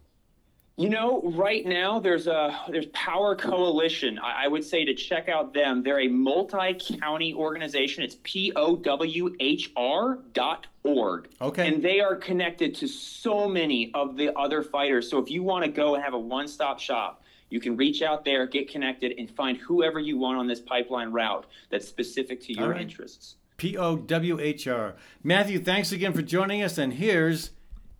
You 0.77 0.89
know, 0.89 1.20
right 1.35 1.66
now 1.66 2.01
there's 2.01 2.27
a 2.27 2.59
there's 2.70 2.87
POWHR 2.87 3.39
Coalition. 3.39 4.18
I, 4.18 4.45
I 4.45 4.49
would 4.49 4.64
say 4.64 4.85
to 4.87 4.95
check 4.95 5.29
out 5.29 5.53
them. 5.53 5.83
They're 5.83 6.01
a 6.01 6.09
multi-county 6.09 7.35
organization. 7.35 8.03
It's 8.03 8.16
p 8.23 8.53
o 8.57 8.77
w 8.77 9.37
h 9.39 9.70
r 9.77 10.18
dot 10.33 10.66
org. 10.83 11.29
Okay. 11.43 11.68
And 11.68 11.83
they 11.83 12.01
are 12.01 12.16
connected 12.16 12.75
to 12.77 12.89
so 12.89 13.47
many 13.49 13.91
of 13.93 14.16
the 14.16 14.37
other 14.37 14.62
fighters. 14.62 15.11
So 15.11 15.18
if 15.18 15.31
you 15.31 15.43
want 15.43 15.64
to 15.66 15.70
go 15.70 15.95
and 15.95 16.03
have 16.03 16.14
a 16.14 16.18
one-stop 16.18 16.81
shop, 16.81 17.23
you 17.51 17.61
can 17.61 17.77
reach 17.77 18.01
out 18.01 18.25
there, 18.25 18.47
get 18.47 18.70
connected, 18.70 19.14
and 19.18 19.31
find 19.31 19.59
whoever 19.59 20.01
you 20.01 20.16
want 20.16 20.39
on 20.39 20.47
this 20.47 20.61
pipeline 20.61 21.12
route 21.12 21.45
that's 21.68 21.87
specific 21.87 22.41
to 22.45 22.55
your 22.55 22.70
right. 22.70 22.81
interests. 22.81 23.37
P 23.59 23.77
O 23.77 23.97
W 23.97 24.41
H 24.41 24.66
R. 24.66 24.97
Matthew, 25.23 25.59
thanks 25.59 25.93
again 25.93 26.14
for 26.14 26.23
joining 26.23 26.62
us, 26.62 26.79
and 26.79 26.95
here's 26.95 27.51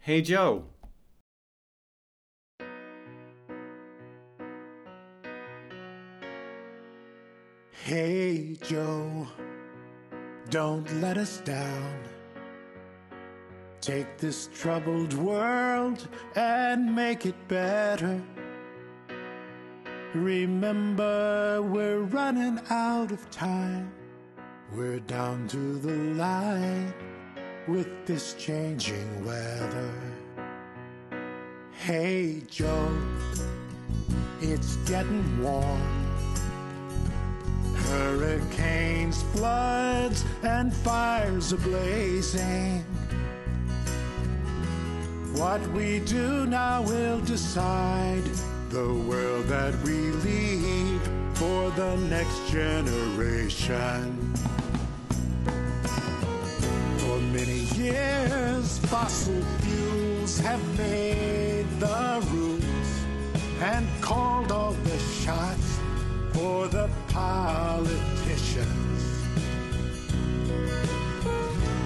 Hey 0.01 0.23
Joe. 0.23 0.65
Hey, 7.85 8.57
Joe, 8.63 9.27
don't 10.51 10.89
let 11.01 11.19
us 11.19 11.39
down. 11.39 11.99
Take 13.81 14.19
this 14.19 14.49
troubled 14.55 15.15
world 15.15 16.07
and 16.37 16.95
make 16.95 17.27
it 17.27 17.35
better. 17.49 18.23
Remember, 20.15 21.61
we're 21.61 22.03
running 22.03 22.61
out 22.71 23.11
of 23.11 23.29
time. 23.33 23.93
We're 24.73 25.01
down 25.01 25.49
to 25.49 25.81
the 25.81 25.97
line 26.15 26.95
with 27.67 28.07
this 28.07 28.35
changing 28.35 29.25
weather. 29.25 29.93
Hey, 31.73 32.43
Joe, 32.49 32.97
it's 34.41 34.77
getting 34.89 35.43
warm. 35.43 36.02
Hurricanes, 37.93 39.23
floods, 39.35 40.25
and 40.43 40.73
fires 40.73 41.53
ablazing. 41.53 42.83
What 45.35 45.61
we 45.73 46.01
do 46.01 46.47
now 46.47 46.81
will 46.81 47.21
decide 47.21 48.25
the 48.71 48.95
world 49.07 49.45
that 49.49 49.75
we 49.83 50.11
leave 50.25 51.03
for 51.35 51.71
the 51.73 51.97
next 52.09 52.51
generation. 52.51 54.33
For 56.97 57.19
many 57.37 57.65
years, 57.77 58.79
fossil 58.87 59.43
fuels 59.61 60.39
have 60.41 60.65
made 60.79 61.67
the 61.79 62.27
rules 62.33 62.91
and 63.61 63.87
called 64.01 64.51
all 64.51 64.73
the 64.73 64.99
shots 64.99 65.82
for 66.43 66.67
the 66.67 66.91
politicians. 67.07 68.67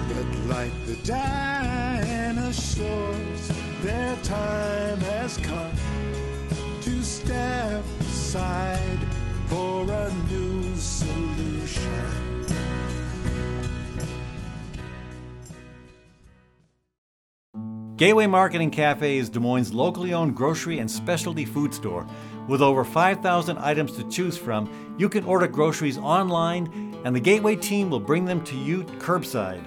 But 0.09 0.25
like 0.47 0.73
the 0.87 0.95
dinosaurs, 1.05 2.71
their 3.83 4.15
time 4.23 4.99
has 5.01 5.37
come 5.37 5.75
to 6.81 7.03
step 7.03 7.83
aside 7.99 8.99
for 9.45 9.83
a 9.83 10.11
new 10.31 10.75
solution. 10.75 12.17
Gateway 17.97 18.27
Market 18.27 18.61
and 18.61 18.71
Cafe 18.71 19.17
is 19.17 19.29
Des 19.29 19.39
Moines' 19.39 19.73
locally 19.73 20.13
owned 20.13 20.35
grocery 20.35 20.77
and 20.79 20.89
specialty 20.89 21.45
food 21.45 21.73
store. 21.73 22.07
With 22.47 22.61
over 22.61 22.83
5,000 22.83 23.57
items 23.57 23.91
to 23.93 24.03
choose 24.05 24.37
from, 24.37 24.95
you 24.97 25.09
can 25.09 25.25
order 25.25 25.47
groceries 25.47 25.97
online, 25.97 26.97
and 27.03 27.15
the 27.15 27.19
Gateway 27.19 27.55
team 27.55 27.89
will 27.89 27.99
bring 27.99 28.25
them 28.25 28.43
to 28.45 28.55
you 28.55 28.83
curbside. 28.99 29.63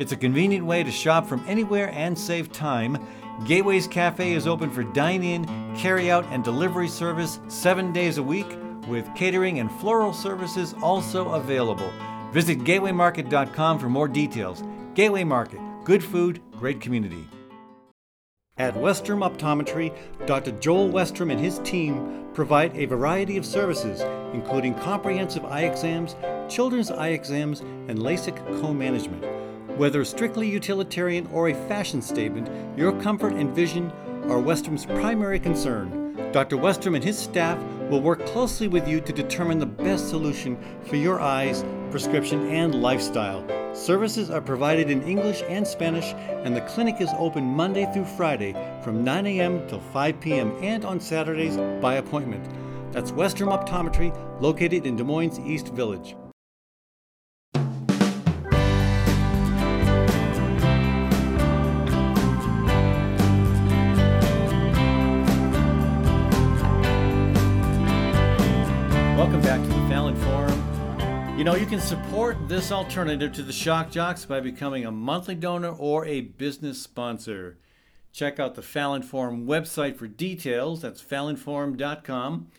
It's 0.00 0.12
a 0.12 0.16
convenient 0.16 0.66
way 0.66 0.82
to 0.82 0.90
shop 0.90 1.26
from 1.26 1.44
anywhere 1.46 1.90
and 1.92 2.18
save 2.18 2.50
time. 2.50 2.98
Gateway's 3.46 3.86
Cafe 3.86 4.32
is 4.32 4.48
open 4.48 4.70
for 4.70 4.82
dine 4.82 5.22
in, 5.22 5.44
carry 5.76 6.10
out, 6.10 6.24
and 6.30 6.42
delivery 6.42 6.88
service 6.88 7.38
seven 7.46 7.92
days 7.92 8.18
a 8.18 8.22
week, 8.22 8.58
with 8.88 9.08
catering 9.14 9.60
and 9.60 9.70
floral 9.80 10.12
services 10.12 10.74
also 10.82 11.30
available. 11.32 11.90
Visit 12.32 12.60
gatewaymarket.com 12.60 13.78
for 13.78 13.88
more 13.88 14.08
details. 14.08 14.64
Gateway 14.94 15.22
Market, 15.22 15.60
good 15.84 16.02
food, 16.02 16.40
great 16.58 16.80
community. 16.80 17.28
At 18.56 18.74
Westrom 18.74 19.28
Optometry, 19.28 19.92
Dr. 20.26 20.52
Joel 20.52 20.88
Westrom 20.88 21.32
and 21.32 21.40
his 21.40 21.58
team 21.64 22.24
provide 22.34 22.76
a 22.76 22.84
variety 22.84 23.36
of 23.36 23.44
services, 23.44 24.00
including 24.32 24.74
comprehensive 24.76 25.44
eye 25.44 25.62
exams, 25.62 26.14
children's 26.48 26.88
eye 26.88 27.08
exams, 27.08 27.62
and 27.88 27.98
LASIK 27.98 28.36
co 28.60 28.72
management. 28.72 29.24
Whether 29.76 30.04
strictly 30.04 30.48
utilitarian 30.48 31.26
or 31.32 31.48
a 31.48 31.66
fashion 31.66 32.00
statement, 32.00 32.48
your 32.78 32.92
comfort 33.00 33.32
and 33.32 33.52
vision 33.52 33.90
are 34.30 34.40
Westrom's 34.40 34.86
primary 34.86 35.40
concern. 35.40 36.30
Dr. 36.30 36.56
Westrom 36.56 36.94
and 36.94 37.02
his 37.02 37.18
staff 37.18 37.58
will 37.90 38.00
work 38.00 38.24
closely 38.24 38.68
with 38.68 38.86
you 38.86 39.00
to 39.00 39.12
determine 39.12 39.58
the 39.58 39.66
best 39.66 40.10
solution 40.10 40.56
for 40.84 40.94
your 40.94 41.20
eyes, 41.20 41.64
prescription, 41.94 42.48
and 42.48 42.82
lifestyle. 42.82 43.46
Services 43.72 44.28
are 44.28 44.40
provided 44.40 44.90
in 44.90 45.00
English 45.04 45.44
and 45.48 45.64
Spanish, 45.64 46.12
and 46.42 46.56
the 46.56 46.60
clinic 46.62 47.00
is 47.00 47.08
open 47.18 47.44
Monday 47.44 47.88
through 47.94 48.04
Friday 48.04 48.52
from 48.82 49.04
9 49.04 49.26
a.m. 49.28 49.64
till 49.68 49.78
5 49.78 50.18
p.m. 50.18 50.52
and 50.60 50.84
on 50.84 50.98
Saturdays 50.98 51.56
by 51.80 51.94
appointment. 51.94 52.44
That's 52.90 53.12
Westrom 53.12 53.56
Optometry, 53.56 54.10
located 54.40 54.86
in 54.86 54.96
Des 54.96 55.04
Moines 55.04 55.38
East 55.38 55.68
Village. 55.68 56.16
Welcome 69.16 69.42
back 69.42 69.73
you 71.36 71.42
know, 71.42 71.56
you 71.56 71.66
can 71.66 71.80
support 71.80 72.48
this 72.48 72.70
alternative 72.70 73.32
to 73.32 73.42
the 73.42 73.52
Shock 73.52 73.90
Jocks 73.90 74.24
by 74.24 74.38
becoming 74.38 74.86
a 74.86 74.92
monthly 74.92 75.34
donor 75.34 75.70
or 75.70 76.06
a 76.06 76.20
business 76.20 76.80
sponsor. 76.80 77.58
Check 78.12 78.38
out 78.38 78.54
the 78.54 78.62
Fallon 78.62 79.02
Forum 79.02 79.44
website 79.44 79.96
for 79.96 80.06
details. 80.06 80.82
That's 80.82 81.02
fallonforum.com. 81.02 82.52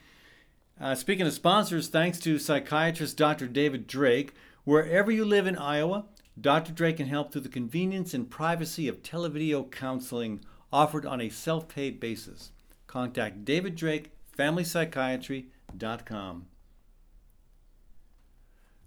Uh, 0.80 0.94
speaking 0.94 1.26
of 1.26 1.32
sponsors, 1.32 1.88
thanks 1.88 2.20
to 2.20 2.38
psychiatrist 2.38 3.16
Dr. 3.16 3.48
David 3.48 3.88
Drake. 3.88 4.34
Wherever 4.66 5.10
you 5.10 5.24
live 5.24 5.48
in 5.48 5.58
Iowa, 5.58 6.04
Dr. 6.40 6.74
Drake 6.74 6.98
can 6.98 7.08
help 7.08 7.32
through 7.32 7.42
the 7.42 7.50
convenience 7.50 8.14
and 8.14 8.30
privacy 8.30 8.88
of 8.90 9.02
televideo 9.02 9.72
counseling 9.72 10.42
offered 10.74 11.06
on 11.06 11.22
a 11.22 11.30
self 11.30 11.70
pay 11.70 11.92
basis. 11.92 12.52
Contact 12.88 13.46
David 13.46 13.78
Drake, 13.78 14.12
FamilyPsychiatry.com. 14.38 16.48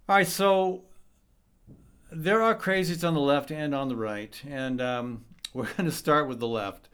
All 0.09 0.17
right, 0.17 0.27
so 0.27 0.85
there 2.11 2.41
are 2.41 2.55
crazies 2.55 3.07
on 3.07 3.13
the 3.13 3.21
left 3.21 3.51
and 3.51 3.75
on 3.75 3.89
the 3.89 3.97
right, 3.97 4.41
and 4.49 4.81
um, 4.81 5.27
we're 5.53 5.71
going 5.75 5.85
to 5.85 5.93
start 5.93 6.27
with 6.27 6.41
the 6.41 6.49
left. 6.49 6.89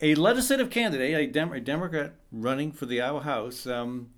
A 0.00 0.16
legislative 0.16 0.68
candidate, 0.68 1.14
a, 1.14 1.30
Dem- 1.30 1.52
a 1.52 1.60
Democrat 1.60 2.14
running 2.32 2.72
for 2.72 2.86
the 2.86 3.00
Iowa 3.00 3.20
House, 3.20 3.68
um, 3.68 4.10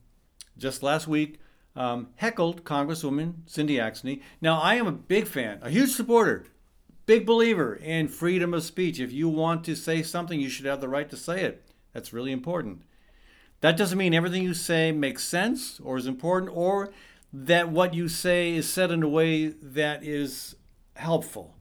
just 0.56 0.82
last 0.82 1.06
week 1.06 1.38
um, 1.76 2.08
heckled 2.14 2.64
Congresswoman 2.64 3.34
Cindy 3.44 3.76
Axne. 3.76 4.22
Now, 4.40 4.58
I 4.58 4.76
am 4.76 4.86
a 4.86 4.92
big 4.92 5.26
fan, 5.26 5.58
a 5.60 5.68
huge 5.68 5.90
supporter, 5.90 6.46
big 7.04 7.26
believer 7.26 7.74
in 7.74 8.08
freedom 8.08 8.54
of 8.54 8.62
speech. 8.62 8.98
If 8.98 9.12
you 9.12 9.28
want 9.28 9.62
to 9.64 9.76
say 9.76 10.02
something, 10.02 10.40
you 10.40 10.48
should 10.48 10.64
have 10.64 10.80
the 10.80 10.88
right 10.88 11.10
to 11.10 11.18
say 11.18 11.42
it. 11.42 11.62
That's 11.92 12.14
really 12.14 12.32
important. 12.32 12.80
That 13.60 13.76
doesn't 13.76 13.98
mean 13.98 14.14
everything 14.14 14.42
you 14.42 14.54
say 14.54 14.90
makes 14.90 15.22
sense 15.22 15.80
or 15.80 15.98
is 15.98 16.06
important 16.06 16.52
or 16.54 16.92
that 17.44 17.68
what 17.68 17.92
you 17.92 18.08
say 18.08 18.54
is 18.54 18.68
said 18.68 18.90
in 18.90 19.02
a 19.02 19.08
way 19.08 19.48
that 19.48 20.02
is 20.02 20.56
helpful. 20.94 21.54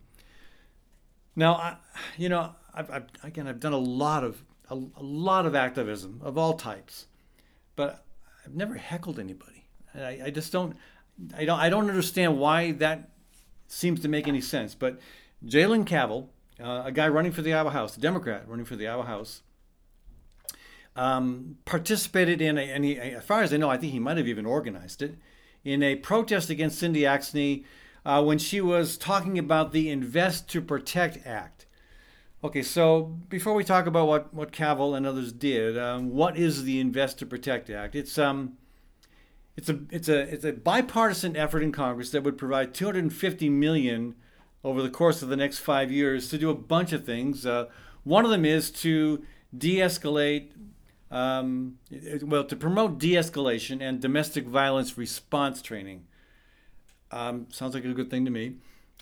Now, 1.35 1.55
I, 1.55 1.77
you 2.17 2.29
know, 2.29 2.55
I've, 2.73 2.89
I've, 2.89 3.05
again, 3.23 3.45
I've 3.45 3.59
done 3.59 3.73
a 3.73 3.77
lot 3.77 4.23
of 4.23 4.43
a, 4.69 4.75
a, 4.75 5.03
lot 5.03 5.45
of 5.45 5.53
activism 5.53 6.21
of 6.23 6.37
all 6.37 6.53
types, 6.53 7.07
but 7.75 8.05
I've 8.45 8.55
never 8.55 8.75
heckled 8.75 9.19
anybody. 9.19 9.65
I, 9.93 10.21
I 10.25 10.29
just 10.29 10.51
don't, 10.51 10.77
I 11.37 11.43
don't, 11.43 11.59
I 11.59 11.69
don't 11.69 11.89
understand 11.89 12.39
why 12.39 12.71
that 12.73 13.09
seems 13.67 13.99
to 14.01 14.07
make 14.07 14.27
any 14.27 14.41
sense. 14.41 14.75
But 14.75 14.99
Jalen 15.45 15.85
Cavil, 15.85 16.29
uh, 16.59 16.83
a 16.85 16.91
guy 16.91 17.09
running 17.09 17.33
for 17.33 17.41
the 17.41 17.53
Iowa 17.53 17.71
House, 17.71 17.97
a 17.97 17.99
Democrat 17.99 18.47
running 18.47 18.65
for 18.65 18.77
the 18.77 18.87
Iowa 18.87 19.03
House, 19.03 19.41
um, 20.95 21.57
participated 21.65 22.41
in 22.41 22.57
a, 22.57 22.61
and 22.61 22.85
he, 22.85 22.97
as 22.97 23.25
far 23.25 23.43
as 23.43 23.53
I 23.53 23.57
know, 23.57 23.69
I 23.69 23.77
think 23.77 23.91
he 23.91 23.99
might 23.99 24.15
have 24.15 24.27
even 24.27 24.45
organized 24.45 25.01
it 25.01 25.17
in 25.65 25.83
a 25.83 25.95
protest 25.95 26.49
against 26.49 26.79
Cindy 26.79 27.01
Axne 27.01 27.65
uh, 28.05 28.23
when 28.23 28.37
she 28.37 28.61
was 28.61 28.95
talking 28.97 29.37
about 29.37 29.73
the 29.73 29.89
Invest 29.89 30.47
to 30.49 30.61
Protect 30.61 31.25
Act. 31.25 31.65
Okay, 32.43 32.61
so 32.61 33.17
before 33.27 33.55
we 33.55 33.63
talk 33.63 33.87
about 33.87 34.07
what, 34.07 34.31
what 34.31 34.51
Cavil 34.51 34.93
and 34.93 35.07
others 35.07 35.33
did, 35.33 35.77
um, 35.77 36.11
what 36.11 36.37
is 36.37 36.63
the 36.63 36.79
Invest 36.79 37.17
to 37.19 37.25
Protect 37.25 37.71
Act? 37.71 37.95
It's 37.95 38.19
um, 38.19 38.57
it's 39.57 39.69
a 39.69 39.79
it's 39.89 40.07
a 40.07 40.19
it's 40.19 40.45
a 40.45 40.53
bipartisan 40.53 41.35
effort 41.35 41.63
in 41.63 41.71
Congress 41.71 42.11
that 42.11 42.23
would 42.23 42.37
provide 42.37 42.73
250 42.73 43.49
million 43.49 44.15
over 44.63 44.81
the 44.81 44.89
course 44.89 45.21
of 45.21 45.29
the 45.29 45.35
next 45.35 45.59
five 45.59 45.91
years 45.91 46.29
to 46.29 46.37
do 46.37 46.49
a 46.49 46.55
bunch 46.55 46.93
of 46.93 47.05
things. 47.05 47.45
Uh, 47.45 47.65
one 48.03 48.25
of 48.25 48.31
them 48.31 48.45
is 48.45 48.69
to 48.69 49.23
de-escalate 49.57 50.49
um, 51.11 51.77
well, 52.23 52.43
to 52.43 52.55
promote 52.55 52.97
de 52.97 53.13
escalation 53.13 53.81
and 53.81 54.01
domestic 54.01 54.45
violence 54.45 54.97
response 54.97 55.61
training. 55.61 56.05
Um, 57.11 57.47
sounds 57.51 57.75
like 57.75 57.85
a 57.85 57.93
good 57.93 58.09
thing 58.09 58.25
to 58.25 58.31
me. 58.31 58.55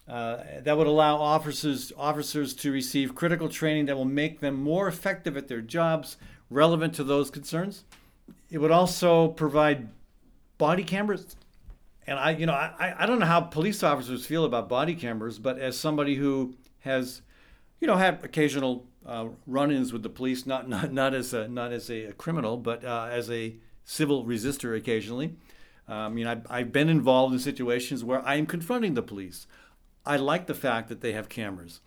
Uh, 0.07 0.43
that 0.61 0.77
would 0.77 0.87
allow 0.87 1.15
officers 1.15 1.93
officers 1.95 2.53
to 2.53 2.71
receive 2.71 3.15
critical 3.15 3.47
training 3.47 3.85
that 3.85 3.95
will 3.95 4.03
make 4.03 4.41
them 4.41 4.61
more 4.61 4.87
effective 4.87 5.37
at 5.37 5.47
their 5.47 5.61
jobs, 5.61 6.17
relevant 6.49 6.93
to 6.93 7.05
those 7.05 7.31
concerns. 7.31 7.85
It 8.49 8.57
would 8.57 8.71
also 8.71 9.29
provide 9.29 9.87
body 10.57 10.83
cameras, 10.83 11.37
and 12.05 12.19
I, 12.19 12.31
you 12.31 12.45
know, 12.45 12.53
I, 12.53 12.93
I 12.99 13.05
don't 13.05 13.19
know 13.19 13.25
how 13.25 13.39
police 13.39 13.81
officers 13.81 14.25
feel 14.25 14.43
about 14.43 14.67
body 14.67 14.93
cameras, 14.93 15.39
but 15.39 15.57
as 15.57 15.77
somebody 15.77 16.15
who 16.15 16.55
has, 16.81 17.21
you 17.79 17.87
know, 17.87 17.95
had 17.95 18.19
occasional 18.23 18.85
uh, 19.05 19.27
run-ins 19.45 19.91
with 19.91 20.03
the 20.03 20.09
police, 20.09 20.45
not 20.45 20.67
not 20.69 20.91
not 20.93 21.13
as 21.13 21.33
a 21.33 21.47
not 21.47 21.71
as 21.71 21.89
a, 21.89 22.11
criminal, 22.13 22.57
but 22.57 22.83
uh, 22.83 23.09
as 23.11 23.29
a 23.29 23.55
civil 23.83 24.25
resistor 24.25 24.75
occasionally. 24.75 25.35
Um, 25.87 25.97
I 25.97 26.09
mean, 26.09 26.27
I've, 26.27 26.47
I've 26.49 26.71
been 26.71 26.87
involved 26.89 27.33
in 27.33 27.39
situations 27.39 28.03
where 28.03 28.25
I 28.25 28.35
am 28.35 28.45
confronting 28.45 28.93
the 28.93 29.01
police. 29.01 29.47
I 30.05 30.15
like 30.15 30.47
the 30.47 30.53
fact 30.53 30.87
that 30.89 31.01
they 31.01 31.11
have 31.11 31.27
cameras. 31.27 31.81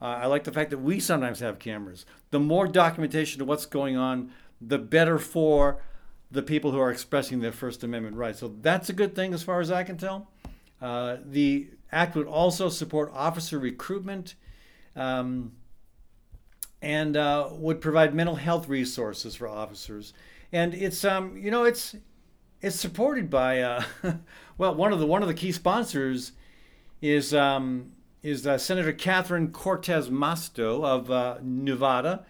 Uh, 0.00 0.06
I 0.06 0.26
like 0.26 0.44
the 0.44 0.52
fact 0.52 0.70
that 0.70 0.78
we 0.78 1.00
sometimes 1.00 1.40
have 1.40 1.58
cameras. 1.58 2.06
The 2.30 2.40
more 2.40 2.66
documentation 2.66 3.40
of 3.40 3.48
what's 3.48 3.66
going 3.66 3.96
on, 3.96 4.30
the 4.60 4.78
better 4.78 5.18
for 5.18 5.80
the 6.30 6.42
people 6.42 6.72
who 6.72 6.78
are 6.78 6.90
expressing 6.90 7.40
their 7.40 7.52
First 7.52 7.82
Amendment 7.82 8.16
rights. 8.16 8.40
So 8.40 8.54
that's 8.60 8.88
a 8.88 8.92
good 8.92 9.14
thing 9.14 9.32
as 9.34 9.42
far 9.42 9.60
as 9.60 9.70
I 9.70 9.82
can 9.82 9.96
tell. 9.96 10.28
Uh, 10.80 11.16
the 11.24 11.70
act 11.90 12.14
would 12.14 12.26
also 12.26 12.68
support 12.68 13.10
officer 13.14 13.58
recruitment. 13.58 14.34
Um, 14.94 15.52
and 16.80 17.16
uh, 17.16 17.48
would 17.52 17.80
provide 17.80 18.14
mental 18.14 18.36
health 18.36 18.68
resources 18.68 19.34
for 19.34 19.48
officers. 19.48 20.12
And 20.52 20.74
it's 20.74 21.04
um, 21.04 21.36
you 21.36 21.50
know 21.50 21.64
it's 21.64 21.96
it's 22.60 22.76
supported 22.76 23.30
by 23.30 23.60
uh, 23.60 23.82
well 24.58 24.74
one 24.74 24.92
of 24.92 24.98
the 24.98 25.06
one 25.06 25.22
of 25.22 25.28
the 25.28 25.34
key 25.34 25.52
sponsors 25.52 26.32
is 27.00 27.34
um, 27.34 27.92
is 28.22 28.46
uh, 28.46 28.58
Senator 28.58 28.92
Catherine 28.92 29.50
Cortez 29.50 30.08
Masto 30.08 30.84
of 30.84 31.10
uh, 31.10 31.38
Nevada. 31.42 32.24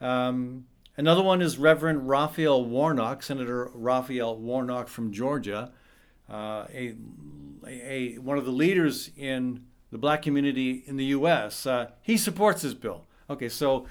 Um, 0.00 0.66
another 0.96 1.22
one 1.22 1.42
is 1.42 1.58
Reverend 1.58 2.08
Raphael 2.08 2.64
Warnock, 2.64 3.22
Senator 3.22 3.70
Raphael 3.74 4.36
Warnock 4.36 4.88
from 4.88 5.12
Georgia, 5.12 5.72
uh, 6.28 6.66
a, 6.72 6.94
a, 7.66 8.14
one 8.18 8.38
of 8.38 8.44
the 8.44 8.50
leaders 8.50 9.10
in 9.16 9.64
the 9.90 9.98
black 9.98 10.22
community 10.22 10.82
in 10.86 10.96
the 10.96 11.06
U.S. 11.06 11.66
Uh, 11.66 11.90
he 12.02 12.16
supports 12.16 12.62
this 12.62 12.74
bill. 12.74 13.06
Okay, 13.30 13.48
so 13.48 13.86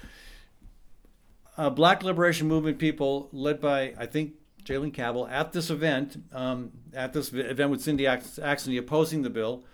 uh, 1.56 1.70
Black 1.70 2.02
Liberation 2.02 2.46
Movement 2.46 2.78
people, 2.78 3.30
led 3.32 3.58
by 3.58 3.94
I 3.98 4.04
think 4.04 4.34
Jalen 4.64 4.92
Cavil, 4.92 5.26
at 5.28 5.52
this 5.52 5.70
event, 5.70 6.22
um, 6.32 6.72
at 6.92 7.14
this 7.14 7.32
event 7.32 7.70
with 7.70 7.80
Cindy 7.80 8.04
Axne 8.04 8.78
opposing 8.78 9.22
the 9.22 9.30
bill. 9.30 9.64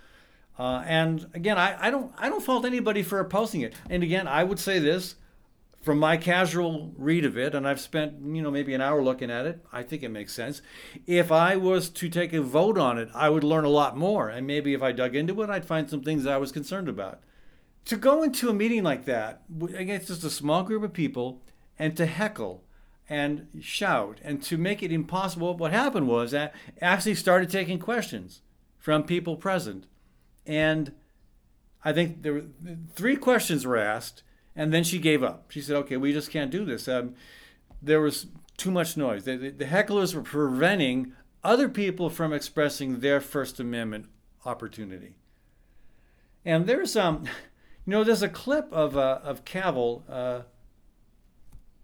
Uh, 0.57 0.83
and 0.87 1.29
again, 1.33 1.57
I, 1.57 1.87
I 1.87 1.91
don't 1.91 2.13
I 2.17 2.29
don't 2.29 2.41
fault 2.41 2.65
anybody 2.65 3.03
for 3.03 3.19
opposing 3.19 3.59
it. 3.59 3.73
And 3.89 4.03
again, 4.03 4.25
I 4.25 4.45
would 4.45 4.57
say 4.57 4.79
this 4.79 5.15
from 5.81 5.99
my 5.99 6.15
casual 6.15 6.93
read 6.97 7.25
of 7.25 7.37
it, 7.37 7.53
and 7.53 7.67
I've 7.67 7.81
spent 7.81 8.21
you 8.21 8.41
know 8.41 8.49
maybe 8.49 8.73
an 8.73 8.79
hour 8.79 9.03
looking 9.03 9.29
at 9.29 9.45
it. 9.45 9.65
I 9.73 9.83
think 9.83 10.01
it 10.01 10.09
makes 10.09 10.33
sense. 10.33 10.61
If 11.05 11.29
I 11.29 11.57
was 11.57 11.89
to 11.89 12.07
take 12.07 12.31
a 12.31 12.41
vote 12.41 12.77
on 12.77 12.97
it, 12.97 13.09
I 13.13 13.29
would 13.29 13.43
learn 13.43 13.65
a 13.65 13.69
lot 13.69 13.97
more, 13.97 14.29
and 14.29 14.47
maybe 14.47 14.73
if 14.73 14.81
I 14.81 14.93
dug 14.93 15.13
into 15.13 15.41
it, 15.41 15.49
I'd 15.49 15.65
find 15.65 15.89
some 15.89 16.03
things 16.03 16.25
I 16.25 16.37
was 16.37 16.53
concerned 16.53 16.87
about 16.87 17.19
to 17.87 17.97
go 17.97 18.21
into 18.23 18.49
a 18.49 18.53
meeting 18.53 18.83
like 18.83 19.05
that 19.05 19.43
against 19.75 20.07
just 20.07 20.23
a 20.23 20.29
small 20.29 20.63
group 20.63 20.83
of 20.83 20.93
people 20.93 21.41
and 21.79 21.95
to 21.97 22.05
heckle 22.05 22.63
and 23.09 23.47
shout 23.61 24.19
and 24.23 24.43
to 24.43 24.57
make 24.57 24.83
it 24.83 24.91
impossible, 24.91 25.55
what 25.55 25.71
happened 25.71 26.07
was 26.07 26.31
that 26.31 26.53
actually 26.81 27.15
started 27.15 27.49
taking 27.49 27.79
questions 27.79 28.41
from 28.77 29.03
people 29.03 29.37
present. 29.37 29.85
And 30.45 30.91
I 31.83 31.93
think 31.93 32.23
there 32.23 32.33
were 32.33 32.45
three 32.93 33.15
questions 33.15 33.65
were 33.65 33.77
asked, 33.77 34.23
and 34.55 34.73
then 34.73 34.83
she 34.83 34.99
gave 34.99 35.23
up. 35.23 35.51
She 35.51 35.61
said, 35.61 35.77
"Okay, 35.77 35.95
we 35.97 36.11
just 36.11 36.31
can't 36.31 36.51
do 36.51 36.65
this." 36.65 36.87
Um, 36.87 37.15
there 37.81 38.01
was 38.01 38.27
too 38.57 38.71
much 38.71 38.97
noise. 38.97 39.23
The, 39.23 39.37
the, 39.37 39.49
the 39.51 39.65
hecklers 39.65 40.13
were 40.13 40.21
preventing 40.21 41.13
other 41.43 41.69
people 41.69 42.09
from 42.09 42.33
expressing 42.33 42.99
their 42.99 43.21
First 43.21 43.59
Amendment 43.59 44.07
opportunity. 44.45 45.15
And 46.43 46.65
there's 46.65 46.95
um, 46.95 47.25
you 47.87 47.91
know, 47.91 48.03
there's 48.03 48.21
a 48.21 48.27
clip 48.27 48.71
of 48.73 48.97
uh, 48.97 49.19
of 49.23 49.45
Cavil, 49.45 50.03
uh, 50.09 50.41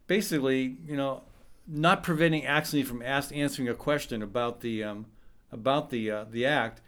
basically, 0.06 0.76
you 0.86 0.98
know, 0.98 1.24
not 1.66 2.04
preventing 2.04 2.44
Axne 2.44 2.86
from 2.86 3.02
ask, 3.02 3.34
answering 3.34 3.70
a 3.70 3.74
question 3.74 4.22
about 4.22 4.60
the 4.60 4.84
um, 4.84 5.06
about 5.50 5.92
the 5.92 6.12
uh, 6.12 6.26
the 6.30 6.46
act. 6.46 6.82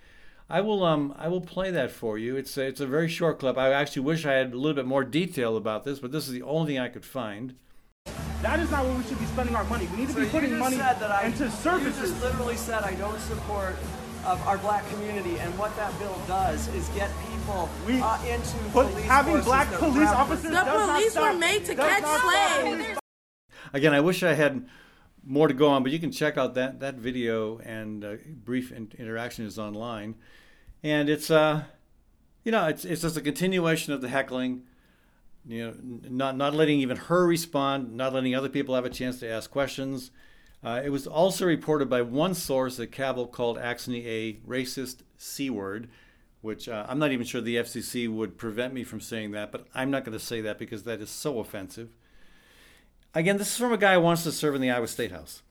I 0.49 0.59
will 0.59 0.83
um 0.83 1.15
I 1.17 1.29
will 1.29 1.39
play 1.39 1.71
that 1.71 1.91
for 1.91 2.17
you. 2.17 2.35
It's 2.35 2.57
a, 2.57 2.67
it's 2.67 2.81
a 2.81 2.85
very 2.85 3.07
short 3.07 3.39
clip. 3.39 3.57
I 3.57 3.71
actually 3.71 4.01
wish 4.01 4.25
I 4.25 4.33
had 4.33 4.51
a 4.51 4.57
little 4.57 4.75
bit 4.75 4.85
more 4.85 5.05
detail 5.05 5.55
about 5.55 5.85
this, 5.85 5.99
but 5.99 6.11
this 6.11 6.27
is 6.27 6.33
the 6.33 6.43
only 6.43 6.73
thing 6.73 6.79
I 6.79 6.89
could 6.89 7.05
find. 7.05 7.55
That 8.41 8.59
is 8.59 8.69
not 8.69 8.85
where 8.85 8.97
we 8.97 9.03
should 9.05 9.17
be 9.17 9.25
spending 9.27 9.55
our 9.55 9.63
money. 9.63 9.87
We 9.93 9.99
need 9.99 10.07
to 10.09 10.13
so 10.13 10.19
be 10.19 10.27
putting 10.27 10.57
money 10.59 10.75
into 10.75 11.49
services. 11.49 12.01
You 12.01 12.07
just 12.07 12.21
literally 12.21 12.57
said 12.57 12.83
I 12.83 12.95
don't 12.95 13.19
support 13.21 13.77
of 14.25 14.45
our 14.47 14.57
black 14.57 14.87
community, 14.89 15.37
and 15.39 15.57
what 15.57 15.75
that 15.75 15.97
bill 15.99 16.19
does 16.27 16.67
is 16.69 16.87
get 16.89 17.09
people 17.29 17.69
we, 17.85 18.01
uh, 18.01 18.17
into 18.25 18.57
but 18.73 18.89
police 18.89 19.05
having 19.05 19.41
black 19.41 19.71
police 19.73 20.09
officers. 20.09 20.51
The 20.51 20.63
police 20.63 21.15
were 21.15 21.33
made 21.33 21.65
to 21.65 21.75
catch 21.75 22.03
slaves. 22.03 22.99
Again, 23.73 23.93
I 23.93 23.99
wish 23.99 24.23
I 24.23 24.33
had 24.33 24.67
more 25.23 25.47
to 25.47 25.53
go 25.53 25.67
on, 25.69 25.83
but 25.83 25.91
you 25.91 25.99
can 25.99 26.11
check 26.11 26.37
out 26.37 26.53
that 26.55 26.79
that 26.79 26.95
video 26.95 27.59
and 27.59 28.03
uh, 28.03 28.15
brief 28.43 28.71
in- 28.71 28.91
interaction 28.97 29.45
is 29.45 29.59
online, 29.59 30.15
and 30.83 31.09
it's 31.09 31.29
uh, 31.29 31.63
you 32.43 32.51
know, 32.51 32.67
it's 32.67 32.85
it's 32.85 33.01
just 33.01 33.17
a 33.17 33.21
continuation 33.21 33.93
of 33.93 34.01
the 34.01 34.09
heckling. 34.09 34.63
You 35.47 35.67
know, 35.67 35.75
not 36.09 36.37
not 36.37 36.53
letting 36.53 36.79
even 36.79 36.97
her 36.97 37.27
respond, 37.27 37.95
not 37.95 38.13
letting 38.13 38.33
other 38.33 38.49
people 38.49 38.75
have 38.75 38.85
a 38.85 38.89
chance 38.89 39.19
to 39.19 39.29
ask 39.29 39.51
questions. 39.51 40.11
Uh, 40.65 40.81
it 40.83 40.89
was 40.89 41.05
also 41.05 41.45
reported 41.45 41.87
by 41.87 42.01
one 42.01 42.33
source 42.33 42.77
that 42.77 42.87
Cavil 42.87 43.27
called 43.27 43.59
Axne 43.59 44.03
a 44.03 44.33
racist 44.47 45.03
c 45.15 45.51
word, 45.51 45.87
which 46.41 46.67
uh, 46.67 46.87
I'm 46.89 46.97
not 46.97 47.11
even 47.11 47.23
sure 47.23 47.39
the 47.39 47.57
FCC 47.57 48.11
would 48.11 48.35
prevent 48.35 48.73
me 48.73 48.83
from 48.83 48.99
saying 48.99 49.31
that, 49.31 49.51
but 49.51 49.67
I'm 49.75 49.91
not 49.91 50.03
going 50.03 50.17
to 50.17 50.23
say 50.23 50.41
that 50.41 50.57
because 50.57 50.81
that 50.83 51.01
is 51.01 51.11
so 51.11 51.37
offensive. 51.37 51.89
Again, 53.13 53.37
this 53.37 53.51
is 53.51 53.57
from 53.59 53.73
a 53.73 53.77
guy 53.77 53.93
who 53.93 54.01
wants 54.01 54.23
to 54.23 54.31
serve 54.31 54.55
in 54.55 54.61
the 54.61 54.71
Iowa 54.71 54.87
State 54.87 55.11
House. 55.11 55.43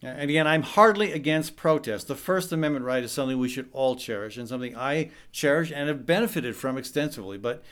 And 0.00 0.30
again, 0.30 0.46
I'm 0.46 0.62
hardly 0.62 1.10
against 1.10 1.56
protest. 1.56 2.06
The 2.06 2.14
First 2.14 2.52
Amendment 2.52 2.84
right 2.84 3.02
is 3.02 3.10
something 3.10 3.36
we 3.36 3.48
should 3.48 3.68
all 3.72 3.96
cherish 3.96 4.36
and 4.36 4.48
something 4.48 4.76
I 4.76 5.10
cherish 5.32 5.72
and 5.74 5.88
have 5.88 6.06
benefited 6.06 6.54
from 6.54 6.78
extensively. 6.78 7.36
But, 7.36 7.64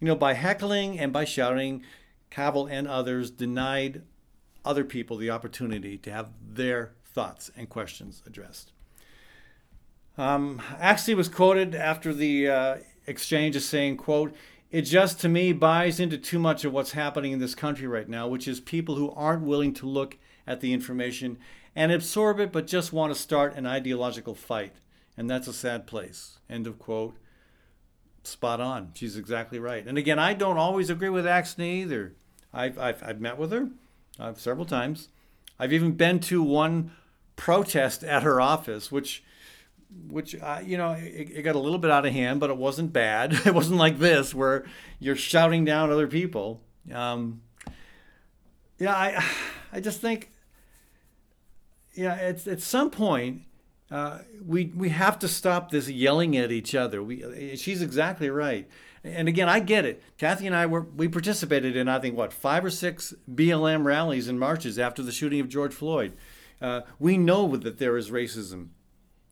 you 0.00 0.08
know, 0.08 0.16
by 0.16 0.32
heckling 0.32 0.98
and 0.98 1.12
by 1.12 1.26
shouting, 1.26 1.84
Cavil 2.30 2.66
and 2.66 2.88
others 2.88 3.30
denied 3.30 4.02
other 4.66 4.84
people 4.84 5.16
the 5.16 5.30
opportunity 5.30 5.96
to 5.98 6.10
have 6.10 6.30
their 6.46 6.92
thoughts 7.04 7.50
and 7.56 7.68
questions 7.68 8.22
addressed. 8.26 8.72
Um, 10.18 10.60
Axne 10.80 11.14
was 11.14 11.28
quoted 11.28 11.74
after 11.74 12.12
the 12.12 12.48
uh, 12.48 12.76
exchange 13.06 13.56
as 13.56 13.64
saying, 13.64 13.96
quote, 13.96 14.34
it 14.70 14.82
just 14.82 15.20
to 15.20 15.28
me 15.28 15.52
buys 15.52 16.00
into 16.00 16.18
too 16.18 16.38
much 16.38 16.64
of 16.64 16.72
what's 16.72 16.92
happening 16.92 17.32
in 17.32 17.38
this 17.38 17.54
country 17.54 17.86
right 17.86 18.08
now, 18.08 18.26
which 18.26 18.48
is 18.48 18.60
people 18.60 18.96
who 18.96 19.12
aren't 19.12 19.42
willing 19.44 19.72
to 19.74 19.86
look 19.86 20.18
at 20.46 20.60
the 20.60 20.72
information 20.72 21.38
and 21.74 21.92
absorb 21.92 22.40
it, 22.40 22.52
but 22.52 22.66
just 22.66 22.92
want 22.92 23.12
to 23.12 23.18
start 23.18 23.54
an 23.54 23.66
ideological 23.66 24.34
fight. 24.34 24.76
And 25.16 25.30
that's 25.30 25.48
a 25.48 25.52
sad 25.52 25.86
place. 25.86 26.38
End 26.50 26.66
of 26.66 26.78
quote. 26.78 27.16
Spot 28.22 28.60
on. 28.60 28.90
She's 28.94 29.16
exactly 29.16 29.58
right. 29.58 29.86
And 29.86 29.96
again, 29.96 30.18
I 30.18 30.34
don't 30.34 30.58
always 30.58 30.90
agree 30.90 31.10
with 31.10 31.24
Axne 31.24 31.82
either. 31.82 32.14
I've, 32.52 32.78
I've, 32.78 33.02
I've 33.02 33.20
met 33.20 33.38
with 33.38 33.52
her 33.52 33.70
uh, 34.18 34.34
several 34.34 34.66
times. 34.66 35.08
I've 35.58 35.72
even 35.72 35.92
been 35.92 36.20
to 36.20 36.42
one 36.42 36.92
protest 37.36 38.04
at 38.04 38.22
her 38.22 38.40
office, 38.40 38.90
which 38.90 39.22
which 40.08 40.34
uh, 40.34 40.60
you 40.64 40.76
know 40.76 40.92
it, 40.92 41.30
it, 41.34 41.42
got 41.42 41.54
a 41.54 41.58
little 41.60 41.78
bit 41.78 41.90
out 41.90 42.04
of 42.04 42.12
hand, 42.12 42.40
but 42.40 42.50
it 42.50 42.56
wasn't 42.56 42.92
bad. 42.92 43.32
It 43.46 43.54
wasn't 43.54 43.78
like 43.78 43.98
this 43.98 44.34
where 44.34 44.64
you're 44.98 45.16
shouting 45.16 45.64
down 45.64 45.90
other 45.90 46.06
people. 46.06 46.60
Um, 46.92 47.42
yeah, 48.78 48.94
I 48.94 49.24
I 49.72 49.80
just 49.80 50.00
think 50.00 50.30
yeah, 51.94 52.14
it's 52.16 52.46
at 52.46 52.60
some 52.60 52.90
point 52.90 53.42
uh, 53.90 54.18
we 54.44 54.66
we 54.76 54.90
have 54.90 55.18
to 55.20 55.28
stop 55.28 55.70
this 55.70 55.88
yelling 55.88 56.36
at 56.36 56.52
each 56.52 56.74
other. 56.74 57.02
We 57.02 57.56
she's 57.56 57.82
exactly 57.82 58.30
right. 58.30 58.68
And 59.06 59.28
again, 59.28 59.48
I 59.48 59.60
get 59.60 59.84
it. 59.84 60.02
Kathy 60.18 60.46
and 60.46 60.56
I 60.56 60.66
were 60.66 60.82
we 60.82 61.08
participated 61.08 61.76
in 61.76 61.88
I 61.88 61.98
think 61.98 62.16
what 62.16 62.32
five 62.32 62.64
or 62.64 62.70
six 62.70 63.14
BLM 63.32 63.84
rallies 63.84 64.28
and 64.28 64.38
marches 64.38 64.78
after 64.78 65.02
the 65.02 65.12
shooting 65.12 65.40
of 65.40 65.48
George 65.48 65.72
Floyd. 65.72 66.16
Uh, 66.60 66.82
we 66.98 67.18
know 67.18 67.56
that 67.56 67.78
there 67.78 67.96
is 67.96 68.10
racism 68.10 68.68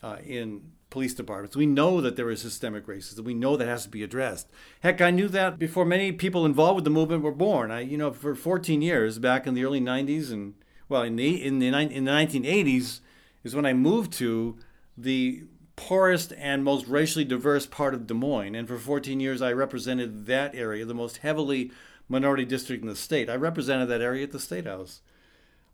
uh, 0.02 0.16
in 0.24 0.72
police 0.90 1.14
departments. 1.14 1.56
We 1.56 1.66
know 1.66 2.00
that 2.00 2.16
there 2.16 2.30
is 2.30 2.42
systemic 2.42 2.86
racism. 2.86 3.24
We 3.24 3.34
know 3.34 3.56
that 3.56 3.66
has 3.66 3.82
to 3.84 3.88
be 3.88 4.02
addressed. 4.02 4.48
Heck, 4.80 5.00
I 5.00 5.10
knew 5.10 5.26
that 5.28 5.58
before 5.58 5.84
many 5.84 6.12
people 6.12 6.46
involved 6.46 6.76
with 6.76 6.84
the 6.84 6.90
movement 6.90 7.22
were 7.22 7.32
born. 7.32 7.70
I, 7.70 7.80
you 7.80 7.96
know, 7.96 8.12
for 8.12 8.34
14 8.34 8.80
years 8.80 9.18
back 9.18 9.46
in 9.46 9.54
the 9.54 9.64
early 9.64 9.80
90s 9.80 10.30
and 10.30 10.54
well, 10.88 11.02
in 11.02 11.16
the 11.16 11.42
in 11.42 11.58
the 11.58 11.66
in 11.66 12.04
the 12.04 12.10
1980s 12.10 13.00
is 13.42 13.54
when 13.54 13.66
I 13.66 13.72
moved 13.72 14.12
to 14.14 14.56
the 14.96 15.44
poorest 15.76 16.32
and 16.36 16.64
most 16.64 16.86
racially 16.86 17.24
diverse 17.24 17.66
part 17.66 17.94
of 17.94 18.06
Des 18.06 18.14
Moines, 18.14 18.54
and 18.54 18.68
for 18.68 18.78
14 18.78 19.20
years 19.20 19.42
I 19.42 19.52
represented 19.52 20.26
that 20.26 20.54
area, 20.54 20.84
the 20.84 20.94
most 20.94 21.18
heavily 21.18 21.70
minority 22.08 22.44
district 22.44 22.82
in 22.82 22.88
the 22.88 22.96
state. 22.96 23.28
I 23.28 23.36
represented 23.36 23.88
that 23.88 24.00
area 24.00 24.24
at 24.24 24.32
the 24.32 24.40
state 24.40 24.66
house. 24.66 25.00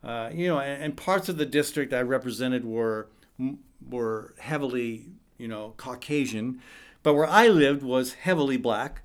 Uh, 0.02 0.30
you 0.32 0.48
know, 0.48 0.58
and, 0.58 0.82
and, 0.82 0.96
parts 0.96 1.28
of 1.28 1.36
the 1.36 1.44
district 1.44 1.92
I 1.92 2.00
represented 2.00 2.64
were 2.64 3.08
were 3.86 4.34
heavily, 4.38 5.06
you 5.36 5.46
know, 5.46 5.74
Caucasian, 5.76 6.62
but 7.02 7.14
where 7.14 7.26
I 7.26 7.48
lived 7.48 7.82
was 7.82 8.14
heavily 8.14 8.56
black. 8.56 9.02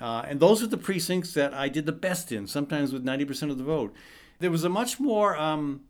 Uh, 0.00 0.24
and 0.26 0.40
those 0.40 0.62
are 0.62 0.66
the 0.66 0.78
precincts 0.78 1.34
that 1.34 1.52
I 1.52 1.68
did 1.68 1.84
the 1.84 1.92
best 1.92 2.32
in, 2.32 2.46
sometimes 2.46 2.92
with 2.92 3.04
90% 3.04 3.50
of 3.50 3.58
the 3.58 3.64
vote 3.64 3.94
there 4.42 4.50
was 4.50 4.64
a 4.64 4.68
much 4.68 5.00
more 5.00 5.36
um, 5.38 5.82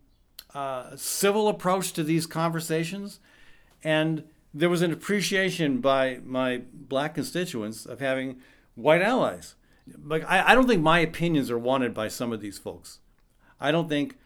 uh, 0.54 0.94
civil 0.94 1.48
approach 1.48 1.92
to 1.94 2.04
these 2.04 2.26
conversations, 2.26 3.18
and 3.82 4.24
there 4.54 4.68
was 4.68 4.82
an 4.82 4.92
appreciation 4.92 5.78
by 5.80 6.20
my 6.24 6.62
black 6.72 7.14
constituents 7.14 7.86
of 7.86 8.00
having 8.00 8.40
white 8.74 9.02
allies. 9.02 9.54
Like 10.04 10.24
I, 10.28 10.52
I 10.52 10.54
don't 10.54 10.68
think 10.68 10.82
my 10.82 10.98
opinions 10.98 11.50
are 11.50 11.58
wanted 11.58 11.94
by 11.94 12.08
some 12.08 12.32
of 12.32 12.40
these 12.40 12.58
folks. 12.58 13.00
I 13.60 13.70
don't 13.70 13.88
think. 13.88 14.18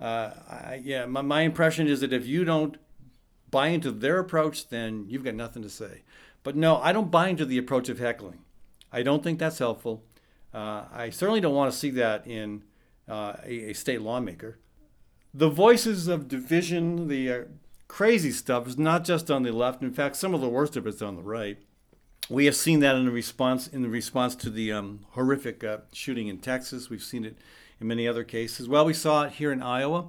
Uh, 0.00 0.32
I, 0.48 0.80
yeah, 0.82 1.06
my, 1.06 1.22
my 1.22 1.42
impression 1.42 1.86
is 1.86 2.00
that 2.00 2.12
if 2.12 2.26
you 2.26 2.44
don't 2.44 2.76
buy 3.50 3.68
into 3.68 3.92
their 3.92 4.18
approach, 4.18 4.68
then 4.68 5.06
you've 5.08 5.24
got 5.24 5.34
nothing 5.34 5.62
to 5.62 5.70
say. 5.70 6.02
But 6.42 6.56
no, 6.56 6.78
I 6.78 6.92
don't 6.92 7.10
buy 7.10 7.28
into 7.28 7.44
the 7.44 7.58
approach 7.58 7.88
of 7.88 8.00
heckling. 8.00 8.40
I 8.92 9.02
don't 9.02 9.22
think 9.22 9.38
that's 9.38 9.58
helpful. 9.58 10.02
Uh, 10.52 10.84
I 10.92 11.10
certainly 11.10 11.40
don't 11.40 11.54
want 11.54 11.72
to 11.72 11.78
see 11.78 11.90
that 11.90 12.26
in 12.26 12.64
uh, 13.08 13.34
a, 13.44 13.70
a, 13.70 13.72
state 13.72 14.00
lawmaker. 14.00 14.58
The 15.32 15.48
voices 15.48 16.06
of 16.06 16.28
division, 16.28 17.08
the 17.08 17.32
uh, 17.32 17.44
crazy 17.88 18.30
stuff, 18.30 18.66
is 18.66 18.78
not 18.78 19.04
just 19.04 19.30
on 19.30 19.42
the 19.42 19.52
left. 19.52 19.82
In 19.82 19.92
fact, 19.92 20.16
some 20.16 20.34
of 20.34 20.40
the 20.40 20.48
worst 20.48 20.76
of 20.76 20.86
it's 20.86 21.02
on 21.02 21.16
the 21.16 21.22
right. 21.22 21.58
We 22.28 22.46
have 22.46 22.56
seen 22.56 22.80
that 22.80 22.96
in 22.96 23.04
the 23.04 23.10
response 23.10 23.66
in 23.68 23.82
the 23.82 23.88
response 23.88 24.34
to 24.36 24.50
the 24.50 24.72
um, 24.72 25.00
horrific 25.10 25.62
uh, 25.62 25.78
shooting 25.92 26.28
in 26.28 26.38
Texas. 26.38 26.88
We've 26.88 27.02
seen 27.02 27.24
it 27.24 27.36
in 27.80 27.86
many 27.86 28.08
other 28.08 28.24
cases. 28.24 28.68
Well, 28.68 28.84
we 28.84 28.94
saw 28.94 29.24
it 29.24 29.32
here 29.32 29.52
in 29.52 29.62
Iowa 29.62 30.08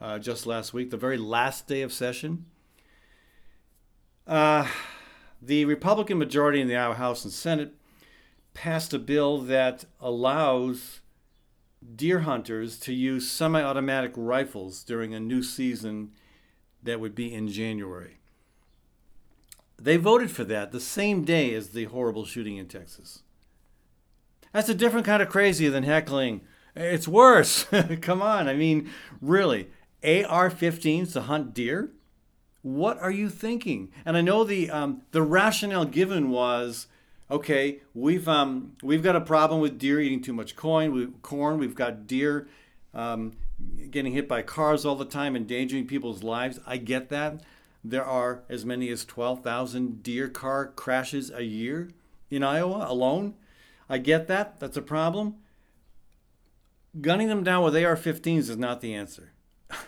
uh, 0.00 0.18
just 0.18 0.46
last 0.46 0.72
week, 0.72 0.90
the 0.90 0.96
very 0.96 1.18
last 1.18 1.66
day 1.66 1.82
of 1.82 1.92
session. 1.92 2.46
Uh, 4.26 4.66
the 5.42 5.64
Republican 5.64 6.18
majority 6.18 6.60
in 6.60 6.68
the 6.68 6.76
Iowa 6.76 6.94
House 6.94 7.24
and 7.24 7.32
Senate 7.32 7.74
passed 8.54 8.94
a 8.94 8.98
bill 8.98 9.38
that 9.38 9.84
allows 10.00 11.00
deer 11.96 12.20
hunters 12.20 12.78
to 12.78 12.92
use 12.92 13.30
semi 13.30 13.62
automatic 13.62 14.12
rifles 14.16 14.82
during 14.82 15.14
a 15.14 15.20
new 15.20 15.42
season 15.42 16.12
that 16.82 17.00
would 17.00 17.14
be 17.14 17.32
in 17.32 17.48
January. 17.48 18.18
They 19.78 19.96
voted 19.96 20.30
for 20.30 20.44
that 20.44 20.72
the 20.72 20.80
same 20.80 21.24
day 21.24 21.54
as 21.54 21.70
the 21.70 21.84
horrible 21.84 22.24
shooting 22.24 22.56
in 22.56 22.66
Texas. 22.66 23.22
That's 24.52 24.68
a 24.68 24.74
different 24.74 25.06
kind 25.06 25.22
of 25.22 25.28
crazy 25.28 25.68
than 25.68 25.84
heckling. 25.84 26.42
It's 26.76 27.08
worse. 27.08 27.64
Come 28.00 28.20
on. 28.20 28.48
I 28.48 28.54
mean, 28.54 28.90
really. 29.20 29.68
AR 30.02 30.50
15s 30.50 31.12
to 31.12 31.22
hunt 31.22 31.54
deer? 31.54 31.90
What 32.62 32.98
are 33.00 33.10
you 33.10 33.30
thinking? 33.30 33.90
And 34.04 34.16
I 34.16 34.20
know 34.20 34.44
the, 34.44 34.70
um, 34.70 35.02
the 35.12 35.22
rationale 35.22 35.86
given 35.86 36.30
was 36.30 36.86
okay, 37.30 37.80
we've 37.94 38.28
um, 38.28 38.72
we've 38.82 39.02
got 39.02 39.16
a 39.16 39.20
problem 39.20 39.60
with 39.60 39.78
deer 39.78 40.00
eating 40.00 40.20
too 40.20 40.32
much 40.32 40.56
corn. 40.56 40.92
We, 40.92 41.06
corn. 41.22 41.58
We've 41.58 41.74
got 41.74 42.06
deer 42.06 42.48
um, 42.92 43.32
getting 43.90 44.12
hit 44.12 44.28
by 44.28 44.42
cars 44.42 44.84
all 44.84 44.96
the 44.96 45.04
time, 45.04 45.36
endangering 45.36 45.86
people's 45.86 46.22
lives. 46.22 46.58
I 46.66 46.76
get 46.76 47.08
that. 47.10 47.42
There 47.82 48.04
are 48.04 48.42
as 48.48 48.64
many 48.64 48.88
as 48.90 49.04
12,000 49.04 50.02
deer 50.02 50.28
car 50.28 50.66
crashes 50.66 51.30
a 51.30 51.42
year 51.42 51.90
in 52.30 52.42
Iowa 52.42 52.86
alone. 52.88 53.34
I 53.88 53.98
get 53.98 54.28
that. 54.28 54.60
That's 54.60 54.76
a 54.76 54.82
problem. 54.82 55.36
Gunning 57.00 57.28
them 57.28 57.42
down 57.42 57.64
with 57.64 57.76
AR 57.76 57.96
15s 57.96 58.50
is 58.50 58.56
not 58.56 58.80
the 58.80 58.94
answer. 58.94 59.32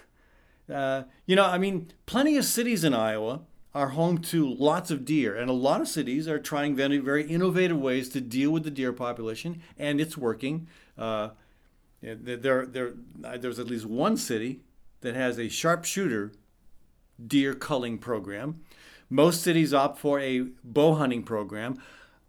uh, 0.73 1.05
you 1.27 1.37
know, 1.37 1.45
I 1.45 1.59
mean, 1.59 1.93
plenty 2.07 2.37
of 2.37 2.45
cities 2.45 2.85
in 2.85 2.95
Iowa 2.95 3.43
are 3.75 3.89
home 3.89 4.19
to 4.19 4.53
lots 4.53 4.91
of 4.91 5.05
deer, 5.05 5.35
and 5.35 5.49
a 5.49 5.55
lot 5.55 5.81
of 5.81 5.89
cities 5.89 6.29
are 6.29 6.39
trying 6.39 6.77
very, 6.77 6.99
very 6.99 7.25
innovative 7.27 7.79
ways 7.79 8.09
to 8.11 8.21
deal 8.21 8.51
with 8.51 8.65
the 8.65 8.71
deer 8.71 8.93
population, 8.93 9.63
and 9.79 10.01
it's 10.01 10.17
working. 10.17 10.69
Uh, 10.97 11.31
there, 12.03 12.67
there, 12.67 12.95
uh, 13.25 13.37
there's 13.37 13.59
at 13.59 13.67
least 13.67 13.87
one 13.87 14.17
city 14.17 14.61
that 15.01 15.15
has 15.15 15.39
a 15.39 15.49
sharpshooter 15.49 16.33
deer 17.25 17.55
culling 17.55 17.99
program. 17.99 18.61
Most 19.09 19.43
cities 19.43 19.73
opt 19.75 19.99
for 19.99 20.19
a 20.21 20.47
bow 20.65 20.95
hunting 20.95 21.23
program. 21.23 21.81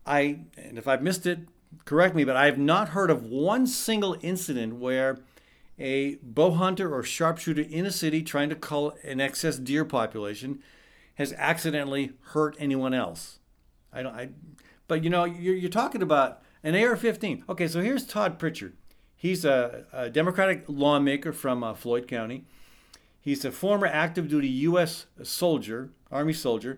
I, 0.05 0.41
and 0.57 0.77
if 0.77 0.87
I've 0.87 1.01
missed 1.01 1.25
it, 1.25 1.39
correct 1.85 2.15
me, 2.15 2.23
but 2.23 2.35
I 2.35 2.45
have 2.45 2.57
not 2.57 2.89
heard 2.89 3.09
of 3.09 3.23
one 3.23 3.65
single 3.65 4.17
incident 4.21 4.75
where 4.75 5.19
a 5.79 6.15
bow 6.21 6.51
hunter 6.51 6.93
or 6.93 7.03
sharpshooter 7.03 7.61
in 7.61 7.85
a 7.85 7.91
city 7.91 8.21
trying 8.21 8.49
to 8.49 8.55
cull 8.55 8.95
an 9.03 9.19
excess 9.19 9.57
deer 9.57 9.85
population 9.85 10.61
has 11.15 11.33
accidentally 11.33 12.13
hurt 12.27 12.55
anyone 12.59 12.93
else. 12.93 13.39
I 13.91 14.03
don't. 14.03 14.15
I, 14.15 14.29
but 14.87 15.03
you 15.03 15.09
know, 15.09 15.23
you're, 15.23 15.55
you're 15.55 15.69
talking 15.69 16.01
about 16.01 16.41
an 16.63 16.75
AR-15. 16.75 17.43
Okay, 17.49 17.67
so 17.67 17.81
here's 17.81 18.05
Todd 18.05 18.39
Pritchard. 18.39 18.75
He's 19.23 19.45
a, 19.45 19.85
a 19.93 20.09
Democratic 20.09 20.65
lawmaker 20.67 21.31
from 21.31 21.63
uh, 21.63 21.75
Floyd 21.75 22.09
County. 22.09 22.43
He's 23.21 23.45
a 23.45 23.53
former 23.53 23.87
active 23.87 24.27
duty 24.27 24.49
U.S. 24.49 25.05
soldier, 25.23 25.91
Army 26.11 26.33
soldier, 26.33 26.77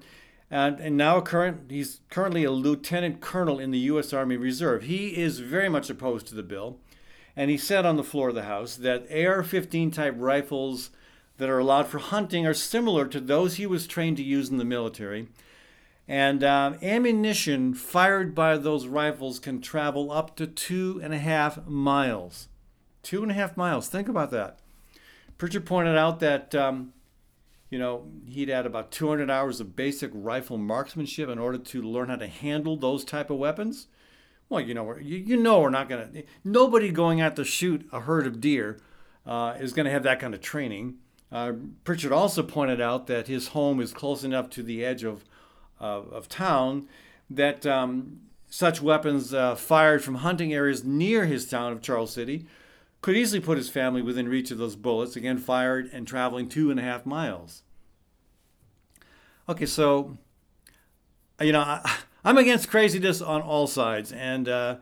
and, 0.52 0.80
and 0.80 0.96
now 0.96 1.22
current, 1.22 1.72
he's 1.72 2.02
currently 2.12 2.44
a 2.44 2.52
lieutenant 2.52 3.20
colonel 3.20 3.58
in 3.58 3.72
the 3.72 3.80
U.S. 3.80 4.14
Army 4.14 4.38
Reserve. 4.38 4.84
He 4.84 5.18
is 5.18 5.40
very 5.40 5.70
much 5.70 5.90
opposed 5.90 6.28
to 6.28 6.36
the 6.36 6.44
bill, 6.44 6.78
and 7.36 7.50
he 7.50 7.58
said 7.58 7.84
on 7.84 7.98
the 7.98 8.04
floor 8.04 8.30
of 8.30 8.36
the 8.36 8.44
House 8.44 8.76
that 8.76 9.12
AR 9.12 9.42
15 9.42 9.90
type 9.90 10.14
rifles 10.16 10.92
that 11.38 11.50
are 11.50 11.58
allowed 11.58 11.88
for 11.88 11.98
hunting 11.98 12.46
are 12.46 12.54
similar 12.54 13.08
to 13.08 13.20
those 13.20 13.56
he 13.56 13.66
was 13.66 13.88
trained 13.88 14.18
to 14.18 14.24
use 14.24 14.50
in 14.50 14.58
the 14.58 14.64
military. 14.64 15.30
And 16.08 16.44
um, 16.44 16.78
ammunition 16.84 17.74
fired 17.74 18.36
by 18.36 18.58
those 18.58 18.86
rifles 18.86 19.40
can 19.40 19.60
travel 19.60 20.12
up 20.12 20.36
to 20.36 20.46
two 20.46 21.00
and 21.04 21.14
a 21.14 21.18
half 21.18 21.66
miles. 21.66 22.48
Two 23.02 23.24
and 23.24 23.32
a 23.32 23.36
half 23.36 23.58
miles. 23.58 23.88
Think 23.88 24.08
about 24.08 24.32
that. 24.32 24.60
Pritchard 25.38 25.66
pointed 25.66 25.98
out 25.98 26.20
that, 26.20 26.54
um, 26.54 26.94
you 27.70 27.80
know, 27.80 28.06
he'd 28.28 28.50
had 28.50 28.66
about 28.66 28.92
200 28.92 29.30
hours 29.30 29.60
of 29.60 29.76
basic 29.76 30.12
rifle 30.14 30.58
marksmanship 30.58 31.28
in 31.28 31.40
order 31.40 31.58
to 31.58 31.82
learn 31.82 32.10
how 32.10 32.16
to 32.18 32.28
handle 32.28 32.78
those 32.78 33.04
type 33.04 33.30
of 33.30 33.38
weapons. 33.38 33.88
Well, 34.48 34.62
you 34.62 34.76
know, 34.76 34.96
you, 34.98 35.18
you 35.18 35.38
know 35.38 35.60
we're 35.60 35.72
not 35.72 35.90
going 35.90 36.14
to, 36.14 36.24
nobody 36.44 36.92
going 36.92 37.20
out 37.20 37.36
to 37.38 37.44
shoot 37.44 37.88
a 37.92 38.02
herd 38.02 38.28
of 38.28 38.40
deer 38.40 38.80
uh, 39.26 39.56
is 39.60 39.74
going 39.74 39.86
to 39.86 39.92
have 39.92 40.04
that 40.04 40.20
kind 40.20 40.36
of 40.36 40.42
training. 40.42 41.00
Uh, 41.32 41.54
Pritchard 41.84 42.12
also 42.12 42.44
pointed 42.44 42.80
out 42.80 43.08
that 43.08 43.28
his 43.28 43.50
home 43.50 43.82
is 43.82 43.92
close 43.92 44.24
enough 44.24 44.52
to 44.52 44.62
the 44.62 44.86
edge 44.86 45.04
of 45.04 45.26
of, 45.80 46.12
of 46.12 46.30
town 46.30 46.88
that 47.30 47.66
um, 47.66 48.22
such 48.50 48.82
weapons 48.82 49.34
uh, 49.34 49.56
fired 49.56 50.04
from 50.04 50.16
hunting 50.16 50.54
areas 50.54 50.84
near 50.84 51.26
his 51.26 51.48
town 51.48 51.72
of 51.72 51.82
Charles 51.82 52.14
City 52.14 52.46
could 53.02 53.16
easily 53.16 53.40
put 53.40 53.58
his 53.58 53.70
family 53.70 54.02
within 54.02 54.28
reach 54.28 54.50
of 54.50 54.58
those 54.58 54.76
bullets, 54.76 55.16
again 55.16 55.38
fired 55.38 55.90
and 55.94 56.08
traveling 56.08 56.50
two 56.50 56.72
and 56.72 56.80
a 56.80 56.84
half 56.84 57.06
miles. 57.06 57.62
Okay, 59.48 59.68
so, 59.68 60.18
you 61.40 61.52
know, 61.52 61.60
I, 61.60 61.98
am 62.26 62.38
against 62.38 62.70
craziness 62.70 63.22
on 63.22 63.42
all 63.42 63.68
sides, 63.68 64.12
and 64.12 64.50
uh, 64.50 64.78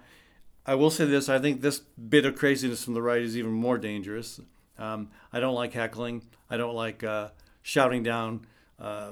I 0.65 0.75
will 0.75 0.89
say 0.89 1.03
this 1.05 1.27
I 1.27 1.39
think 1.39 1.61
this 1.61 1.79
bit 1.79 2.25
of 2.25 2.35
craziness 2.35 2.85
from 2.85 2.93
the 2.93 3.01
right 3.01 3.21
is 3.21 3.35
even 3.35 3.51
more 3.51 3.77
dangerous. 3.77 4.39
Um, 4.77 5.09
I 5.33 5.39
don't 5.39 5.55
like 5.55 5.73
heckling, 5.73 6.21
I 6.49 6.55
don't 6.55 6.75
like 6.75 7.03
uh, 7.03 7.29
shouting 7.61 8.03
down 8.03 8.45
uh, 8.79 9.11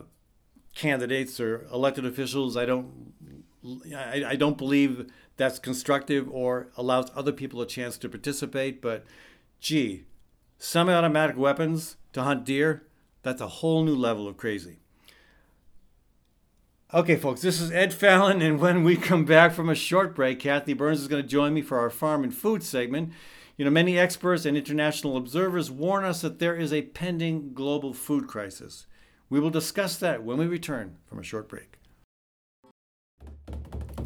candidates 0.74 1.39
or 1.39 1.67
elected 1.72 2.05
officials. 2.05 2.57
I 2.57 2.65
don't 2.65 3.13
I, 3.95 4.24
I 4.30 4.36
don't 4.36 4.57
believe 4.57 5.11
that's 5.38 5.59
constructive 5.59 6.30
or 6.32 6.67
allows 6.78 7.11
other 7.15 7.32
people 7.32 7.61
a 7.61 7.67
chance 7.67 7.97
to 7.99 8.09
participate. 8.09 8.82
But 8.82 9.05
gee, 9.59 10.05
semi-automatic 10.57 11.38
weapons 11.38 11.97
to 12.13 12.24
hunt 12.24 12.45
deer, 12.45 12.84
that's 13.24 13.41
a 13.41 13.47
whole 13.47 13.84
new 13.84 13.95
level 13.95 14.28
of 14.28 14.38
crazy. 14.38 14.78
Okay, 16.93 17.15
folks, 17.15 17.41
this 17.41 17.61
is 17.61 17.72
Ed 17.72 17.93
Fallon, 17.93 18.41
and 18.41 18.59
when 18.59 18.84
we 18.84 18.97
come 18.97 19.24
back 19.24 19.53
from 19.53 19.69
a 19.69 19.76
short 19.76 20.13
break, 20.13 20.39
Kathy 20.39 20.74
Byrnes 20.74 20.99
is 20.99 21.07
going 21.07 21.24
to 21.24 21.28
join 21.28 21.53
me 21.53 21.61
for 21.61 21.80
our 21.80 21.89
farm 21.89 22.22
and 22.22 22.36
food 22.36 22.63
segment. 22.63 23.13
You 23.55 23.63
know, 23.63 23.72
many 23.72 23.97
experts 23.97 24.45
and 24.45 24.57
international 24.57 25.15
observers 25.15 25.72
warn 25.72 26.03
us 26.03 26.19
that 26.19 26.39
there 26.39 26.55
is 26.55 26.74
a 26.74 26.82
pending 26.82 27.53
global 27.53 27.93
food 27.93 28.28
crisis. 28.28 28.88
We 29.32 29.39
will 29.39 29.49
discuss 29.49 29.95
that 29.95 30.23
when 30.23 30.38
we 30.38 30.45
return 30.45 30.97
from 31.05 31.17
a 31.17 31.23
short 31.23 31.47
break. 31.47 31.77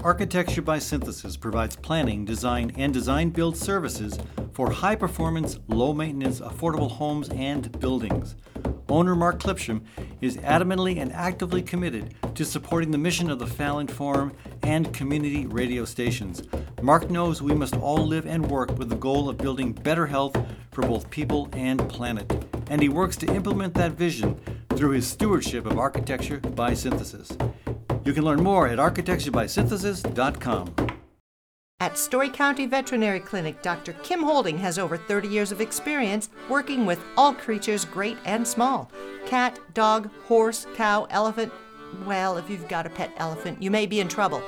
Architecture 0.04 0.62
by 0.62 0.78
Synthesis 0.78 1.36
provides 1.36 1.76
planning, 1.76 2.26
design, 2.26 2.72
and 2.78 2.94
design 2.94 3.32
build 3.32 3.58
services 3.58 4.20
for 4.54 4.70
high 4.70 4.96
performance, 4.96 5.58
low 5.68 5.94
maintenance, 5.94 6.42
affordable 6.42 6.92
homes 6.92 7.30
and 7.30 7.72
buildings. 7.80 8.36
Owner 8.88 9.16
Mark 9.16 9.40
Clipsham 9.40 9.82
is 10.22 10.38
adamantly 10.38 11.02
and 11.02 11.12
actively 11.12 11.64
committed 11.64 12.14
to 12.36 12.46
supporting 12.46 12.92
the 12.92 13.00
mission 13.00 13.32
of 13.32 13.40
the 13.40 13.48
Fallon 13.48 13.88
Forum 13.88 14.32
and 14.62 14.94
community 14.94 15.48
radio 15.48 15.86
stations. 15.86 16.44
Mark 16.84 17.10
knows 17.10 17.42
we 17.42 17.56
must 17.56 17.76
all 17.78 18.06
live 18.06 18.28
and 18.28 18.46
work 18.46 18.78
with 18.78 18.90
the 18.90 18.96
goal 18.96 19.28
of 19.28 19.40
building 19.40 19.74
better 19.74 20.06
health 20.06 20.38
for 20.70 20.84
both 20.84 21.10
people 21.10 21.50
and 21.54 21.90
planet, 21.90 22.32
and 22.70 22.80
he 22.80 22.90
works 22.90 23.18
to 23.18 23.34
implement 23.34 23.74
that 23.74 23.94
vision 23.94 24.40
through 24.76 24.92
his 24.92 25.08
stewardship 25.08 25.66
of 25.66 25.80
architecture 25.80 26.40
by 26.40 26.74
synthesis. 26.74 27.36
You 28.04 28.14
can 28.14 28.24
learn 28.24 28.44
more 28.44 28.68
at 28.68 28.78
architecturebysynthesis.com. 28.78 30.74
At 31.82 31.98
Story 31.98 32.30
County 32.30 32.68
Veterinary 32.68 33.20
Clinic, 33.20 33.62
Dr. 33.62 33.94
Kim 34.02 34.24
Holding 34.24 34.58
has 34.60 34.80
over 34.80 34.96
30 34.96 35.28
years 35.28 35.52
of 35.52 35.60
experience 35.60 36.30
working 36.48 36.86
with 36.86 37.00
all 37.18 37.34
creatures, 37.34 37.84
great 37.84 38.18
and 38.26 38.48
small 38.48 38.90
cat, 39.26 39.60
dog, 39.74 40.10
horse, 40.28 40.68
cow, 40.76 41.06
elephant. 41.10 41.52
Well, 42.06 42.38
if 42.38 42.50
you've 42.50 42.68
got 42.68 42.86
a 42.86 42.90
pet 42.90 43.12
elephant, 43.18 43.62
you 43.62 43.72
may 43.72 43.86
be 43.88 44.00
in 44.00 44.08
trouble. 44.08 44.42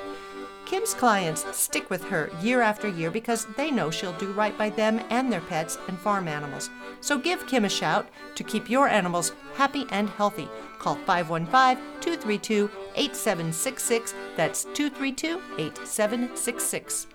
Kim's 0.68 0.94
clients 0.94 1.46
stick 1.56 1.90
with 1.90 2.04
her 2.04 2.30
year 2.42 2.62
after 2.62 2.90
year 2.90 3.10
because 3.10 3.48
they 3.56 3.72
know 3.72 3.90
she'll 3.90 4.12
do 4.18 4.34
right 4.34 4.56
by 4.58 4.70
them 4.70 5.00
and 5.10 5.32
their 5.32 5.40
pets 5.40 5.78
and 5.88 5.98
farm 5.98 6.28
animals. 6.28 6.70
So 7.00 7.18
give 7.18 7.48
Kim 7.48 7.64
a 7.64 7.70
shout 7.70 8.10
to 8.36 8.44
keep 8.44 8.70
your 8.70 8.90
animals 8.90 9.32
happy 9.56 9.86
and 9.92 10.10
healthy. 10.10 10.50
Call 10.78 10.96
515 11.06 11.82
232 12.02 12.70
8766. 12.96 14.14
That's 14.36 14.66
232 14.66 15.42
8766. 15.58 17.08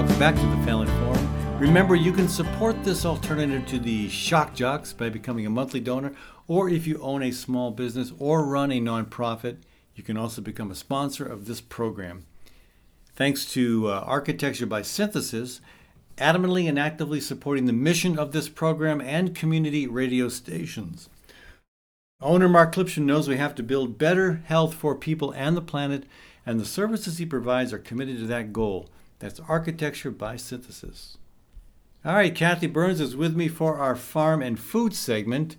Welcome 0.00 0.18
back 0.18 0.34
to 0.34 0.56
the 0.56 0.64
Fallon 0.64 0.88
Forum. 0.88 1.58
Remember, 1.58 1.94
you 1.94 2.10
can 2.10 2.26
support 2.26 2.82
this 2.82 3.04
alternative 3.04 3.66
to 3.66 3.78
the 3.78 4.08
shock 4.08 4.54
jocks 4.54 4.94
by 4.94 5.10
becoming 5.10 5.44
a 5.44 5.50
monthly 5.50 5.78
donor, 5.78 6.14
or 6.48 6.70
if 6.70 6.86
you 6.86 6.98
own 7.02 7.22
a 7.22 7.30
small 7.30 7.70
business 7.70 8.10
or 8.18 8.46
run 8.46 8.72
a 8.72 8.80
nonprofit, 8.80 9.58
you 9.94 10.02
can 10.02 10.16
also 10.16 10.40
become 10.40 10.70
a 10.70 10.74
sponsor 10.74 11.26
of 11.26 11.44
this 11.44 11.60
program. 11.60 12.24
Thanks 13.14 13.44
to 13.52 13.90
uh, 13.90 14.00
Architecture 14.06 14.64
by 14.64 14.80
Synthesis, 14.80 15.60
adamantly 16.16 16.66
and 16.66 16.78
actively 16.78 17.20
supporting 17.20 17.66
the 17.66 17.74
mission 17.74 18.18
of 18.18 18.32
this 18.32 18.48
program 18.48 19.02
and 19.02 19.34
community 19.34 19.86
radio 19.86 20.30
stations. 20.30 21.10
Owner 22.22 22.48
Mark 22.48 22.74
Clipsham 22.74 23.04
knows 23.04 23.28
we 23.28 23.36
have 23.36 23.54
to 23.56 23.62
build 23.62 23.98
better 23.98 24.40
health 24.46 24.72
for 24.72 24.94
people 24.94 25.30
and 25.32 25.54
the 25.58 25.60
planet, 25.60 26.04
and 26.46 26.58
the 26.58 26.64
services 26.64 27.18
he 27.18 27.26
provides 27.26 27.70
are 27.74 27.78
committed 27.78 28.16
to 28.20 28.26
that 28.28 28.54
goal. 28.54 28.88
That's 29.20 29.38
Architecture 29.48 30.10
by 30.10 30.36
Synthesis. 30.36 31.18
All 32.04 32.14
right, 32.14 32.34
Kathy 32.34 32.66
Byrnes 32.66 33.00
is 33.00 33.14
with 33.14 33.36
me 33.36 33.48
for 33.48 33.76
our 33.76 33.94
farm 33.94 34.40
and 34.40 34.58
food 34.58 34.94
segment. 34.94 35.56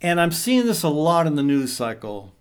And 0.00 0.18
I'm 0.18 0.32
seeing 0.32 0.64
this 0.64 0.82
a 0.82 0.88
lot 0.88 1.26
in 1.26 1.36
the 1.36 1.42
news 1.42 1.72
cycle 1.74 2.32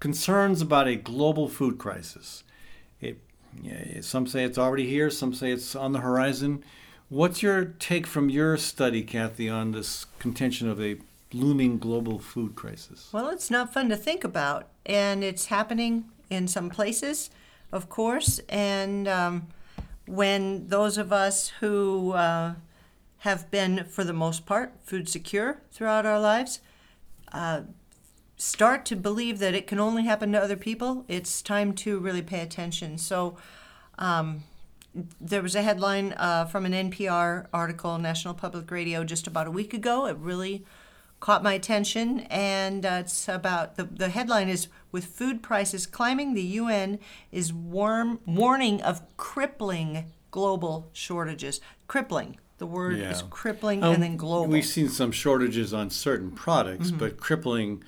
concerns 0.00 0.60
about 0.62 0.88
a 0.88 0.96
global 0.96 1.48
food 1.48 1.78
crisis. 1.78 2.42
It, 3.02 3.18
some 4.00 4.26
say 4.26 4.44
it's 4.44 4.58
already 4.58 4.88
here, 4.88 5.10
some 5.10 5.34
say 5.34 5.50
it's 5.50 5.76
on 5.76 5.92
the 5.92 6.00
horizon. 6.00 6.64
What's 7.10 7.42
your 7.42 7.66
take 7.78 8.06
from 8.06 8.30
your 8.30 8.56
study, 8.56 9.02
Kathy, 9.02 9.48
on 9.48 9.72
this 9.72 10.06
contention 10.18 10.70
of 10.70 10.80
a 10.80 10.96
looming 11.34 11.78
global 11.78 12.18
food 12.18 12.54
crisis? 12.54 13.10
Well, 13.12 13.28
it's 13.28 13.50
not 13.50 13.74
fun 13.74 13.90
to 13.90 13.96
think 13.96 14.24
about, 14.24 14.68
and 14.86 15.22
it's 15.22 15.46
happening 15.46 16.06
in 16.30 16.48
some 16.48 16.70
places 16.70 17.28
of 17.74 17.88
course. 17.88 18.40
And 18.48 19.08
um, 19.08 19.48
when 20.06 20.68
those 20.68 20.96
of 20.96 21.12
us 21.12 21.48
who 21.60 22.12
uh, 22.12 22.54
have 23.18 23.50
been, 23.50 23.84
for 23.84 24.04
the 24.04 24.12
most 24.12 24.46
part, 24.46 24.72
food 24.82 25.08
secure 25.08 25.60
throughout 25.72 26.06
our 26.06 26.20
lives, 26.20 26.60
uh, 27.32 27.62
start 28.36 28.84
to 28.86 28.96
believe 28.96 29.40
that 29.40 29.54
it 29.54 29.66
can 29.66 29.80
only 29.80 30.04
happen 30.04 30.30
to 30.32 30.40
other 30.40 30.56
people, 30.56 31.04
it's 31.08 31.42
time 31.42 31.72
to 31.74 31.98
really 31.98 32.22
pay 32.22 32.40
attention. 32.40 32.96
So, 32.96 33.36
um, 33.98 34.44
there 35.20 35.42
was 35.42 35.56
a 35.56 35.62
headline 35.62 36.12
uh, 36.12 36.44
from 36.44 36.64
an 36.64 36.90
NPR 36.90 37.46
article, 37.52 37.98
National 37.98 38.32
Public 38.32 38.70
Radio, 38.70 39.02
just 39.02 39.26
about 39.26 39.48
a 39.48 39.50
week 39.50 39.74
ago. 39.74 40.06
It 40.06 40.16
really 40.18 40.64
caught 41.24 41.42
my 41.42 41.54
attention, 41.54 42.20
and 42.28 42.84
uh, 42.84 42.98
it's 43.00 43.30
about 43.30 43.76
the, 43.76 43.84
the 43.84 44.10
headline 44.10 44.50
is 44.50 44.68
With 44.92 45.06
food 45.06 45.42
prices 45.42 45.86
climbing, 45.86 46.34
the 46.34 46.42
UN 46.42 46.98
is 47.32 47.50
warm, 47.50 48.20
warning 48.26 48.82
of 48.82 49.00
crippling 49.16 50.12
global 50.30 50.90
shortages. 50.92 51.62
Crippling. 51.86 52.36
The 52.58 52.66
word 52.66 52.98
yeah. 52.98 53.10
is 53.10 53.22
crippling 53.30 53.82
um, 53.82 53.94
and 53.94 54.02
then 54.02 54.16
global. 54.18 54.48
We've 54.52 54.66
seen 54.66 54.90
some 54.90 55.12
shortages 55.12 55.72
on 55.72 55.88
certain 55.88 56.30
products, 56.30 56.88
mm-hmm. 56.88 56.98
but 56.98 57.16
crippling 57.16 57.82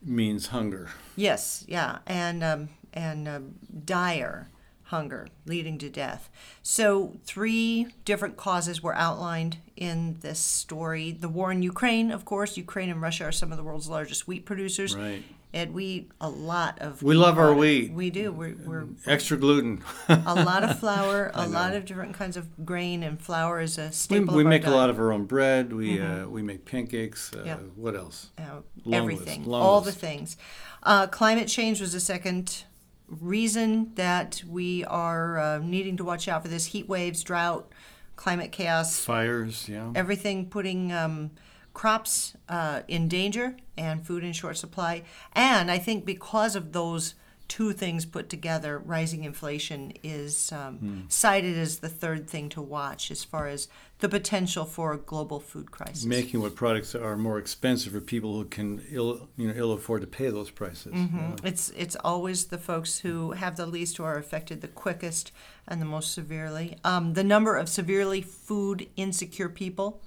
means 0.00 0.46
hunger. 0.46 0.90
Yes, 1.16 1.64
yeah, 1.66 1.98
and 2.06 2.44
um, 2.44 2.68
and 2.94 3.26
uh, 3.26 3.40
dire 3.84 4.50
hunger, 4.88 5.28
leading 5.46 5.78
to 5.78 5.88
death. 5.90 6.30
So, 6.62 7.16
three 7.24 7.88
different 8.04 8.36
causes 8.36 8.82
were 8.82 8.94
outlined 8.94 9.58
in 9.76 10.16
this 10.20 10.38
story. 10.38 11.12
The 11.12 11.28
war 11.28 11.52
in 11.52 11.62
Ukraine, 11.62 12.10
of 12.10 12.24
course, 12.24 12.56
Ukraine 12.56 12.90
and 12.90 13.00
Russia 13.02 13.24
are 13.24 13.32
some 13.32 13.50
of 13.52 13.58
the 13.58 13.64
world's 13.64 13.88
largest 13.88 14.26
wheat 14.26 14.44
producers. 14.46 14.96
Right. 14.96 15.22
And 15.50 15.72
we 15.72 16.08
a 16.20 16.28
lot 16.28 16.78
of 16.80 17.02
We 17.02 17.14
love 17.14 17.38
our 17.38 17.54
wheat. 17.54 17.90
We 17.90 18.10
do. 18.10 18.30
We're, 18.30 18.54
we're 18.66 18.84
Extra 19.06 19.38
gluten. 19.38 19.82
a 20.08 20.34
lot 20.34 20.62
of 20.62 20.78
flour, 20.82 21.30
a 21.32 21.48
lot 21.48 21.74
of 21.74 21.86
different 21.86 22.14
kinds 22.14 22.36
of 22.36 22.66
grain, 22.66 23.02
and 23.02 23.18
flour 23.18 23.58
is 23.58 23.78
a 23.78 23.90
staple. 23.90 24.34
we 24.34 24.42
of 24.42 24.46
our 24.46 24.50
make 24.50 24.66
a 24.66 24.70
lot 24.70 24.90
of 24.90 24.98
our 25.00 25.10
own 25.10 25.24
bread. 25.24 25.72
We 25.72 26.00
uh, 26.02 26.26
we 26.28 26.42
make 26.42 26.66
pancakes. 26.66 27.32
Uh, 27.34 27.44
Yeah. 27.46 27.56
What 27.76 27.94
else? 27.96 28.30
uh, 28.38 28.60
everything, 28.92 29.50
all 29.50 29.80
the 29.80 29.92
things. 29.92 30.36
Uh, 30.82 31.06
climate 31.06 31.48
change 31.48 31.80
was 31.80 31.92
the 31.94 32.00
second 32.00 32.64
reason 33.08 33.92
that 33.94 34.42
we 34.46 34.84
are 34.84 35.38
uh, 35.38 35.58
needing 35.58 35.96
to 35.96 36.04
watch 36.04 36.28
out 36.28 36.42
for 36.42 36.48
this 36.48 36.66
heat 36.66 36.88
waves, 36.88 37.22
drought, 37.22 37.72
climate 38.16 38.52
chaos, 38.52 38.98
Fires. 38.98 39.68
Yeah. 39.68 39.92
everything 39.94 40.46
putting 40.46 40.92
um, 40.92 41.30
crops 41.72 42.36
uh, 42.48 42.82
in 42.88 43.08
danger 43.08 43.56
and 43.76 44.04
food 44.06 44.24
in 44.24 44.32
short 44.32 44.56
supply. 44.56 45.02
And 45.32 45.70
I 45.70 45.78
think 45.78 46.04
because 46.04 46.56
of 46.56 46.72
those 46.72 47.14
two 47.48 47.72
things 47.72 48.04
put 48.04 48.28
together, 48.28 48.78
rising 48.78 49.24
inflation 49.24 49.92
is 50.02 50.52
um, 50.52 50.78
Hmm. 50.78 51.00
cited 51.08 51.56
as 51.56 51.78
the 51.78 51.88
third 51.88 52.28
thing 52.28 52.48
to 52.50 52.60
watch 52.62 53.10
as 53.10 53.24
far 53.24 53.48
as 53.48 53.68
the 54.00 54.08
potential 54.08 54.64
for 54.64 54.92
a 54.92 54.98
global 54.98 55.40
food 55.40 55.70
crisis. 55.70 56.04
Making 56.04 56.40
what 56.40 56.54
products 56.54 56.94
are 56.94 57.16
more 57.16 57.38
expensive 57.38 57.92
for 57.94 58.00
people 58.00 58.34
who 58.34 58.44
can 58.44 58.82
ill 58.90 59.28
you 59.36 59.48
know 59.48 59.54
ill 59.56 59.72
afford 59.72 60.02
to 60.02 60.06
pay 60.06 60.30
those 60.30 60.50
prices. 60.50 60.92
Yeah. 60.94 61.36
It's 61.42 61.70
it's 61.70 61.96
always 62.04 62.44
the 62.46 62.58
folks 62.58 62.98
who 62.98 63.32
have 63.32 63.56
the 63.56 63.66
least 63.66 63.96
who 63.96 64.04
are 64.04 64.18
affected 64.18 64.60
the 64.60 64.68
quickest 64.68 65.32
and 65.66 65.80
the 65.80 65.86
most 65.86 66.12
severely. 66.12 66.76
Um, 66.84 67.14
the 67.14 67.24
number 67.24 67.56
of 67.56 67.68
severely 67.68 68.20
food 68.22 68.88
insecure 68.96 69.48
people 69.48 70.00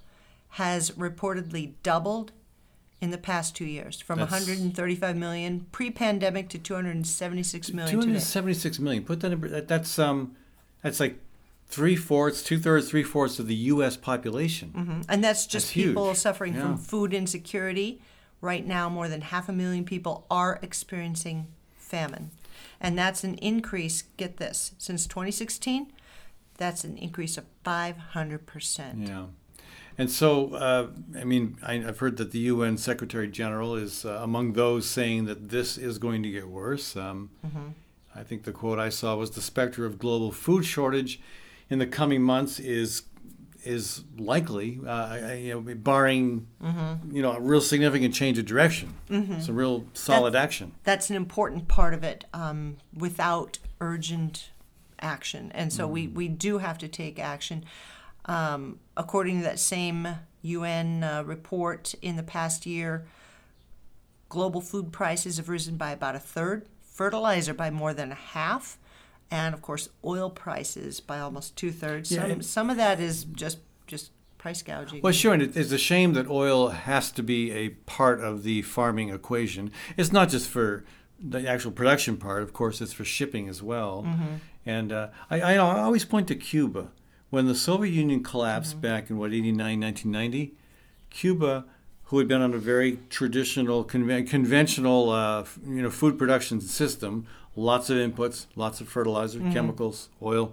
has 0.56 0.90
reportedly 0.92 1.72
doubled 1.82 2.32
in 3.02 3.10
the 3.10 3.18
past 3.18 3.54
two 3.56 3.64
years, 3.66 4.00
from 4.00 4.20
That's- 4.20 4.32
135 4.46 5.16
million 5.16 5.66
pre-pandemic 5.72 6.48
to 6.50 6.58
276 6.58 7.72
million 7.72 7.90
today. 7.90 8.02
276 8.06 8.78
million. 8.78 9.02
Put 9.04 9.20
that 9.20 9.32
in. 9.32 9.40
that- 9.40 9.66
That's 9.68 9.98
um, 9.98 10.36
that's 10.82 11.00
like 11.00 11.18
three 11.66 11.96
fourths, 11.96 12.42
two 12.44 12.58
thirds, 12.58 12.88
three 12.88 13.02
fourths 13.02 13.38
of 13.40 13.48
the 13.48 13.54
U.S. 13.74 13.96
population. 13.96 15.04
And 15.08 15.22
that's 15.24 15.46
just 15.46 15.66
That's 15.66 15.70
huge. 15.70 15.88
people 15.88 16.14
suffering 16.14 16.54
Yeah. 16.54 16.62
from 16.62 16.76
food 16.78 17.12
insecurity. 17.12 18.00
Right 18.40 18.66
now, 18.66 18.88
more 18.88 19.08
than 19.08 19.20
half 19.20 19.48
a 19.48 19.52
million 19.52 19.84
people 19.84 20.26
are 20.30 20.58
experiencing 20.62 21.46
famine. 21.76 22.30
And 22.80 22.98
that's 22.98 23.22
an 23.24 23.34
increase, 23.36 24.02
get 24.16 24.36
this, 24.38 24.72
since 24.78 25.06
2016, 25.06 25.92
that's 26.56 26.82
an 26.84 26.96
increase 26.98 27.36
of 27.38 27.44
500%. 27.64 29.08
Yeah. 29.08 29.26
And 29.98 30.10
so, 30.10 30.54
uh, 30.54 30.88
I 31.18 31.24
mean, 31.24 31.56
I, 31.62 31.74
I've 31.74 31.98
heard 31.98 32.16
that 32.16 32.30
the 32.32 32.38
UN 32.40 32.76
Secretary 32.78 33.28
General 33.28 33.74
is 33.76 34.04
uh, 34.04 34.20
among 34.22 34.54
those 34.54 34.88
saying 34.88 35.26
that 35.26 35.50
this 35.50 35.76
is 35.76 35.98
going 35.98 36.22
to 36.22 36.30
get 36.30 36.48
worse. 36.48 36.96
Um, 36.96 37.30
I 38.14 38.22
think 38.22 38.44
the 38.44 38.52
quote 38.52 38.78
I 38.78 38.88
saw 38.88 39.16
was 39.16 39.30
the 39.30 39.42
specter 39.42 39.84
of 39.86 39.98
global 39.98 40.32
food 40.32 40.64
shortage 40.64 41.20
in 41.70 41.78
the 41.78 41.86
coming 41.86 42.22
months 42.22 42.58
is 42.60 43.02
is 43.64 44.02
likely, 44.18 44.80
uh, 44.84 45.34
you 45.34 45.52
know, 45.54 45.74
barring 45.76 46.48
you 47.12 47.22
know 47.22 47.32
a 47.32 47.40
real 47.40 47.60
significant 47.60 48.12
change 48.12 48.36
of 48.38 48.44
direction, 48.44 48.92
some 49.40 49.54
real 49.54 49.84
solid 49.94 50.34
action. 50.34 50.72
That's 50.84 51.10
an 51.10 51.16
important 51.16 51.68
part 51.68 51.94
of 51.94 52.02
it 52.02 52.24
um, 52.34 52.78
without 52.92 53.58
urgent 53.80 54.50
action. 55.02 55.50
And 55.54 55.72
so 55.72 55.86
we, 55.86 56.06
we 56.06 56.28
do 56.28 56.58
have 56.58 56.78
to 56.78 56.88
take 56.88 57.18
action. 57.18 57.64
Um, 58.26 58.78
according 58.96 59.38
to 59.38 59.44
that 59.44 59.58
same 59.58 60.08
UN 60.42 61.02
uh, 61.02 61.22
report, 61.24 61.94
in 62.02 62.16
the 62.16 62.22
past 62.22 62.66
year, 62.66 63.04
global 64.28 64.60
food 64.60 64.92
prices 64.92 65.36
have 65.36 65.48
risen 65.48 65.76
by 65.76 65.90
about 65.90 66.14
a 66.14 66.20
third, 66.20 66.66
fertilizer 66.80 67.54
by 67.54 67.70
more 67.70 67.92
than 67.94 68.12
a 68.12 68.16
half, 68.16 68.78
and 69.30 69.54
of 69.54 69.62
course, 69.62 69.88
oil 70.04 70.30
prices 70.30 71.00
by 71.00 71.18
almost 71.18 71.56
two 71.56 71.70
thirds. 71.72 72.10
Yeah, 72.12 72.28
some, 72.28 72.42
some 72.42 72.70
of 72.70 72.76
that 72.76 73.00
is 73.00 73.24
just 73.24 73.58
just 73.86 74.10
price 74.38 74.62
gouging. 74.62 75.00
Well, 75.02 75.12
sure, 75.12 75.32
and 75.32 75.42
it's 75.42 75.72
a 75.72 75.78
shame 75.78 76.14
that 76.14 76.28
oil 76.28 76.68
has 76.68 77.12
to 77.12 77.22
be 77.22 77.52
a 77.52 77.70
part 77.70 78.20
of 78.20 78.42
the 78.42 78.62
farming 78.62 79.10
equation. 79.10 79.70
It's 79.96 80.12
not 80.12 80.28
just 80.28 80.48
for 80.48 80.84
the 81.20 81.46
actual 81.48 81.70
production 81.70 82.16
part, 82.16 82.42
of 82.42 82.52
course, 82.52 82.80
it's 82.80 82.92
for 82.92 83.04
shipping 83.04 83.48
as 83.48 83.62
well. 83.62 84.06
And 84.66 84.92
uh, 84.92 85.08
I, 85.30 85.40
I 85.40 85.52
I 85.54 85.80
always 85.80 86.04
point 86.04 86.28
to 86.28 86.34
Cuba. 86.34 86.90
When 87.32 87.46
the 87.46 87.54
Soviet 87.54 87.92
Union 87.92 88.22
collapsed 88.22 88.82
back 88.82 89.08
in, 89.08 89.16
what, 89.16 89.32
89, 89.32 89.80
1990, 89.80 90.52
Cuba, 91.08 91.64
who 92.04 92.18
had 92.18 92.28
been 92.28 92.42
on 92.42 92.52
a 92.52 92.58
very 92.58 92.98
traditional, 93.08 93.86
conven- 93.86 94.28
conventional, 94.28 95.08
uh, 95.08 95.46
you 95.66 95.80
know, 95.80 95.88
food 95.88 96.18
production 96.18 96.60
system, 96.60 97.26
lots 97.56 97.88
of 97.88 97.96
inputs, 97.96 98.48
lots 98.54 98.82
of 98.82 98.88
fertilizer, 98.90 99.40
chemicals, 99.50 100.10
oil, 100.20 100.52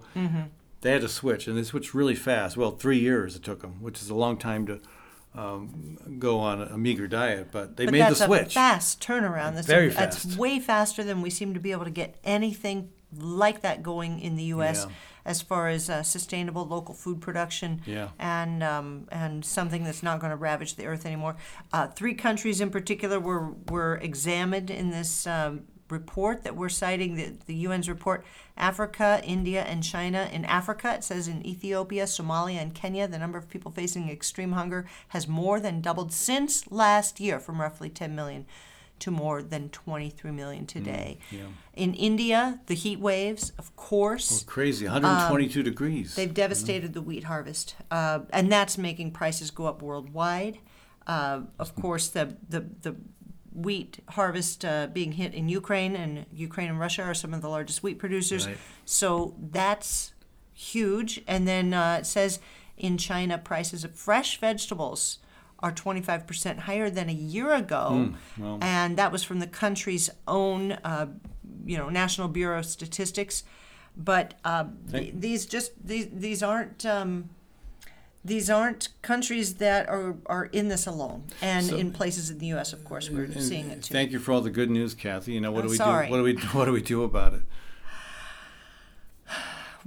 they 0.80 0.91
had 0.93 1.01
to 1.01 1.09
switch, 1.09 1.49
and 1.49 1.57
they 1.57 1.63
switched 1.63 1.93
really 1.93 2.15
fast. 2.15 2.55
Well, 2.55 2.71
three 2.71 2.99
years 2.99 3.36
it 3.36 3.43
took 3.43 3.59
them, 3.59 3.82
which 3.82 4.01
is 4.01 4.09
a 4.09 4.15
long 4.15 4.38
time 4.38 4.65
to 4.67 4.80
um, 5.36 5.97
go 6.17 6.39
on 6.39 6.61
a 6.61 6.77
meager 6.77 7.09
diet, 7.09 7.49
but 7.51 7.75
they 7.75 7.88
but 7.88 7.91
made 7.91 8.09
the 8.09 8.15
switch. 8.15 8.47
a 8.47 8.49
fast 8.51 9.01
turnaround. 9.01 9.55
That's 9.55 9.67
Very 9.67 9.89
a, 9.89 9.93
That's 9.93 10.38
way 10.38 10.59
faster 10.59 11.03
than 11.03 11.21
we 11.21 11.30
seem 11.30 11.53
to 11.55 11.59
be 11.59 11.73
able 11.73 11.84
to 11.84 11.91
get 11.91 12.15
anything 12.23 12.91
like 13.17 13.63
that 13.63 13.84
going 13.84 14.21
in 14.21 14.38
the 14.38 14.43
U.S. 14.43 14.86
Yeah. 14.88 14.93
As 15.30 15.41
far 15.43 15.69
as 15.69 15.89
uh, 15.89 16.01
sustainable 16.01 16.65
local 16.65 16.95
food 16.95 17.21
production 17.21 17.82
Yeah. 17.86 18.09
and 18.17 18.63
um, 18.63 19.07
and 19.11 19.45
something 19.45 19.84
that's 19.84 20.03
not 20.03 20.19
going 20.19 20.32
to 20.32 20.36
ravage 20.49 20.75
the 20.75 20.86
earth 20.88 21.05
anymore. 21.05 21.36
Uh, 21.71 21.88
three 21.88 22.15
countries 22.15 22.59
in 22.59 22.69
particular 22.71 23.19
were 23.19 23.51
were 23.69 23.95
examined 24.01 24.69
in 24.71 24.89
this. 24.89 25.25
Um, 25.27 25.61
report 25.91 26.43
that 26.43 26.55
we're 26.55 26.69
citing 26.69 27.15
the, 27.15 27.34
the 27.47 27.65
UN's 27.65 27.89
report 27.89 28.23
Africa, 28.55 29.21
India, 29.23 29.63
and 29.63 29.84
China. 29.84 30.30
In 30.32 30.45
Africa, 30.45 30.93
it 30.93 31.03
says 31.03 31.27
in 31.27 31.43
Ethiopia, 31.43 32.03
Somalia, 32.03 32.61
and 32.61 32.75
Kenya, 32.75 33.07
the 33.07 33.17
number 33.17 33.39
of 33.39 33.49
people 33.49 33.71
facing 33.71 34.07
extreme 34.07 34.51
hunger 34.51 34.86
has 35.07 35.27
more 35.27 35.59
than 35.59 35.82
doubled 35.82 36.13
since 36.13 36.69
last 36.71 37.19
year 37.19 37.39
from 37.39 37.59
roughly 37.59 37.89
10 37.89 38.13
million 38.15 38.45
to 39.00 39.12
more 39.12 39.41
than 39.41 39.70
23 39.70 40.32
million 40.32 40.66
today. 40.66 41.20
yeah. 41.32 41.43
In 41.74 41.93
India, 41.93 42.60
the 42.68 42.76
heat 42.76 43.00
waves, 43.00 43.54
of 43.58 43.76
course, 43.76 44.43
Crazy, 44.43 44.86
122 44.86 45.64
degrees. 45.64 46.16
They've 46.16 46.34
devastated 46.34 46.93
the 46.93 47.02
wheat 47.02 47.24
harvest, 47.24 47.76
uh, 47.89 48.20
and 48.32 48.52
that's 48.52 48.78
making 48.78 49.12
prices 49.12 49.52
go 49.52 49.66
up 49.66 49.82
worldwide. 49.82 50.60
Uh, 51.08 51.41
of 51.58 51.76
course, 51.76 52.10
the, 52.10 52.36
the, 52.47 52.66
the 52.82 52.95
wheat 53.54 54.00
harvest 54.10 54.64
uh, 54.66 54.88
being 54.88 55.14
hit 55.14 55.34
in 55.34 55.50
Ukraine, 55.50 55.95
and 55.95 56.26
Ukraine 56.32 56.70
and 56.70 56.80
Russia 56.80 57.04
are 57.04 57.14
some 57.14 57.34
of 57.34 57.41
the 57.41 57.50
largest 57.50 57.82
wheat 57.84 57.97
producers. 57.97 58.47
Right. 58.47 58.58
So 58.86 59.36
that's 59.39 60.14
huge. 60.54 61.22
And 61.28 61.47
then 61.47 61.74
uh, 61.74 61.97
it 62.02 62.06
says 62.06 62.39
in 62.78 62.97
China, 62.97 63.38
prices 63.38 63.84
of 63.84 63.95
fresh 63.95 64.39
vegetables 64.39 65.20
are 65.62 65.72
25% 65.72 66.60
higher 66.60 66.89
than 66.89 67.10
a 67.10 67.14
year 67.14 67.53
ago. 67.53 68.14
And 68.62 68.97
that 68.97 69.12
was 69.12 69.24
from 69.24 69.39
the 69.39 69.47
country's 69.47 70.10
own, 70.28 70.74
uh, 70.74 71.07
you 71.66 71.78
know, 71.78 71.89
National 71.89 72.28
Bureau 72.28 72.60
of 72.60 72.66
Statistics. 72.66 73.43
But 73.97 74.36
uh, 74.45 74.66
th- 74.91 75.14
these 75.16 75.45
just 75.45 75.72
these 75.86 76.07
these 76.14 76.41
aren't 76.41 76.86
um, 76.86 77.30
these 78.24 78.49
aren't 78.49 78.89
countries 79.01 79.55
that 79.55 79.89
are, 79.89 80.16
are 80.26 80.45
in 80.45 80.70
this 80.70 80.88
alone. 80.88 81.26
And 81.41 81.70
in 81.70 81.91
places 81.91 82.30
in 82.30 82.38
the 82.38 82.47
U.S., 82.47 82.72
of 82.72 82.86
course, 82.86 83.10
we're 83.10 83.32
seeing 83.34 83.70
it 83.70 83.84
too. 83.84 83.93
Thank 83.93 84.12
you 84.12 84.20
for 84.20 84.32
all 84.32 84.41
the 84.41 84.49
good 84.49 84.70
news, 84.70 84.93
Kathy. 84.93 85.34
You 85.34 85.41
know 85.41 85.51
what 85.51 85.62
I'm 85.62 85.68
do 85.68 85.72
we 85.72 85.78
sorry. 85.78 86.07
do? 86.07 86.12
What 86.12 86.18
do 86.18 86.24
we 86.24 86.36
what 86.53 86.66
do 86.66 86.72
we 86.72 86.82
do 86.82 87.03
about 87.03 87.34
it? 87.34 87.41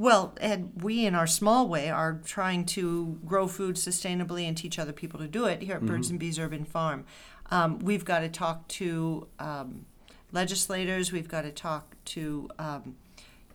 Well, 0.03 0.35
and 0.41 0.73
we, 0.83 1.07
in 1.07 1.15
our 1.15 1.29
small 1.29 1.69
way, 1.69 1.89
are 1.89 2.21
trying 2.25 2.65
to 2.67 3.21
grow 3.25 3.47
food 3.47 3.77
sustainably 3.77 4.49
and 4.49 4.57
teach 4.57 4.77
other 4.77 4.93
people 4.93 5.21
to 5.21 5.29
do 5.29 5.45
it 5.45 5.63
here 5.63 5.77
at 5.77 5.87
Birds 5.87 6.11
and 6.11 6.19
Bees 6.19 6.41
Urban 6.41 6.65
Farm. 6.65 7.05
Um, 7.53 7.79
we've 7.79 8.05
got 8.05 8.19
to 8.19 8.29
talk 8.29 8.67
to 8.67 9.29
um, 9.39 9.87
legislators. 10.33 11.13
We've 11.13 11.29
got 11.29 11.43
to 11.43 11.53
talk 11.53 11.95
to, 12.07 12.51
um, 12.59 12.97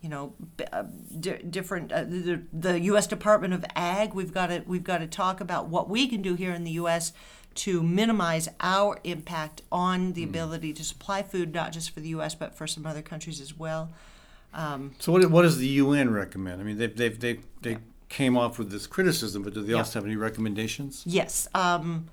you 0.00 0.08
know, 0.08 0.32
b- 0.56 0.64
uh, 0.72 0.84
di- 1.20 1.42
different 1.42 1.92
uh, 1.92 2.04
the, 2.04 2.40
the 2.50 2.80
U.S. 2.80 3.06
Department 3.06 3.52
of 3.52 3.62
Ag. 3.76 4.14
We've 4.14 4.32
got 4.32 4.46
to 4.46 4.62
we've 4.66 4.82
got 4.82 4.98
to 4.98 5.06
talk 5.06 5.42
about 5.42 5.68
what 5.68 5.90
we 5.90 6.08
can 6.08 6.22
do 6.22 6.34
here 6.34 6.54
in 6.54 6.64
the 6.64 6.70
U.S. 6.70 7.12
to 7.56 7.82
minimize 7.82 8.48
our 8.60 8.98
impact 9.04 9.60
on 9.70 10.14
the 10.14 10.24
ability 10.24 10.72
to 10.72 10.82
supply 10.82 11.22
food, 11.22 11.52
not 11.52 11.72
just 11.72 11.90
for 11.90 12.00
the 12.00 12.08
U.S. 12.08 12.34
but 12.34 12.54
for 12.54 12.66
some 12.66 12.86
other 12.86 13.02
countries 13.02 13.38
as 13.38 13.58
well. 13.58 13.90
So 14.98 15.12
what, 15.12 15.30
what 15.30 15.42
does 15.42 15.58
the 15.58 15.66
UN 15.66 16.10
recommend? 16.10 16.60
I 16.60 16.64
mean, 16.64 16.78
they've, 16.78 16.96
they've, 16.96 17.18
they 17.18 17.40
they 17.62 17.78
came 18.08 18.36
off 18.36 18.58
with 18.58 18.70
this 18.70 18.86
criticism, 18.86 19.42
but 19.42 19.54
do 19.54 19.62
they 19.62 19.72
also 19.74 19.98
have 19.98 20.06
any 20.06 20.16
recommendations? 20.16 21.02
Yes, 21.06 21.46
um, 21.54 22.08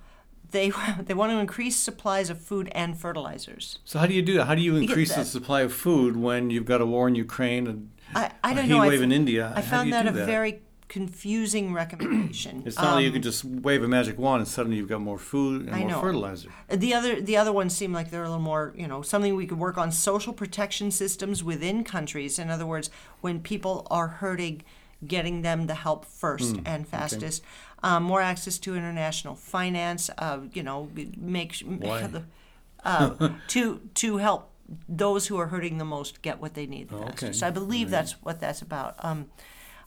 they 0.52 0.72
they 1.02 1.14
want 1.14 1.32
to 1.32 1.38
increase 1.38 1.76
supplies 1.76 2.30
of 2.30 2.40
food 2.42 2.70
and 2.74 2.98
fertilizers. 2.98 3.80
So 3.86 4.00
how 4.00 4.06
do 4.06 4.14
you 4.14 4.22
do 4.22 4.36
that? 4.36 4.46
How 4.46 4.56
do 4.56 4.62
you 4.62 4.76
increase 4.76 5.16
the 5.16 5.26
supply 5.26 5.62
of 5.62 5.74
food 5.74 6.18
when 6.18 6.50
you've 6.50 6.66
got 6.66 6.82
a 6.82 6.86
war 6.86 7.08
in 7.08 7.16
Ukraine 7.16 7.68
and 7.68 7.92
I, 8.14 8.32
I 8.44 8.52
a 8.52 8.56
don't 8.56 8.66
heat 8.66 8.70
know. 8.72 8.82
I 8.82 8.88
wave 8.88 9.00
f- 9.00 9.04
in 9.04 9.12
India. 9.12 9.54
I 9.56 9.62
found 9.62 9.92
that 9.94 10.08
a 10.08 10.12
that? 10.12 10.26
very 10.26 10.62
confusing 10.88 11.74
recommendation. 11.74 12.64
It's 12.66 12.78
not 12.78 12.96
like 12.96 13.02
you 13.04 13.08
Um, 13.10 13.14
can 13.14 13.22
just 13.22 13.44
wave 13.44 13.84
a 13.84 13.88
magic 13.88 14.18
wand 14.20 14.42
and 14.42 14.48
suddenly 14.48 14.78
you've 14.78 14.88
got 14.90 15.02
more 15.02 15.18
food 15.18 15.66
and 15.66 15.76
I 15.76 15.80
more 15.80 15.90
know. 15.90 16.02
fertilizer. 16.02 16.50
The 16.70 16.94
other 16.94 17.20
the 17.22 17.38
other 17.38 17.52
ones 17.52 17.76
seem 17.76 17.92
like 17.94 18.12
they're 18.12 18.24
a 18.24 18.30
little 18.30 18.42
more, 18.44 18.74
you 18.78 18.88
know, 18.88 19.02
something 19.02 19.36
we 19.36 19.48
could 19.48 19.58
work 19.60 19.78
on 19.78 19.92
social 19.92 20.34
protection 20.34 20.92
systems 20.92 21.44
within 21.44 21.84
countries. 21.84 22.38
In 22.40 22.50
other 22.50 22.66
words, 22.66 22.90
when 23.22 23.40
people 23.42 23.88
are 23.90 24.08
hurting, 24.08 24.64
getting 25.06 25.42
them 25.42 25.68
the 25.68 25.76
help 25.76 26.06
first 26.06 26.56
and 26.66 26.88
fastest. 26.88 27.44
Um, 27.84 28.04
more 28.04 28.22
access 28.22 28.58
to 28.60 28.76
international 28.76 29.36
finance. 29.36 30.10
Uh, 30.18 30.40
you 30.54 30.64
know, 30.64 30.90
make 31.18 31.54
sh- 31.54 31.64
Why? 31.68 32.08
the- 32.08 32.24
uh, 32.84 33.30
to 33.50 33.82
to 33.96 34.18
help 34.18 34.52
those 34.90 35.28
who 35.28 35.38
are 35.38 35.48
hurting 35.48 35.78
the 35.78 35.86
most 35.86 36.22
get 36.24 36.40
what 36.40 36.54
they 36.56 36.66
need 36.66 36.90
the 36.90 36.96
Oh, 36.98 37.02
fastest. 37.02 37.24
okay. 37.24 37.34
So 37.34 37.48
I 37.48 37.52
believe 37.52 37.90
that's 37.92 38.14
what 38.24 38.40
that's 38.40 38.62
about. 38.62 38.96
Um, 39.04 39.28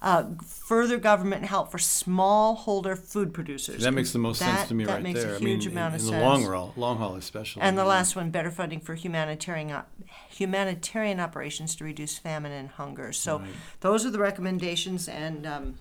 uh, 0.01 0.25
further 0.47 0.97
government 0.99 1.45
help 1.45 1.71
for 1.71 1.79
smallholder 1.79 2.97
food 2.99 3.35
producers. 3.35 3.83
That 3.83 3.93
makes 3.93 4.13
the 4.13 4.19
most 4.19 4.39
sense 4.39 4.69
to 4.69 4.75
me 4.75 4.85
right? 4.85 4.89
that 4.89 4.95
right 4.95 5.03
makes 5.03 5.23
there. 5.23 5.33
a 5.33 5.37
I 5.37 5.39
huge 5.39 5.67
mean, 5.67 5.77
amount 5.77 5.95
in, 5.95 6.01
of 6.01 6.07
in 6.07 6.09
sense. 6.11 6.23
the 6.23 6.29
long 6.29 6.45
haul, 6.45 6.73
long 6.77 6.99
haul 6.99 7.17
especially. 7.17 7.63
And 7.63 7.77
the 7.77 7.83
Yeah. 7.83 7.89
last 7.89 8.15
one, 8.17 8.31
better 8.31 8.51
funding 8.51 8.81
for 8.81 8.95
humanitarian 8.95 9.71
op- 9.73 9.91
humanitarian 10.31 11.21
operations 11.21 11.75
to 11.77 11.85
reduce 11.85 12.17
famine 12.19 12.53
and 12.53 12.69
hunger. 12.71 13.13
So 13.13 13.43
those 13.81 14.07
are 14.07 14.11
the 14.11 14.19
recommendations, 14.21 15.09
and 15.09 15.47
um, 15.47 15.75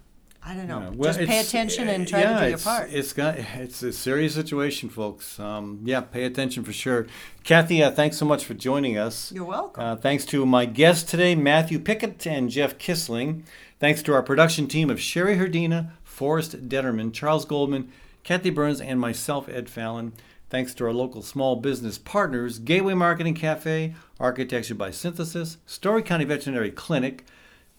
I 0.43 0.53
don't 0.53 0.67
know, 0.67 0.79
Yeah, 0.79 0.89
well, 0.95 1.13
just 1.13 1.27
pay 1.29 1.39
attention 1.39 1.87
and 1.89 2.07
uh, 2.07 2.09
try 2.09 2.21
yeah, 2.21 2.39
to 2.39 2.45
do 2.45 2.49
your 2.49 2.59
part. 2.59 2.89
It's 2.91 3.13
got 3.13 3.37
it's 3.37 3.83
a 3.83 3.91
serious 3.91 4.33
situation, 4.33 4.89
folks. 4.89 5.39
Um, 5.39 5.81
yeah, 5.83 6.01
pay 6.01 6.23
attention 6.23 6.63
for 6.63 6.73
sure. 6.73 7.05
Kathy, 7.43 7.83
uh, 7.83 7.91
thanks 7.91 8.17
so 8.17 8.25
much 8.25 8.45
for 8.45 8.53
joining 8.53 8.97
us. 8.97 9.31
You're 9.31 9.45
welcome. 9.45 9.83
Uh, 9.83 9.95
thanks 9.95 10.25
to 10.27 10.45
my 10.45 10.65
guests 10.65 11.09
today, 11.09 11.35
Matthew 11.35 11.79
Pickett 11.79 12.25
and 12.25 12.49
Jeff 12.49 12.77
Kisling. 12.77 13.43
Thanks 13.79 14.01
to 14.03 14.13
our 14.13 14.23
production 14.23 14.67
team 14.67 14.89
of 14.89 14.99
Sherry 14.99 15.35
Herdina, 15.35 15.91
Forrest 16.03 16.67
Detterman, 16.67 17.13
Charles 17.13 17.45
Goldman, 17.45 17.91
Kathy 18.23 18.49
Byrnes, 18.49 18.81
and 18.81 18.99
myself, 18.99 19.47
Ed 19.47 19.69
Fallon. 19.69 20.13
Thanks 20.49 20.73
to 20.75 20.85
our 20.85 20.93
local 20.93 21.21
small 21.21 21.57
business 21.57 21.97
partners, 21.97 22.57
Gateway 22.57 22.95
Market 22.95 23.27
and 23.27 23.35
Cafe, 23.35 23.93
Architecture 24.19 24.73
by 24.73 24.89
Synthesis, 24.89 25.57
Story 25.65 26.01
County 26.01 26.25
Veterinary 26.25 26.71
Clinic, 26.71 27.25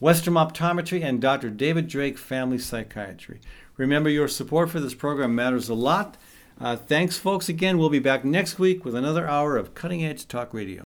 Westrom 0.00 0.34
Optometry, 0.34 1.02
and 1.02 1.20
Dr. 1.20 1.50
David 1.50 1.88
Drake 1.88 2.16
Family 2.16 2.58
Psychiatry. 2.58 3.40
Remember, 3.76 4.08
your 4.08 4.28
support 4.28 4.70
for 4.70 4.78
this 4.78 4.94
program 4.94 5.34
matters 5.34 5.68
a 5.68 5.74
lot. 5.74 6.16
Uh, 6.60 6.76
thanks, 6.76 7.16
folks. 7.16 7.48
Again, 7.48 7.76
we'll 7.76 7.90
be 7.90 7.98
back 7.98 8.24
next 8.24 8.58
week 8.58 8.84
with 8.84 8.94
another 8.94 9.26
hour 9.28 9.56
of 9.56 9.74
cutting 9.74 10.04
edge 10.04 10.28
talk 10.28 10.54
radio. 10.54 10.87